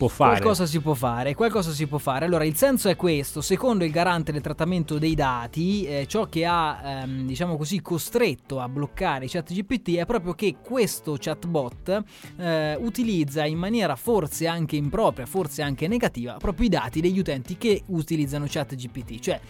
può 0.00 0.08
fare. 0.08 0.36
Qualcosa 0.36 0.64
si 0.64 0.80
può 0.80 0.94
fare, 0.94 1.34
qualcosa 1.34 1.72
si 1.72 1.86
può 1.86 1.98
fare. 1.98 2.24
Allora, 2.24 2.44
il 2.44 2.56
senso 2.56 2.88
è 2.88 2.96
questo: 2.96 3.42
secondo 3.42 3.84
il 3.84 3.90
garante 3.90 4.32
del 4.32 4.40
trattamento 4.40 4.98
dei 4.98 5.14
dati, 5.14 5.84
eh, 5.84 6.06
ciò 6.06 6.26
che 6.26 6.46
ha, 6.46 7.02
ehm, 7.02 7.26
diciamo 7.26 7.58
così, 7.58 7.82
costretto 7.82 8.60
a 8.60 8.68
bloccare 8.68 9.26
ChatGPT 9.28 9.96
è 9.96 10.06
proprio 10.06 10.32
che 10.32 10.56
questo 10.62 11.16
chatbot 11.18 12.02
eh, 12.38 12.76
utilizza 12.76 13.44
in 13.44 13.58
maniera 13.58 13.94
forse 13.94 14.46
anche 14.46 14.76
impropria, 14.76 15.26
forse 15.26 15.60
anche 15.60 15.86
negativa, 15.86 16.36
proprio 16.38 16.64
i 16.64 16.70
dati 16.70 17.02
degli 17.02 17.18
utenti 17.18 17.58
che 17.58 17.82
utilizzano 17.88 18.46
ChatGPT. 18.48 19.18
Cioè, 19.18 19.40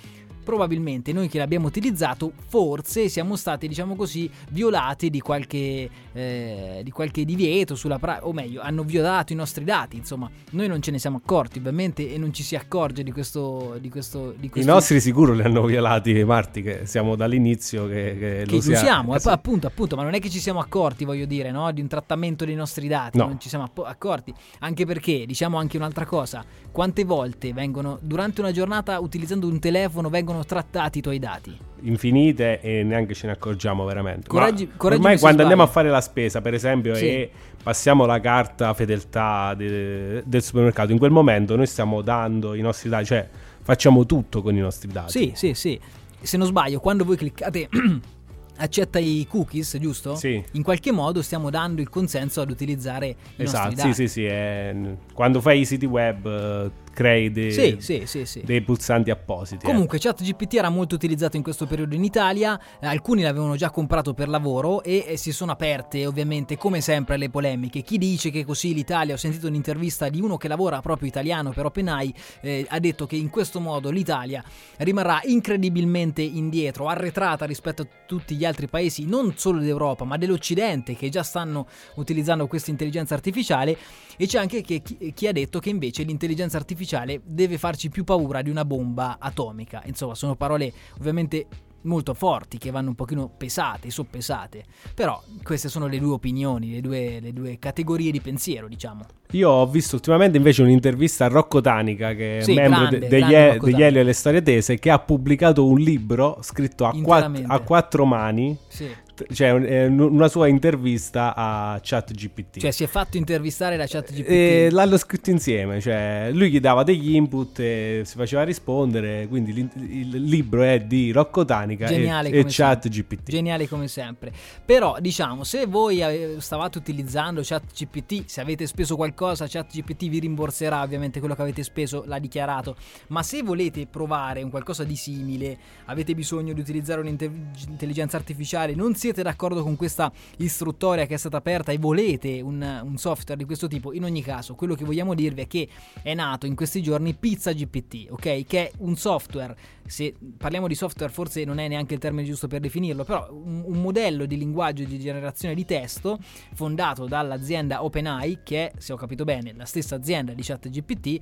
probabilmente 0.50 1.12
noi 1.12 1.28
che 1.28 1.38
l'abbiamo 1.38 1.68
utilizzato 1.68 2.32
forse 2.48 3.08
siamo 3.08 3.36
stati 3.36 3.68
diciamo 3.68 3.94
così 3.94 4.28
violati 4.50 5.08
di 5.08 5.20
qualche, 5.20 5.88
eh, 6.12 6.80
di 6.82 6.90
qualche 6.90 7.24
divieto 7.24 7.76
sulla 7.76 8.00
pra- 8.00 8.26
o 8.26 8.32
meglio 8.32 8.60
hanno 8.60 8.82
violato 8.82 9.32
i 9.32 9.36
nostri 9.36 9.62
dati 9.62 9.96
insomma 9.96 10.28
noi 10.50 10.66
non 10.66 10.82
ce 10.82 10.90
ne 10.90 10.98
siamo 10.98 11.18
accorti 11.18 11.58
ovviamente 11.58 12.12
e 12.12 12.18
non 12.18 12.32
ci 12.32 12.42
si 12.42 12.56
accorge 12.56 13.04
di 13.04 13.12
questo, 13.12 13.76
di 13.80 13.88
questo, 13.88 14.34
di 14.36 14.48
questo 14.48 14.68
I 14.68 14.72
nostri 14.72 15.00
sicuro 15.00 15.34
li 15.34 15.42
hanno 15.42 15.62
violati 15.64 16.24
Marti 16.24 16.62
che 16.62 16.80
siamo 16.84 17.14
dall'inizio 17.14 17.86
che, 17.86 18.16
che, 18.18 18.44
che 18.44 18.50
lo 18.50 18.56
usiamo 18.56 19.14
eh, 19.14 19.20
appunto 19.22 19.68
appunto 19.68 19.94
ma 19.94 20.02
non 20.02 20.14
è 20.14 20.18
che 20.18 20.30
ci 20.30 20.40
siamo 20.40 20.58
accorti 20.58 21.04
voglio 21.04 21.26
dire 21.26 21.52
no? 21.52 21.70
di 21.70 21.80
un 21.80 21.86
trattamento 21.86 22.44
dei 22.44 22.56
nostri 22.56 22.88
dati 22.88 23.18
No. 23.20 23.26
non 23.26 23.38
ci 23.40 23.48
siamo 23.48 23.70
accorti 23.84 24.34
anche 24.60 24.84
perché 24.84 25.26
diciamo 25.26 25.58
anche 25.58 25.76
un'altra 25.76 26.06
cosa 26.06 26.44
quante 26.72 27.04
volte 27.04 27.52
vengono 27.52 27.98
durante 28.00 28.40
una 28.40 28.50
giornata 28.50 28.98
utilizzando 28.98 29.46
un 29.46 29.58
telefono 29.60 30.08
vengono 30.08 30.39
trattati 30.44 30.98
i 30.98 31.02
tuoi 31.02 31.18
dati 31.18 31.56
infinite 31.82 32.60
e 32.60 32.82
neanche 32.82 33.14
ce 33.14 33.26
ne 33.26 33.32
accorgiamo 33.32 33.84
veramente. 33.86 34.26
Ma 34.28 34.38
Correggi- 34.40 34.68
correggimi 34.76 35.06
ormai 35.06 35.18
quando 35.18 35.40
andiamo 35.42 35.62
a 35.62 35.66
fare 35.66 35.88
la 35.88 36.00
spesa, 36.02 36.42
per 36.42 36.52
esempio, 36.52 36.94
Sì. 36.94 37.06
e 37.06 37.30
passiamo 37.62 38.04
la 38.04 38.20
carta 38.20 38.74
fedeltà 38.74 39.54
de- 39.54 40.22
del 40.26 40.42
supermercato, 40.42 40.92
in 40.92 40.98
quel 40.98 41.10
momento 41.10 41.56
noi 41.56 41.66
stiamo 41.66 42.02
dando 42.02 42.54
i 42.54 42.60
nostri 42.60 42.90
dati, 42.90 43.06
cioè 43.06 43.26
facciamo 43.62 44.04
tutto 44.04 44.42
con 44.42 44.54
i 44.54 44.60
nostri 44.60 44.88
dati. 44.92 45.10
Sì, 45.10 45.32
sì, 45.34 45.54
sì. 45.54 45.80
Se 46.20 46.36
non 46.36 46.46
sbaglio, 46.46 46.80
quando 46.80 47.04
voi 47.06 47.16
cliccate 47.16 47.68
accetta 48.58 48.98
i 48.98 49.26
cookies, 49.26 49.78
giusto? 49.80 50.16
Sì. 50.16 50.42
In 50.52 50.62
qualche 50.62 50.92
modo 50.92 51.22
stiamo 51.22 51.48
dando 51.48 51.80
il 51.80 51.88
consenso 51.88 52.42
ad 52.42 52.50
utilizzare 52.50 53.06
i 53.36 53.42
Esatto, 53.42 53.70
nostri 53.70 53.70
sì, 53.70 53.76
dati. 53.88 53.94
sì, 53.94 54.08
sì. 54.08 54.24
è- 54.26 54.76
quando 55.14 55.40
fai 55.40 55.60
i 55.60 55.64
siti 55.64 55.86
web 55.86 56.70
crei 56.92 57.30
dei, 57.30 57.52
Sì, 57.52 57.76
sì, 57.78 58.02
sì, 58.04 58.24
sì. 58.24 58.42
dei 58.44 58.60
pulsanti 58.62 59.10
appositi. 59.10 59.64
Comunque 59.64 59.98
ChatGPT 59.98 60.54
era 60.54 60.68
molto 60.68 60.94
utilizzato 60.94 61.36
in 61.36 61.42
questo 61.42 61.66
periodo 61.66 61.94
in 61.94 62.04
Italia, 62.04 62.58
eh, 62.80 62.86
alcuni 62.86 63.22
l'avevano 63.22 63.56
già 63.56 63.70
comprato 63.70 64.12
per 64.14 64.28
lavoro 64.28 64.82
e, 64.82 65.04
eh, 65.06 65.16
si 65.16 65.32
sono 65.32 65.52
aperte 65.52 66.06
ovviamente 66.06 66.56
come 66.56 66.80
sempre 66.80 67.16
le 67.16 67.30
polemiche. 67.30 67.82
Chi 67.82 67.96
dice 67.98 68.30
che 68.30 68.44
così 68.44 68.74
l'Italia, 68.74 69.14
ho 69.14 69.18
sentito 69.18 69.46
un'intervista 69.46 70.08
di 70.08 70.20
uno 70.20 70.36
che 70.36 70.48
lavora 70.48 70.80
proprio 70.80 71.08
italiano 71.08 71.50
per 71.52 71.66
OpenAI, 71.66 72.14
eh, 72.40 72.66
ha 72.68 72.78
detto 72.80 73.06
che 73.06 73.16
in 73.16 73.30
questo 73.30 73.60
modo 73.60 73.90
l'Italia 73.90 74.42
rimarrà 74.78 75.20
incredibilmente 75.24 76.22
indietro, 76.22 76.88
arretrata 76.88 77.44
rispetto 77.44 77.82
a 77.82 77.86
tutti 78.06 78.34
gli 78.34 78.44
altri 78.44 78.66
paesi, 78.66 79.06
non 79.06 79.34
solo 79.36 79.60
d'Europa 79.60 80.04
ma 80.04 80.16
dell'Occidente 80.16 80.96
che 80.96 81.08
già 81.08 81.22
stanno 81.22 81.66
utilizzando 81.96 82.46
questa 82.46 82.70
intelligenza 82.70 83.14
artificiale 83.14 83.76
e 84.16 84.26
c'è 84.26 84.38
anche 84.38 84.62
che- 84.62 84.82
chi, 84.82 85.12
chi 85.14 85.26
ha 85.26 85.32
detto 85.32 85.60
che 85.60 85.70
invece 85.70 86.02
l'intelligenza 86.02 86.56
artificiale 86.56 86.78
deve 87.24 87.58
farci 87.58 87.88
più 87.88 88.04
paura 88.04 88.42
di 88.42 88.50
una 88.50 88.64
bomba 88.64 89.16
atomica. 89.18 89.82
Insomma, 89.86 90.14
sono 90.14 90.36
parole 90.36 90.72
ovviamente 90.98 91.46
molto 91.82 92.12
forti 92.12 92.58
che 92.58 92.70
vanno 92.70 92.90
un 92.90 92.94
pochino 92.94 93.30
pesate, 93.34 93.90
soppesate. 93.90 94.64
Però 94.94 95.22
queste 95.42 95.68
sono 95.70 95.86
le 95.86 95.98
due 95.98 96.12
opinioni, 96.12 96.72
le 96.72 96.80
due, 96.82 97.20
le 97.20 97.32
due 97.32 97.58
categorie 97.58 98.10
di 98.10 98.20
pensiero, 98.20 98.68
diciamo. 98.68 99.00
Io 99.30 99.48
ho 99.48 99.66
visto 99.66 99.94
ultimamente 99.94 100.36
invece 100.36 100.62
un'intervista 100.62 101.24
a 101.24 101.28
Rocco 101.28 101.60
Tanica, 101.62 102.12
che 102.14 102.38
è 102.38 102.42
Sì, 102.42 102.52
membro 102.54 102.80
grande, 102.80 102.98
de- 102.98 103.08
degli, 103.08 103.20
grande 103.20 103.54
E- 103.54 103.58
degli. 103.60 103.82
Elio 103.82 104.00
e 104.00 104.04
le 104.04 104.12
storie 104.12 104.42
tese, 104.42 104.78
che 104.78 104.90
ha 104.90 104.98
pubblicato 104.98 105.66
un 105.66 105.78
libro 105.78 106.38
scritto 106.42 106.84
a, 106.84 106.92
quatt- 107.00 107.44
a 107.46 107.58
quattro 107.60 108.04
mani, 108.04 108.56
Sì. 108.68 108.88
Cioè 109.32 109.54
eh, 109.62 109.86
una 109.86 110.28
sua 110.28 110.48
intervista 110.48 111.34
a 111.34 111.80
ChatGPT. 111.82 112.58
Cioè 112.58 112.70
si 112.70 112.84
è 112.84 112.86
fatto 112.86 113.16
intervistare 113.16 113.76
da 113.76 113.86
ChatGPT. 113.86 114.28
E 114.28 114.68
l'hanno 114.70 114.96
scritto 114.96 115.30
insieme, 115.30 115.80
cioè 115.80 116.30
lui 116.32 116.50
gli 116.50 116.60
dava 116.60 116.82
degli 116.82 117.14
input 117.14 117.58
e 117.60 118.02
si 118.04 118.16
faceva 118.16 118.42
rispondere, 118.42 119.26
quindi 119.28 119.68
il 119.74 120.08
libro 120.10 120.62
è 120.62 120.80
di 120.80 121.10
Rocco 121.12 121.44
Tanica 121.44 121.86
Geniale 121.86 122.30
e, 122.30 122.38
e. 122.40 122.44
ChatGPT. 122.46 123.30
Geniale 123.30 123.68
come 123.68 123.88
sempre. 123.88 124.32
Però, 124.64 124.96
diciamo, 125.00 125.44
se 125.44 125.66
voi 125.66 126.02
stavate 126.38 126.78
utilizzando 126.78 127.40
ChatGPT, 127.42 128.24
se 128.26 128.40
avete 128.40 128.66
speso 128.66 128.96
qualcosa, 128.96 129.46
ChatGPT 129.48 130.08
vi 130.08 130.18
rimborserà 130.20 130.82
ovviamente 130.82 131.18
quello 131.18 131.34
che 131.34 131.42
avete 131.42 131.62
speso, 131.62 132.04
l'ha 132.06 132.18
dichiarato. 132.18 132.76
Ma 133.08 133.22
se 133.22 133.42
volete 133.42 133.86
provare 133.86 134.42
un 134.42 134.50
qualcosa 134.50 134.84
di 134.84 134.96
simile, 134.96 135.58
avete 135.86 136.14
bisogno 136.14 136.52
di 136.52 136.60
utilizzare 136.60 137.00
un'intelligenza 137.00 138.16
artificiale, 138.16 138.74
non 138.74 138.94
siete 139.10 139.22
d'accordo 139.22 139.62
con 139.64 139.74
questa 139.74 140.12
istruttoria 140.38 141.06
che 141.06 141.14
è 141.14 141.16
stata 141.16 141.36
aperta 141.36 141.72
e 141.72 141.78
volete 141.78 142.40
un, 142.40 142.80
un 142.84 142.96
software 142.96 143.36
di 143.36 143.44
questo 143.44 143.66
tipo, 143.66 143.92
in 143.92 144.04
ogni 144.04 144.22
caso, 144.22 144.54
quello 144.54 144.74
che 144.74 144.84
vogliamo 144.84 145.14
dirvi 145.14 145.42
è 145.42 145.46
che 145.48 145.68
è 146.02 146.14
nato 146.14 146.46
in 146.46 146.54
questi 146.54 146.80
giorni 146.80 147.14
Pizza 147.14 147.52
GPT, 147.52 148.06
ok? 148.10 148.44
Che 148.46 148.68
è 148.68 148.70
un 148.78 148.96
software, 148.96 149.56
se 149.84 150.14
parliamo 150.36 150.68
di 150.68 150.76
software 150.76 151.12
forse 151.12 151.44
non 151.44 151.58
è 151.58 151.66
neanche 151.66 151.94
il 151.94 152.00
termine 152.00 152.24
giusto 152.24 152.46
per 152.46 152.60
definirlo, 152.60 153.02
però 153.02 153.28
un, 153.32 153.64
un 153.66 153.80
modello 153.80 154.26
di 154.26 154.36
linguaggio 154.38 154.84
di 154.84 155.00
generazione 155.00 155.54
di 155.54 155.64
testo 155.64 156.18
fondato 156.54 157.06
dall'azienda 157.06 157.82
OpenAI, 157.82 158.40
che 158.44 158.68
è, 158.68 158.72
se 158.78 158.92
ho 158.92 158.96
capito 158.96 159.24
bene, 159.24 159.52
la 159.56 159.64
stessa 159.64 159.96
azienda 159.96 160.32
di 160.32 160.42
ChatGPT, 160.42 161.20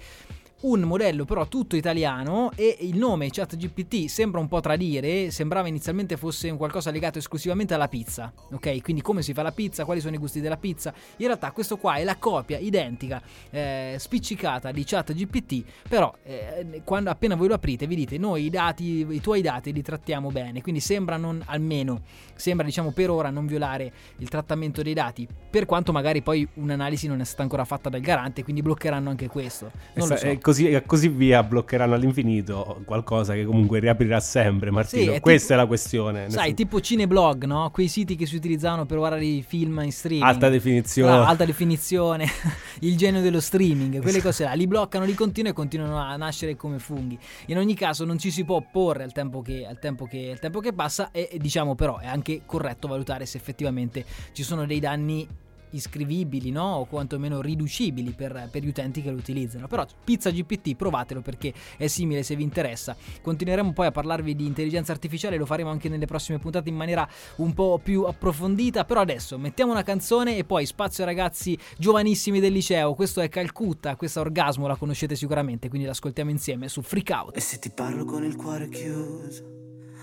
un 0.60 0.80
modello 0.80 1.24
però 1.24 1.46
tutto 1.46 1.76
italiano 1.76 2.50
e 2.56 2.78
il 2.80 2.96
nome 2.96 3.30
ChatGPT 3.30 4.06
sembra 4.06 4.40
un 4.40 4.48
po' 4.48 4.60
tradire, 4.60 5.30
sembrava 5.30 5.68
inizialmente 5.68 6.16
fosse 6.16 6.50
un 6.50 6.56
qualcosa 6.56 6.90
legato 6.90 7.18
esclusivamente 7.18 7.74
alla 7.74 7.86
pizza, 7.86 8.32
ok? 8.52 8.82
Quindi 8.82 9.02
come 9.02 9.22
si 9.22 9.32
fa 9.32 9.42
la 9.42 9.52
pizza, 9.52 9.84
quali 9.84 10.00
sono 10.00 10.16
i 10.16 10.18
gusti 10.18 10.40
della 10.40 10.56
pizza. 10.56 10.92
In 11.18 11.26
realtà 11.26 11.52
questo 11.52 11.76
qua 11.76 11.96
è 11.96 12.04
la 12.04 12.16
copia 12.16 12.58
identica, 12.58 13.22
eh, 13.50 13.96
spiccicata 13.98 14.72
di 14.72 14.82
ChatGPT, 14.84 15.62
però 15.88 16.12
eh, 16.24 16.82
quando 16.84 17.10
appena 17.10 17.36
voi 17.36 17.48
lo 17.48 17.54
aprite 17.54 17.86
vi 17.86 17.94
dite 17.94 18.18
noi 18.18 18.46
i 18.46 18.50
dati, 18.50 19.06
i 19.08 19.20
tuoi 19.20 19.42
dati 19.42 19.72
li 19.72 19.82
trattiamo 19.82 20.30
bene, 20.30 20.60
quindi 20.60 20.80
sembra 20.80 21.16
non, 21.16 21.40
almeno, 21.46 22.02
sembra 22.34 22.66
diciamo 22.66 22.90
per 22.90 23.10
ora 23.10 23.30
non 23.30 23.46
violare 23.46 23.92
il 24.16 24.28
trattamento 24.28 24.82
dei 24.82 24.94
dati, 24.94 25.28
per 25.48 25.66
quanto 25.66 25.92
magari 25.92 26.20
poi 26.20 26.46
un'analisi 26.54 27.06
non 27.06 27.20
è 27.20 27.24
stata 27.24 27.42
ancora 27.42 27.64
fatta 27.64 27.88
dal 27.88 28.00
garante, 28.00 28.42
quindi 28.42 28.62
bloccheranno 28.62 29.08
anche 29.08 29.28
questo. 29.28 29.70
Non 29.94 30.08
lo 30.08 30.16
sa- 30.16 30.26
so. 30.26 30.47
Così, 30.48 30.82
così 30.86 31.08
via 31.08 31.42
bloccheranno 31.42 31.92
all'infinito 31.92 32.80
qualcosa 32.86 33.34
che 33.34 33.44
comunque 33.44 33.80
riaprirà 33.80 34.18
sempre, 34.18 34.70
Martino. 34.70 35.02
Sì, 35.02 35.08
è 35.10 35.20
Questa 35.20 35.48
tipo- 35.48 35.52
è 35.52 35.56
la 35.62 35.66
questione. 35.66 36.30
Sai, 36.30 36.54
tipo 36.54 36.80
cineblog, 36.80 37.44
no? 37.44 37.68
Quei 37.70 37.86
siti 37.86 38.16
che 38.16 38.24
si 38.24 38.36
utilizzavano 38.36 38.86
per 38.86 38.96
guardare 38.96 39.26
i 39.26 39.44
film 39.46 39.82
in 39.84 39.92
streaming. 39.92 40.26
Alta 40.26 40.48
definizione. 40.48 41.10
Bravo, 41.10 41.26
alta 41.26 41.44
definizione, 41.44 42.26
il 42.80 42.96
genio 42.96 43.20
dello 43.20 43.40
streaming, 43.40 44.00
quelle 44.00 44.22
cose 44.22 44.44
là, 44.44 44.54
li 44.54 44.66
bloccano 44.66 45.04
di 45.04 45.12
continuo 45.12 45.50
e 45.50 45.54
continuano 45.54 45.98
a 45.98 46.16
nascere 46.16 46.56
come 46.56 46.78
funghi. 46.78 47.18
In 47.48 47.58
ogni 47.58 47.74
caso 47.74 48.06
non 48.06 48.16
ci 48.18 48.30
si 48.30 48.46
può 48.46 48.56
opporre 48.56 49.02
al 49.04 49.12
tempo 49.12 49.42
che, 49.42 49.66
al 49.68 49.78
tempo 49.78 50.06
che, 50.06 50.30
al 50.30 50.38
tempo 50.38 50.60
che 50.60 50.72
passa 50.72 51.10
e 51.10 51.36
diciamo 51.38 51.74
però 51.74 51.98
è 51.98 52.06
anche 52.06 52.40
corretto 52.46 52.88
valutare 52.88 53.26
se 53.26 53.36
effettivamente 53.36 54.02
ci 54.32 54.42
sono 54.42 54.64
dei 54.64 54.80
danni 54.80 55.28
iscrivibili, 55.70 56.50
no? 56.50 56.76
O 56.76 56.84
quantomeno 56.86 57.40
riducibili 57.40 58.12
per, 58.12 58.48
per 58.50 58.62
gli 58.62 58.68
utenti 58.68 59.02
che 59.02 59.10
lo 59.10 59.16
utilizzano. 59.16 59.66
Però 59.66 59.86
Pizza 60.04 60.30
GPT 60.30 60.74
provatelo 60.74 61.20
perché 61.20 61.52
è 61.76 61.86
simile 61.86 62.22
se 62.22 62.36
vi 62.36 62.42
interessa. 62.42 62.96
Continueremo 63.22 63.72
poi 63.72 63.86
a 63.86 63.90
parlarvi 63.90 64.34
di 64.34 64.46
intelligenza 64.46 64.92
artificiale, 64.92 65.36
lo 65.36 65.46
faremo 65.46 65.70
anche 65.70 65.88
nelle 65.88 66.06
prossime 66.06 66.38
puntate 66.38 66.68
in 66.68 66.76
maniera 66.76 67.08
un 67.36 67.52
po' 67.54 67.80
più 67.82 68.04
approfondita. 68.04 68.84
Però 68.84 69.00
adesso 69.00 69.38
mettiamo 69.38 69.72
una 69.72 69.82
canzone 69.82 70.36
e 70.36 70.44
poi 70.44 70.66
spazio 70.66 71.04
ai 71.04 71.14
ragazzi 71.14 71.58
giovanissimi 71.76 72.40
del 72.40 72.52
liceo. 72.52 72.94
Questo 72.94 73.20
è 73.20 73.28
Calcutta, 73.28 73.96
questa 73.96 74.20
orgasmo 74.20 74.66
la 74.66 74.76
conoscete 74.76 75.14
sicuramente, 75.14 75.68
quindi 75.68 75.86
l'ascoltiamo 75.86 76.30
insieme 76.30 76.68
su 76.68 76.82
Freak 76.82 77.10
Out. 77.10 77.36
E 77.36 77.40
se 77.40 77.58
ti 77.58 77.70
parlo 77.70 78.04
con 78.04 78.24
il 78.24 78.36
cuore 78.36 78.68
chiuso, 78.68 79.44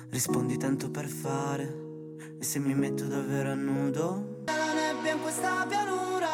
rispondi 0.10 0.58
tanto 0.58 0.90
per 0.90 1.06
fare. 1.06 1.84
E 2.40 2.44
se 2.44 2.60
mi 2.60 2.74
metto 2.74 3.06
davvero 3.06 3.52
a 3.52 3.56
nudo? 3.56 4.35
La 4.46 4.74
nebbia 4.74 5.14
in 5.14 5.22
questa 5.22 5.66
pianura 5.68 6.28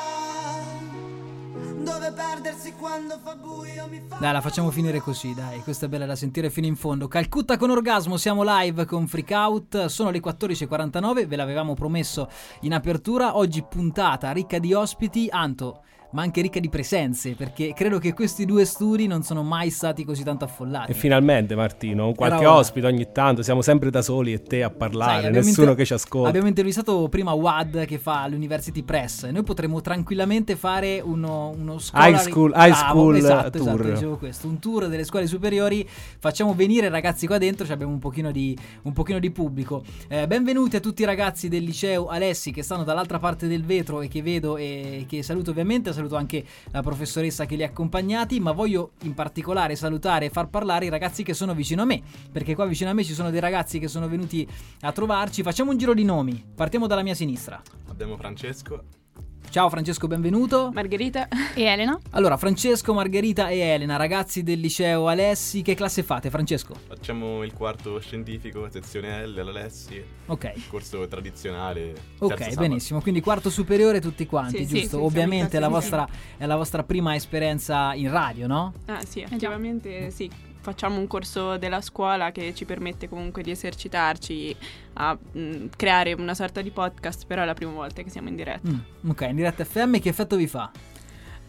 Dove 1.84 2.12
perdersi 2.12 2.74
quando 2.74 3.18
fa 3.24 3.36
buio 3.36 3.88
mi 3.88 4.02
fa 4.08 4.18
Dai, 4.18 4.34
la 4.34 4.42
facciamo 4.42 4.70
finire 4.70 5.00
così, 5.00 5.34
dai, 5.34 5.62
questa 5.62 5.88
è 5.88 5.90
bella 5.90 6.06
da 6.06 6.16
sentire 6.16 6.50
fino 6.52 6.68
in 6.68 6.76
fondo. 6.76 7.08
Calcutta 7.08 7.58
con 7.58 7.72
orgasmo, 7.72 8.18
siamo 8.18 8.44
live 8.46 8.86
con 8.86 9.08
Freak 9.08 9.32
Out, 9.32 9.86
sono 9.86 10.12
le 10.12 10.20
14.49, 10.20 11.26
ve 11.26 11.36
l'avevamo 11.36 11.74
promesso 11.74 12.30
in 12.62 12.74
apertura, 12.74 13.36
oggi 13.36 13.64
puntata 13.64 14.32
ricca 14.32 14.60
di 14.60 14.74
ospiti. 14.74 15.28
Anto, 15.32 15.82
ma 16.12 16.22
anche 16.22 16.42
ricca 16.42 16.60
di 16.60 16.70
presenze, 16.70 17.36
perché 17.36 17.74
credo 17.74 17.98
che 17.98 18.14
questi 18.14 18.46
due 18.46 18.66
studi 18.66 19.08
non 19.08 19.24
sono 19.24 19.44
mai 19.44 19.70
stati 19.70 20.04
così 20.04 20.24
tanto 20.24 20.46
affollati. 20.46 20.92
E 20.92 20.94
finalmente 20.94 21.56
Martino, 21.56 22.14
qualche 22.14 22.46
ora. 22.46 22.56
ospite 22.56 22.86
ogni 22.86 23.12
tanto, 23.12 23.42
siamo 23.44 23.62
sempre 23.62 23.90
da 23.90 24.02
soli 24.02 24.34
e 24.34 24.42
te 24.42 24.64
a 24.64 24.70
parlare, 24.70 25.24
Sai, 25.24 25.32
nessuno 25.32 25.70
inter- 25.70 25.76
che 25.78 25.86
ci 25.86 25.94
ascolta. 25.94 26.28
Abbiamo 26.30 26.48
intervistato 26.48 27.08
prima 27.10 27.32
Wad 27.34 27.86
che 27.86 27.98
fa 27.98 28.28
l'University 28.28 28.84
Press 28.84 29.24
e 29.24 29.32
noi 29.32 29.44
potremmo 29.44 29.82
tranquillamente 29.82 30.56
fare 30.56 31.00
uno, 31.04 31.54
uno 31.58 31.80
scuola 31.80 32.08
High 32.08 32.18
school- 32.18 32.54
high 32.56 32.74
school 32.74 33.16
esatto, 33.16 33.58
tour. 33.58 33.72
esatto, 33.80 33.94
dicevo 33.94 34.18
questo, 34.18 34.48
un 34.48 34.60
tour 34.60 34.88
delle 34.88 35.06
scuole 35.06 35.28
superiori, 35.28 35.88
facciamo 36.20 36.54
venire 36.54 36.88
i 36.88 36.90
ragazzi 36.90 37.26
qua 37.26 37.38
dentro, 37.38 37.66
ci 37.66 37.72
abbiamo 37.72 37.94
un 37.94 38.00
pochino 38.00 38.32
di, 38.32 38.58
un 38.84 38.94
pochino 38.94 39.20
di 39.20 39.32
pubblico. 39.32 39.84
Eh, 40.10 40.28
benvenuti 40.28 40.76
a 40.76 40.80
tutti 40.80 41.04
i 41.04 41.06
ragazzi 41.06 41.48
del 41.48 41.64
liceo 41.64 42.08
Alessi 42.08 42.52
che 42.52 42.64
stanno 42.64 42.84
dall'altra 42.84 43.18
parte 43.20 43.48
del 43.48 43.64
vetro 43.64 44.02
e 44.02 44.08
che 44.08 44.22
vedo 44.22 44.58
e 44.58 45.06
che 45.08 45.24
saluto 45.24 45.52
ovviamente, 45.52 45.94
saluto 45.94 46.00
anche 46.10 46.44
la 46.72 46.82
professoressa 46.82 47.46
che 47.46 47.56
li 47.56 47.64
ha 47.64 47.68
accompagnati, 47.68 48.40
ma 48.40 48.52
voglio 48.52 48.92
in 49.04 49.14
particolare 49.14 49.76
salutare 49.76 50.26
e 50.26 50.30
far 50.30 50.50
parlare 50.50 50.86
i 50.86 50.90
ragazzi 50.90 51.24
che 51.24 51.34
sono 51.34 51.54
vicino 51.54 51.82
a 51.82 51.86
me, 51.86 52.02
perché 52.32 52.56
qua 52.56 52.66
vicino 52.66 52.90
a 52.90 52.94
me 52.94 53.04
ci 53.04 53.14
sono 53.14 53.30
dei 53.30 53.40
ragazzi 53.40 53.80
che 53.80 53.88
sono 53.88 54.08
venuti 54.08 54.48
a 54.82 54.92
trovarci. 54.92 55.44
Facciamo 55.44 55.72
un 55.72 55.78
giro 55.78 55.94
di 55.94 56.04
nomi. 56.04 56.44
Partiamo 56.56 56.88
dalla 56.88 57.04
mia 57.04 57.16
sinistra. 57.16 57.62
Abbiamo 57.90 58.18
Francesco. 58.18 59.01
Ciao 59.50 59.70
Francesco, 59.70 60.08
benvenuto. 60.08 60.72
Margherita 60.74 61.28
e 61.54 61.64
Elena. 61.64 62.00
Allora, 62.12 62.38
Francesco, 62.38 62.94
Margherita 62.94 63.50
e 63.50 63.58
Elena, 63.60 63.98
ragazzi 63.98 64.44
del 64.44 64.62
liceo 64.62 65.10
Alessi, 65.10 65.62
che 65.62 65.76
classe 65.76 66.04
fate, 66.04 66.30
Francesco? 66.30 66.74
Facciamo 66.88 67.44
il 67.44 67.52
quarto 67.52 68.00
scientifico, 68.00 68.70
sezione 68.70 69.28
L 69.28 69.38
all'Alessi. 69.38 70.02
Ok. 70.28 70.70
Corso 70.70 71.06
tradizionale. 71.10 71.94
Ok, 72.20 72.56
benissimo. 72.56 73.02
Quindi 73.02 73.20
quarto 73.20 73.50
superiore 73.50 74.00
tutti 74.00 74.26
quanti, 74.26 74.60
Sì, 74.60 74.66
sì, 74.68 74.80
giusto? 74.80 74.98
sì, 75.00 75.04
Ovviamente 75.04 75.50
siamo 75.50 75.66
è 75.66 75.68
la, 75.70 75.76
vostra, 75.76 76.08
è 76.38 76.46
la 76.46 76.56
vostra 76.56 76.84
prima 76.84 77.14
esperienza 77.16 77.94
in 77.94 78.10
radio, 78.10 78.48
no? 78.48 78.74
Ah 78.86 79.04
sì, 79.06 79.20
effettivamente 79.20 80.12
sì. 80.12 80.32
Facciamo 80.62 81.00
un 81.00 81.08
corso 81.08 81.58
della 81.58 81.82
scuola 81.82 82.32
che 82.32 82.54
ci 82.54 82.66
permette 82.66 83.10
comunque 83.10 83.42
di 83.42 83.52
esercitarci 83.52 84.56
a 84.94 85.18
mm, 85.38 85.68
creare 85.76 86.14
una 86.14 86.36
sorta 86.36 86.62
di 86.62 86.70
podcast, 86.70 87.26
però 87.26 87.42
è 87.42 87.46
la 87.46 87.54
prima 87.54 87.72
volta 87.72 88.02
che 88.04 88.10
siamo 88.10 88.30
in 88.30 88.36
diretta. 88.36 88.70
Mm, 88.70 89.10
ok, 89.10 89.22
in 89.30 89.36
diretta 89.36 89.66
FM 89.66 90.00
che 90.00 90.10
effetto 90.10 90.36
vi 90.36 90.48
fa? 90.48 90.72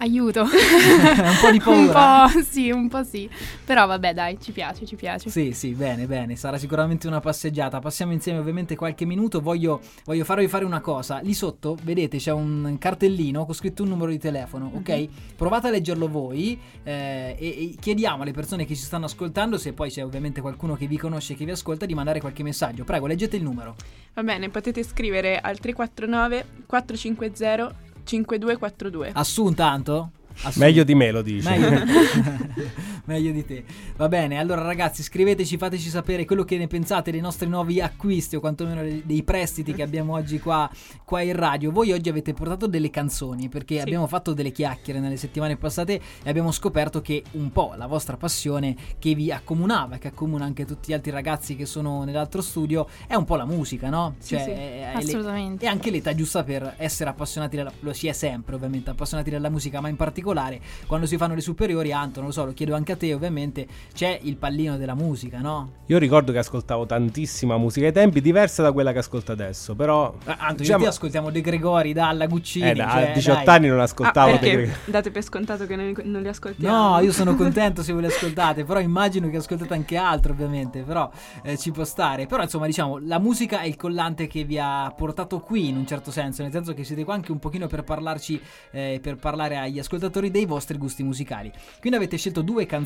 Aiuto. 0.03 0.43
un 0.43 1.39
po' 1.41 1.51
di 1.53 1.61
paura. 1.63 2.25
un 2.25 2.33
po' 2.33 2.43
sì, 2.43 2.71
un 2.71 2.89
po' 2.89 3.05
sì. 3.05 3.31
Però 3.65 3.87
vabbè, 3.87 4.13
dai, 4.13 4.37
ci 4.41 4.51
piace, 4.51 4.85
ci 4.85 4.97
piace. 4.97 5.31
Sì, 5.31 5.53
sì, 5.53 5.75
bene, 5.75 6.07
bene, 6.07 6.35
sarà 6.35 6.59
sicuramente 6.59 7.07
una 7.07 7.21
passeggiata. 7.21 7.79
Passiamo 7.79 8.13
insieme 8.13 8.41
ovviamente 8.41 8.75
qualche 8.75 9.05
minuto. 9.05 9.41
Voglio, 9.41 9.81
voglio 10.05 10.25
farvi 10.25 10.49
fare 10.49 10.65
una 10.65 10.81
cosa. 10.81 11.21
Lì 11.21 11.35
sotto, 11.35 11.77
vedete, 11.85 12.19
c'è 12.19 12.33
un 12.33 12.79
cartellino 12.81 13.45
con 13.45 13.55
scritto 13.55 13.85
un 13.85 13.91
numero 13.91 14.11
di 14.11 14.19
telefono, 14.19 14.73
ok? 14.75 15.09
Provate 15.37 15.69
a 15.69 15.71
leggerlo 15.71 16.09
voi 16.09 16.59
eh, 16.83 17.37
e, 17.39 17.47
e 17.47 17.75
chiediamo 17.79 18.23
alle 18.23 18.33
persone 18.33 18.65
che 18.65 18.75
ci 18.75 18.83
stanno 18.83 19.05
ascoltando, 19.05 19.57
se 19.57 19.73
poi 19.73 19.89
c'è 19.89 20.05
ovviamente 20.05 20.41
qualcuno 20.41 20.75
che 20.75 20.89
vi 20.89 20.97
conosce 20.97 21.35
e 21.35 21.37
che 21.37 21.45
vi 21.45 21.53
ascolta, 21.53 21.87
di 21.87 21.95
mandare 21.95 22.19
qualche 22.19 22.43
messaggio. 22.43 22.83
Prego, 22.83 23.07
leggete 23.07 23.37
il 23.37 23.45
numero. 23.45 23.77
Va 24.15 24.25
bene, 24.25 24.49
potete 24.49 24.83
scrivere 24.83 25.39
al 25.39 25.61
349 25.61 26.65
450 26.67 27.92
5242. 28.05 29.11
Assun 29.13 29.55
tanto? 29.55 30.11
Assun. 30.43 30.63
Meglio 30.63 30.85
di 30.85 30.95
me 30.95 31.11
lo 31.11 31.23
dici. 31.23 31.47
Meglio 31.47 31.71
di, 31.71 31.77
meglio 33.07 33.33
di 33.33 33.45
te. 33.45 33.65
Va 33.97 34.09
bene, 34.09 34.39
allora 34.39 34.63
ragazzi, 34.63 35.03
scriveteci, 35.03 35.57
fateci 35.57 35.89
sapere 35.89 36.25
quello 36.25 36.45
che 36.45 36.57
ne 36.59 36.67
pensate 36.67 37.11
dei 37.11 37.21
nostri 37.21 37.49
nuovi 37.49 37.81
acquisti 37.81 38.37
o 38.37 38.41
quantomeno 38.41 38.83
dei- 38.83 39.23
prestiti 39.23 39.73
che 39.73 39.83
abbiamo 39.83 40.15
oggi 40.15 40.39
qua, 40.41 40.69
qua 41.05 41.21
in 41.23 41.35
radio. 41.37 41.71
Voi 41.71 41.93
oggi 41.93 42.09
avete 42.09 42.33
portato 42.35 42.67
delle 42.67 42.91
canzoni 42.91 43.49
perché 43.49 43.81
abbiamo 43.81 44.07
fatto 44.07 44.33
delle 44.33 44.51
chiacchiere 44.51 44.99
nelle 44.99 45.17
settimane 45.17 45.57
passate 45.57 46.01
e 46.23 46.29
abbiamo 46.29 46.51
scoperto 46.51 47.01
che 47.01 47.23
un 47.33 47.51
po' 47.53 47.75
la 47.77 47.87
vostra 47.87 48.17
passione 48.17 48.75
che 48.99 49.15
vi 49.15 49.31
accomunava, 49.31 49.99
che 49.99 50.09
accomuna 50.09 50.45
anche 50.45 50.65
tutti 50.65 50.91
gli 50.91 50.95
altri 50.95 51.11
ragazzi 51.13 51.55
che 51.57 51.67
sono 51.67 52.03
nell'altro 52.05 52.43
studio, 52.43 52.89
è 53.07 53.15
un 53.15 53.25
po' 53.25 53.37
la 53.37 53.45
musica, 53.45 53.89
no? 53.89 54.15
Sì, 54.19 54.37
sì, 54.39 54.51
è- 54.51 54.91
è 54.91 54.93
le- 54.95 54.99
assolutamente. 54.99 55.65
e 55.65 55.69
anche 55.69 55.91
l'età 55.91 56.15
giusta 56.15 56.43
per 56.45 56.75
essere 56.79 57.11
appassionati 57.11 57.57
della, 57.57 57.73
lo 57.81 57.93
si 57.93 58.09
è 58.09 58.13
sempre 58.13 58.55
ovviamente 58.57 58.91
appassionati 58.91 59.31
della 59.31 59.49
musica 59.49 59.81
ma 59.81 59.89
in 59.89 59.97
particolare 59.97 60.61
quando 60.87 61.07
si 61.07 61.17
fanno 61.17 61.35
le 61.35 61.41
superiori 61.41 61.93
Anto 61.93 62.19
non 62.21 62.29
lo 62.29 62.35
so 62.35 62.45
lo 62.45 62.53
chiedo 62.53 62.75
anche 62.75 62.92
a 62.93 62.97
te 62.97 63.13
ovviamente 63.15 63.67
c'è 63.95 64.19
il 64.23 64.37
pallino 64.37 64.77
della 64.77 64.95
musica 64.95 65.39
no? 65.41 65.73
Io 65.87 65.99
ricordo 65.99 66.33
che 66.33 66.39
ascoltavo 66.39 66.87
tantissima 66.87 67.57
musica 67.59 67.87
ai 67.87 67.93
tempi, 67.93 68.21
diversa 68.21 68.63
da 68.63 68.73
quella 68.73 68.93
che 68.93 68.99
ascolto 68.99 69.33
adesso, 69.33 69.75
però... 69.75 70.15
Ah, 70.25 70.37
Anto 70.39 70.53
io 70.53 70.59
diciamo- 70.59 70.83
te 70.85 70.89
ascoltiamo 70.89 71.31
De 71.31 71.41
Gregori 71.41 71.93
Dalla 71.93 72.27
Guccini 72.27 72.71
Eh, 72.71 72.75
da- 72.75 72.89
cioè, 72.91 73.11
a 73.11 73.13
18 73.13 73.45
dai. 73.45 73.57
anni 73.57 73.69
non 73.69 73.81
ascoltavo 73.81 74.29
Ah, 74.29 74.33
De 74.33 74.39
perché 74.39 74.57
Gregori. 74.57 74.79
date 74.87 75.11
per 75.11 75.23
scontato 75.23 75.67
che 75.67 75.77
noi 75.77 75.95
non 76.05 76.23
li 76.23 76.29
ascoltiamo. 76.29 76.77
No, 76.97 77.01
io 77.01 77.13
sono 77.13 77.35
contento 77.35 77.83
se 77.83 77.93
voi 77.93 78.03
le 78.03 78.09
ascoltate, 78.09 78.65
però 78.65 78.81
immagino 78.81 79.29
che 79.29 79.37
ascoltate 79.37 79.75
anche 79.75 79.97
altro, 79.97 80.33
ovviamente, 80.33 80.83
però 80.83 81.11
eh, 81.43 81.57
ci 81.59 81.71
può 81.73 81.85
stare. 81.85 82.27
Però 82.27 82.43
insomma, 82.43 82.67
diciamo, 82.67 82.99
la 82.99 83.19
musica 83.19 83.61
è 83.61 83.67
il 83.67 83.77
collante 83.77 84.27
che 84.27 84.45
vi 84.45 84.59
ha 84.59 84.93
portato 84.97 85.41
qui 85.41 85.69
in 85.69 85.77
un 85.77 85.87
certo 85.87 86.11
senso, 86.11 86.43
nel 86.43 86.53
senso 86.53 86.73
che 86.75 86.85
siete 86.85 87.05
qua 87.05 87.15
anche 87.15 87.33
un 87.33 87.39
pochino 87.39 87.67
per 87.67 87.83
parlarci, 87.85 88.41
eh, 88.71 88.99
per 89.03 89.17
parlare 89.17 89.59
agli 89.59 89.79
ascoltatori 89.79 90.31
dei 90.31 90.47
vostri 90.47 90.79
gusti 90.79 91.03
musicali. 91.03 91.51
Quindi 91.81 91.99
avete 91.99 92.17
scelto 92.17 92.41
due 92.43 92.65
canzoni, 92.67 92.82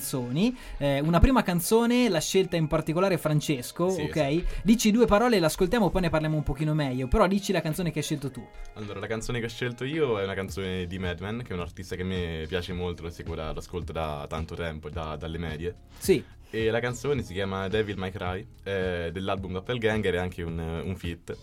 eh, 0.78 1.00
una 1.00 1.18
prima 1.20 1.42
canzone 1.42 2.08
l'ha 2.08 2.20
scelta 2.20 2.56
in 2.56 2.66
particolare 2.66 3.18
Francesco, 3.18 3.90
Sì, 3.90 4.02
ok? 4.02 4.62
Dici 4.62 4.90
due 4.90 5.06
parole, 5.06 5.38
l'ascoltiamo, 5.38 5.90
poi 5.90 6.02
ne 6.02 6.10
parliamo 6.10 6.36
un 6.36 6.42
pochino 6.42 6.74
meglio, 6.74 7.08
però 7.08 7.26
dici 7.26 7.52
la 7.52 7.60
canzone 7.60 7.90
che 7.90 7.98
hai 7.98 8.04
scelto 8.04 8.30
tu. 8.30 8.46
Allora, 8.74 9.00
la 9.00 9.06
canzone 9.06 9.38
che 9.40 9.46
ho 9.46 9.48
scelto 9.48 9.84
io 9.84 10.18
è 10.20 10.24
una 10.24 10.34
canzone 10.34 10.86
di 10.86 10.98
Madman, 10.98 11.42
che 11.42 11.50
è 11.50 11.54
un 11.54 11.60
artista 11.60 11.96
che 11.96 12.02
a 12.02 12.06
me 12.06 12.44
piace 12.48 12.72
molto, 12.72 13.02
lo 13.02 13.10
seguo 13.10 13.34
da- 13.34 13.52
lo 13.52 13.58
ascolto 13.58 13.92
da 13.92 14.26
tanto 14.28 14.54
tempo, 14.54 14.88
da- 14.90 15.16
dalle 15.16 15.38
medie. 15.38 15.74
Sì. 15.98 16.22
E 16.48 16.70
la 16.70 16.80
canzone 16.80 17.22
si 17.22 17.32
chiama 17.32 17.68
Devil 17.68 17.98
May 17.98 18.10
Cry, 18.12 18.46
è 18.62 19.10
dell'album 19.12 19.52
Doppelganger, 19.52 20.14
è 20.14 20.18
anche 20.18 20.42
un, 20.42 20.58
un 20.58 20.96
feat 20.96 21.36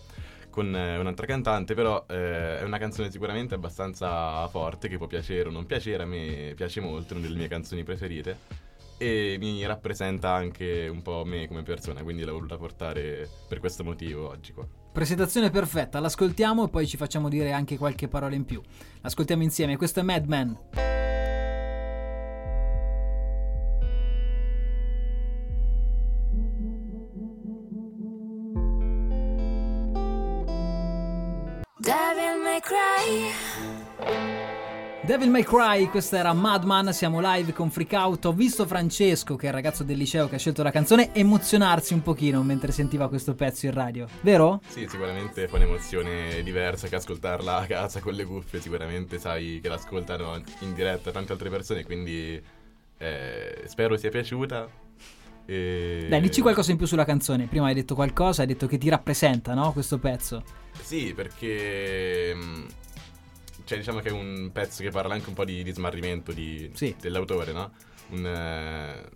con 0.54 0.72
eh, 0.72 0.96
un'altra 0.98 1.26
cantante, 1.26 1.74
però 1.74 2.04
eh, 2.08 2.60
è 2.60 2.62
una 2.62 2.78
canzone 2.78 3.10
sicuramente 3.10 3.56
abbastanza 3.56 4.46
forte, 4.46 4.86
che 4.86 4.98
può 4.98 5.08
piacere 5.08 5.48
o 5.48 5.50
non 5.50 5.66
piacere, 5.66 6.04
a 6.04 6.06
me 6.06 6.52
piace 6.54 6.80
molto, 6.80 7.12
è 7.12 7.16
una 7.16 7.26
delle 7.26 7.38
mie 7.38 7.48
canzoni 7.48 7.82
preferite 7.82 8.62
e 8.96 9.34
mi 9.40 9.66
rappresenta 9.66 10.32
anche 10.32 10.86
un 10.86 11.02
po' 11.02 11.24
me 11.24 11.48
come 11.48 11.64
persona, 11.64 12.04
quindi 12.04 12.22
l'ho 12.22 12.34
voluta 12.34 12.56
portare 12.56 13.28
per 13.48 13.58
questo 13.58 13.82
motivo 13.82 14.28
oggi 14.28 14.52
qua. 14.52 14.64
Presentazione 14.92 15.50
perfetta, 15.50 15.98
l'ascoltiamo 15.98 16.66
e 16.66 16.68
poi 16.68 16.86
ci 16.86 16.96
facciamo 16.96 17.28
dire 17.28 17.50
anche 17.50 17.76
qualche 17.76 18.06
parola 18.06 18.36
in 18.36 18.44
più. 18.44 18.62
L'ascoltiamo 19.00 19.42
insieme, 19.42 19.76
questo 19.76 19.98
è 19.98 20.02
Madman. 20.04 21.13
Devil 31.84 32.40
may 32.42 32.60
cry. 32.60 33.30
Devil 35.02 35.28
May 35.28 35.42
Cry, 35.42 35.86
questa 35.90 36.16
era 36.16 36.32
Madman, 36.32 36.94
siamo 36.94 37.20
live 37.20 37.52
con 37.52 37.70
Freak 37.70 37.92
Out. 37.92 38.24
Ho 38.24 38.32
visto 38.32 38.64
Francesco, 38.64 39.36
che 39.36 39.44
è 39.44 39.48
il 39.50 39.54
ragazzo 39.54 39.84
del 39.84 39.98
liceo 39.98 40.26
che 40.26 40.36
ha 40.36 40.38
scelto 40.38 40.62
la 40.62 40.70
canzone, 40.70 41.12
emozionarsi 41.12 41.92
un 41.92 42.00
pochino 42.00 42.42
mentre 42.42 42.72
sentiva 42.72 43.10
questo 43.10 43.34
pezzo 43.34 43.66
in 43.66 43.72
radio, 43.72 44.06
vero? 44.22 44.62
Sì, 44.66 44.86
sicuramente 44.88 45.46
fa 45.46 45.56
un'emozione 45.56 46.42
diversa 46.42 46.88
che 46.88 46.96
ascoltarla 46.96 47.58
a 47.58 47.66
casa 47.66 48.00
con 48.00 48.14
le 48.14 48.24
cuffie, 48.24 48.62
sicuramente 48.62 49.18
sai 49.18 49.58
che 49.60 49.68
l'ascoltano 49.68 50.40
in 50.60 50.72
diretta 50.72 51.10
tante 51.10 51.32
altre 51.32 51.50
persone, 51.50 51.84
quindi 51.84 52.42
eh, 52.96 53.62
spero 53.66 53.98
sia 53.98 54.08
piaciuta. 54.08 54.83
E... 55.46 56.06
Dai, 56.08 56.20
dici 56.20 56.40
qualcosa 56.40 56.70
in 56.70 56.76
più 56.76 56.86
sulla 56.86 57.04
canzone. 57.04 57.46
Prima 57.46 57.66
hai 57.66 57.74
detto 57.74 57.94
qualcosa, 57.94 58.42
hai 58.42 58.46
detto 58.48 58.66
che 58.66 58.78
ti 58.78 58.88
rappresenta, 58.88 59.54
no? 59.54 59.72
Questo 59.72 59.98
pezzo. 59.98 60.42
Sì, 60.80 61.12
perché 61.14 62.34
mh, 62.34 62.66
cioè, 63.64 63.78
diciamo 63.78 64.00
che 64.00 64.08
è 64.08 64.12
un 64.12 64.50
pezzo 64.52 64.82
che 64.82 64.90
parla 64.90 65.14
anche 65.14 65.28
un 65.28 65.34
po' 65.34 65.44
di, 65.44 65.62
di 65.62 65.72
smarrimento 65.72 66.32
di- 66.32 66.70
Sì. 66.74 66.94
dell'autore, 67.00 67.52
no? 67.52 67.72
Un, 68.10 68.26
eh, 68.26 69.10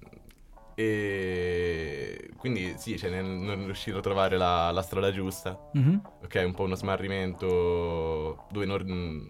e 0.74 2.30
quindi 2.36 2.74
sì, 2.78 2.96
cioè, 2.96 3.10
nel 3.10 3.24
non 3.24 3.64
riuscire 3.64 3.98
a 3.98 4.00
trovare 4.00 4.36
la, 4.36 4.70
la 4.70 4.82
strada 4.82 5.10
giusta, 5.10 5.58
Mhm. 5.74 6.00
ok, 6.24 6.42
un 6.46 6.54
po' 6.54 6.62
uno 6.64 6.76
smarrimento 6.76 8.46
dove 8.50 8.64
non, 8.64 9.26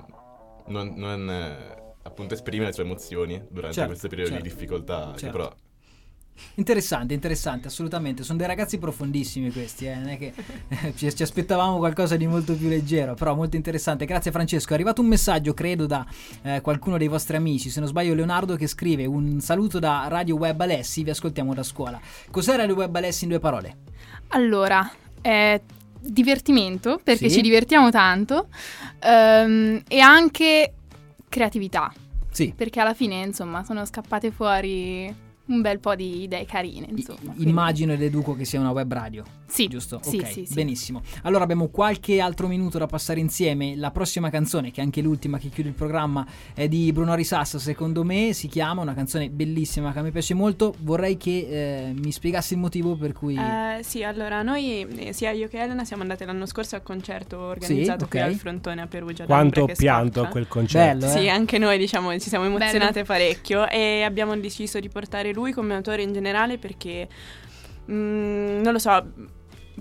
non- 0.66 0.92
non, 0.96 1.30
eh, 1.30 1.94
appunto 2.02 2.34
esprime 2.34 2.66
le 2.66 2.72
sue 2.72 2.82
emozioni 2.84 3.42
durante 3.50 3.74
Certo, 3.76 3.88
questo 3.88 4.08
periodo 4.08 4.32
certo. 4.32 4.44
di 4.44 4.50
difficoltà, 4.50 5.10
che 5.14 5.18
Certo. 5.20 5.36
però 5.36 5.54
Interessante, 6.54 7.14
interessante, 7.14 7.68
assolutamente. 7.68 8.22
Sono 8.22 8.38
dei 8.38 8.46
ragazzi 8.46 8.78
profondissimi 8.78 9.50
questi, 9.50 9.86
eh. 9.86 9.94
non 9.94 10.08
è 10.08 10.18
che 10.18 10.32
ci, 10.96 11.14
ci 11.14 11.22
aspettavamo 11.22 11.78
qualcosa 11.78 12.16
di 12.16 12.26
molto 12.26 12.54
più 12.54 12.68
leggero, 12.68 13.14
però 13.14 13.34
molto 13.34 13.56
interessante. 13.56 14.04
Grazie 14.04 14.30
Francesco. 14.30 14.70
È 14.70 14.74
arrivato 14.74 15.00
un 15.00 15.08
messaggio, 15.08 15.54
credo, 15.54 15.86
da 15.86 16.06
eh, 16.42 16.60
qualcuno 16.60 16.98
dei 16.98 17.08
vostri 17.08 17.36
amici, 17.36 17.70
se 17.70 17.80
non 17.80 17.88
sbaglio 17.88 18.14
Leonardo, 18.14 18.56
che 18.56 18.66
scrive 18.66 19.06
un 19.06 19.40
saluto 19.40 19.78
da 19.78 20.06
Radio 20.08 20.36
Web 20.36 20.60
Alessi, 20.60 21.02
vi 21.02 21.10
ascoltiamo 21.10 21.54
da 21.54 21.62
scuola. 21.62 22.00
Cos'è 22.30 22.56
Radio 22.56 22.74
Web 22.74 22.94
Alessi 22.94 23.24
in 23.24 23.30
due 23.30 23.38
parole? 23.38 23.76
Allora, 24.28 24.90
è 25.20 25.60
divertimento, 26.00 27.00
perché 27.02 27.28
Sì. 27.28 27.36
ci 27.36 27.40
divertiamo 27.42 27.90
tanto, 27.90 28.48
ehm, 29.00 29.82
e 29.88 30.00
anche 30.00 30.74
creatività. 31.28 31.92
Sì. 32.30 32.52
Perché 32.54 32.80
alla 32.80 32.94
fine, 32.94 33.22
insomma, 33.22 33.64
sono 33.64 33.84
scappate 33.84 34.30
fuori 34.30 35.12
un 35.48 35.60
bel 35.60 35.78
po' 35.80 35.94
di 35.94 36.22
idee 36.22 36.44
carine, 36.46 36.86
insomma. 36.90 37.32
I- 37.36 37.48
immagino 37.48 37.92
ed 37.92 38.02
educo 38.02 38.34
che 38.34 38.44
sia 38.44 38.60
una 38.60 38.70
web 38.70 38.92
radio. 38.92 39.24
Sì, 39.48 39.66
Giusto? 39.66 39.98
sì, 40.02 40.18
ok, 40.18 40.26
sì, 40.26 40.46
sì. 40.46 40.54
benissimo. 40.54 41.02
Allora 41.22 41.42
abbiamo 41.42 41.68
qualche 41.68 42.20
altro 42.20 42.46
minuto 42.46 42.78
da 42.78 42.86
passare 42.86 43.18
insieme. 43.18 43.76
La 43.76 43.90
prossima 43.90 44.30
canzone, 44.30 44.70
che 44.70 44.80
è 44.80 44.84
anche 44.84 45.00
l'ultima 45.00 45.38
che 45.38 45.48
chiude 45.48 45.70
il 45.70 45.74
programma, 45.74 46.26
è 46.54 46.68
di 46.68 46.92
Bruno 46.92 47.14
Risassa, 47.14 47.58
secondo 47.58 48.04
me 48.04 48.32
si 48.34 48.46
chiama, 48.46 48.82
una 48.82 48.94
canzone 48.94 49.30
bellissima 49.30 49.92
che 49.92 49.98
a 49.98 50.02
me 50.02 50.10
piace 50.10 50.34
molto. 50.34 50.74
Vorrei 50.80 51.16
che 51.16 51.88
eh, 51.88 51.92
mi 51.94 52.12
spiegassi 52.12 52.54
il 52.54 52.60
motivo 52.60 52.94
per 52.96 53.12
cui... 53.12 53.36
Eh, 53.36 53.82
sì, 53.82 54.04
allora 54.04 54.42
noi, 54.42 54.86
eh, 54.96 55.12
sia 55.12 55.30
io 55.30 55.48
che 55.48 55.58
Elena, 55.58 55.84
siamo 55.84 56.02
andate 56.02 56.24
l'anno 56.24 56.46
scorso 56.46 56.76
al 56.76 56.82
concerto 56.82 57.38
organizzato 57.38 58.06
qui 58.06 58.20
ok. 58.20 58.24
al 58.24 58.34
frontone 58.34 58.82
a 58.82 58.86
Perugia. 58.86 59.24
Quanto 59.24 59.62
ho 59.62 59.66
pianto 59.66 60.22
a 60.22 60.26
quel 60.26 60.46
concerto. 60.46 61.06
Bello, 61.06 61.12
eh? 61.12 61.20
Sì, 61.20 61.28
anche 61.28 61.58
noi 61.58 61.78
diciamo 61.78 62.16
ci 62.18 62.28
siamo 62.28 62.44
emozionate 62.44 63.04
parecchio 63.04 63.68
e 63.68 64.02
abbiamo 64.02 64.36
deciso 64.36 64.78
di 64.78 64.88
portare 64.88 65.32
lui 65.32 65.52
come 65.52 65.74
autore 65.74 66.02
in 66.02 66.12
generale 66.12 66.58
perché 66.58 67.08
mm, 67.90 68.60
non 68.60 68.72
lo 68.72 68.78
so, 68.78 69.04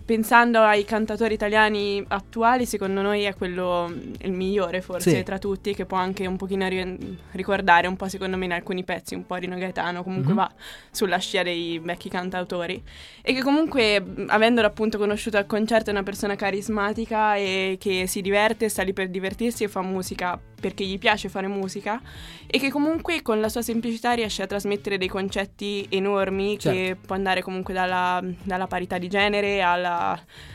pensando 0.08 0.62
ai 0.62 0.86
cantatori 0.86 1.34
italiani 1.34 2.01
attuali, 2.08 2.66
secondo 2.66 3.01
noi 3.01 3.24
è 3.24 3.36
quello 3.36 3.89
mm, 3.89 4.14
il 4.22 4.32
migliore 4.32 4.80
forse 4.80 5.10
Sì. 5.18 5.24
tra 5.24 5.38
tutti 5.38 5.76
che 5.76 5.86
può 5.86 5.97
anche 5.97 6.26
un 6.26 6.38
pochino 6.38 6.66
ri- 6.70 7.18
ricordare 7.34 7.88
un 7.88 7.97
po' 7.97 8.08
secondo 8.08 8.38
me 8.38 8.45
in 8.45 8.53
alcuni 8.53 8.86
pezzi 8.86 9.16
un 9.16 9.26
po' 9.26 9.36
Rino 9.36 9.58
Gaetano, 9.58 10.03
comunque 10.03 10.32
Mhm. 10.32 10.38
va 10.38 10.49
sulla 10.91 11.18
scia 11.18 11.43
dei 11.43 11.78
vecchi 11.80 12.08
cantautori 12.08 12.82
e 13.22 13.34
che 13.34 13.41
comunque 13.41 13.99
mh, 13.99 14.26
avendolo 14.30 14.66
appunto 14.68 14.97
conosciuto 14.97 15.36
al 15.36 15.45
concerto 15.45 15.89
è 15.89 15.93
una 15.93 16.03
persona 16.03 16.36
carismatica 16.36 17.36
e 17.36 17.76
che 17.78 18.08
si 18.08 18.22
diverte, 18.22 18.70
sta 18.70 18.84
lì 18.84 18.93
per 18.93 19.10
divertirsi 19.10 19.66
e 19.66 19.68
fa 19.68 19.82
musica 19.82 20.39
perché 20.60 20.84
gli 20.86 20.97
piace 20.97 21.30
fare 21.30 21.45
musica 21.47 22.01
e 22.47 22.58
che 22.58 22.72
comunque 22.72 23.22
con 23.22 23.39
la 23.39 23.49
sua 23.49 23.62
semplicità 23.62 24.14
riesce 24.14 24.41
a 24.41 24.47
trasmettere 24.47 24.97
dei 24.97 25.08
concetti 25.10 25.86
enormi 25.89 26.58
che 26.58 26.70
Certo. 26.72 27.01
può 27.05 27.16
andare 27.16 27.43
comunque 27.43 27.74
dalla, 27.76 28.24
dalla 28.41 28.66
parità 28.66 28.97
di 28.97 29.08
genere 29.10 29.62
alla- 29.62 29.95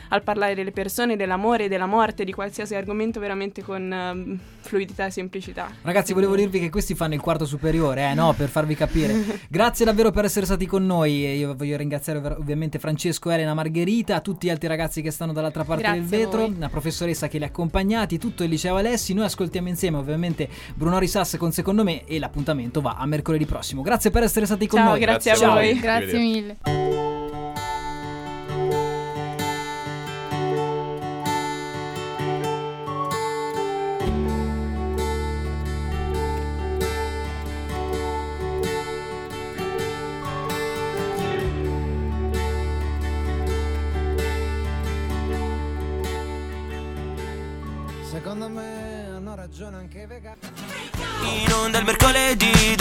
al 0.09 0.21
parlare 0.23 0.53
delle 0.53 0.71
persone, 0.71 1.15
dell'amore, 1.15 1.67
della 1.67 1.85
morte, 1.85 2.23
di 2.23 2.31
qualsiasi 2.31 2.75
argomento 2.75 3.19
veramente 3.19 3.63
con 3.63 3.91
ehm, 3.91 4.39
fluidità 4.61 5.05
e 5.05 5.11
semplicità. 5.11 5.69
Ragazzi, 5.81 6.13
volevo 6.13 6.35
dirvi 6.35 6.59
che 6.59 6.69
questi 6.69 6.93
fanno 6.93 7.15
il 7.15 7.19
quarto 7.19 7.45
superiore, 7.45 8.09
eh, 8.09 8.13
no? 8.13 8.33
Per 8.33 8.49
farvi 8.49 8.75
capire. 8.75 9.41
Grazie 9.49 9.85
davvero 9.85 10.11
per 10.11 10.25
essere 10.25 10.45
stati 10.45 10.65
con 10.65 10.85
noi. 10.85 11.25
E 11.25 11.37
Io 11.37 11.55
voglio 11.55 11.77
ringraziare 11.77 12.19
ov- 12.19 12.37
ovviamente 12.39 12.79
Francesco, 12.79 13.29
Elena, 13.29 13.53
Margherita, 13.53 14.19
tutti 14.21 14.47
gli 14.47 14.49
altri 14.49 14.67
ragazzi 14.67 15.01
che 15.01 15.11
stanno 15.11 15.33
dall'altra 15.33 15.63
parte 15.63 15.83
Grazie 15.83 16.01
del 16.01 16.13
a 16.13 16.17
vetro, 16.17 16.53
la 16.59 16.69
professoressa 16.69 17.27
che 17.27 17.37
li 17.39 17.43
ha 17.43 17.47
accompagnati, 17.47 18.17
tutto 18.17 18.43
il 18.43 18.49
liceo 18.49 18.75
Alessi. 18.75 19.13
Noi 19.13 19.25
ascoltiamo 19.25 19.67
insieme, 19.67 19.97
ovviamente, 19.97 20.47
Bruno 20.75 20.99
Risas 20.99 21.35
con 21.37 21.51
secondo 21.51 21.83
me. 21.83 22.05
E 22.05 22.19
l'appuntamento 22.19 22.81
va 22.81 22.95
a 22.97 23.05
mercoledì 23.05 23.45
prossimo. 23.45 23.81
Grazie 23.81 24.11
per 24.11 24.23
essere 24.23 24.45
stati 24.45 24.67
con 24.67 24.79
Ciao, 24.79 24.89
noi. 24.89 24.99
grazie 24.99 25.31
a 25.31 25.35
Ciao. 25.35 25.53
voi. 25.53 25.79
Grazie 25.79 26.19
mille. 26.19 27.02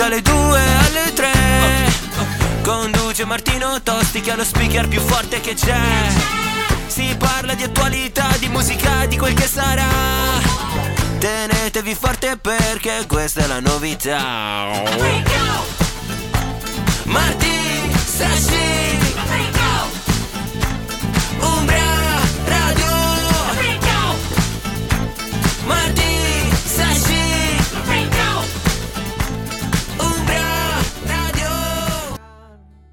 Dalle 0.02 0.20
2 0.20 0.60
alle 0.84 1.12
3 1.12 1.30
Conduce 2.62 3.24
Martino 3.24 3.80
Tosti 3.82 4.20
che 4.20 4.32
ha 4.32 4.34
lo 4.34 4.42
speaker 4.42 4.88
più 4.88 5.00
forte 5.00 5.40
che 5.40 5.54
c'è. 5.54 5.80
Si 6.86 7.14
parla 7.16 7.54
di 7.54 7.62
attualità, 7.62 8.28
di 8.38 8.48
musica, 8.48 9.06
di 9.06 9.16
quel 9.16 9.34
che 9.34 9.46
sarà. 9.46 9.86
Tenetevi 11.18 11.94
forte 11.94 12.36
perché 12.36 13.04
questa 13.06 13.44
è 13.44 13.46
la 13.46 13.60
novità. 13.60 14.70
Martì, 17.04 17.92
Sashi 18.04 19.01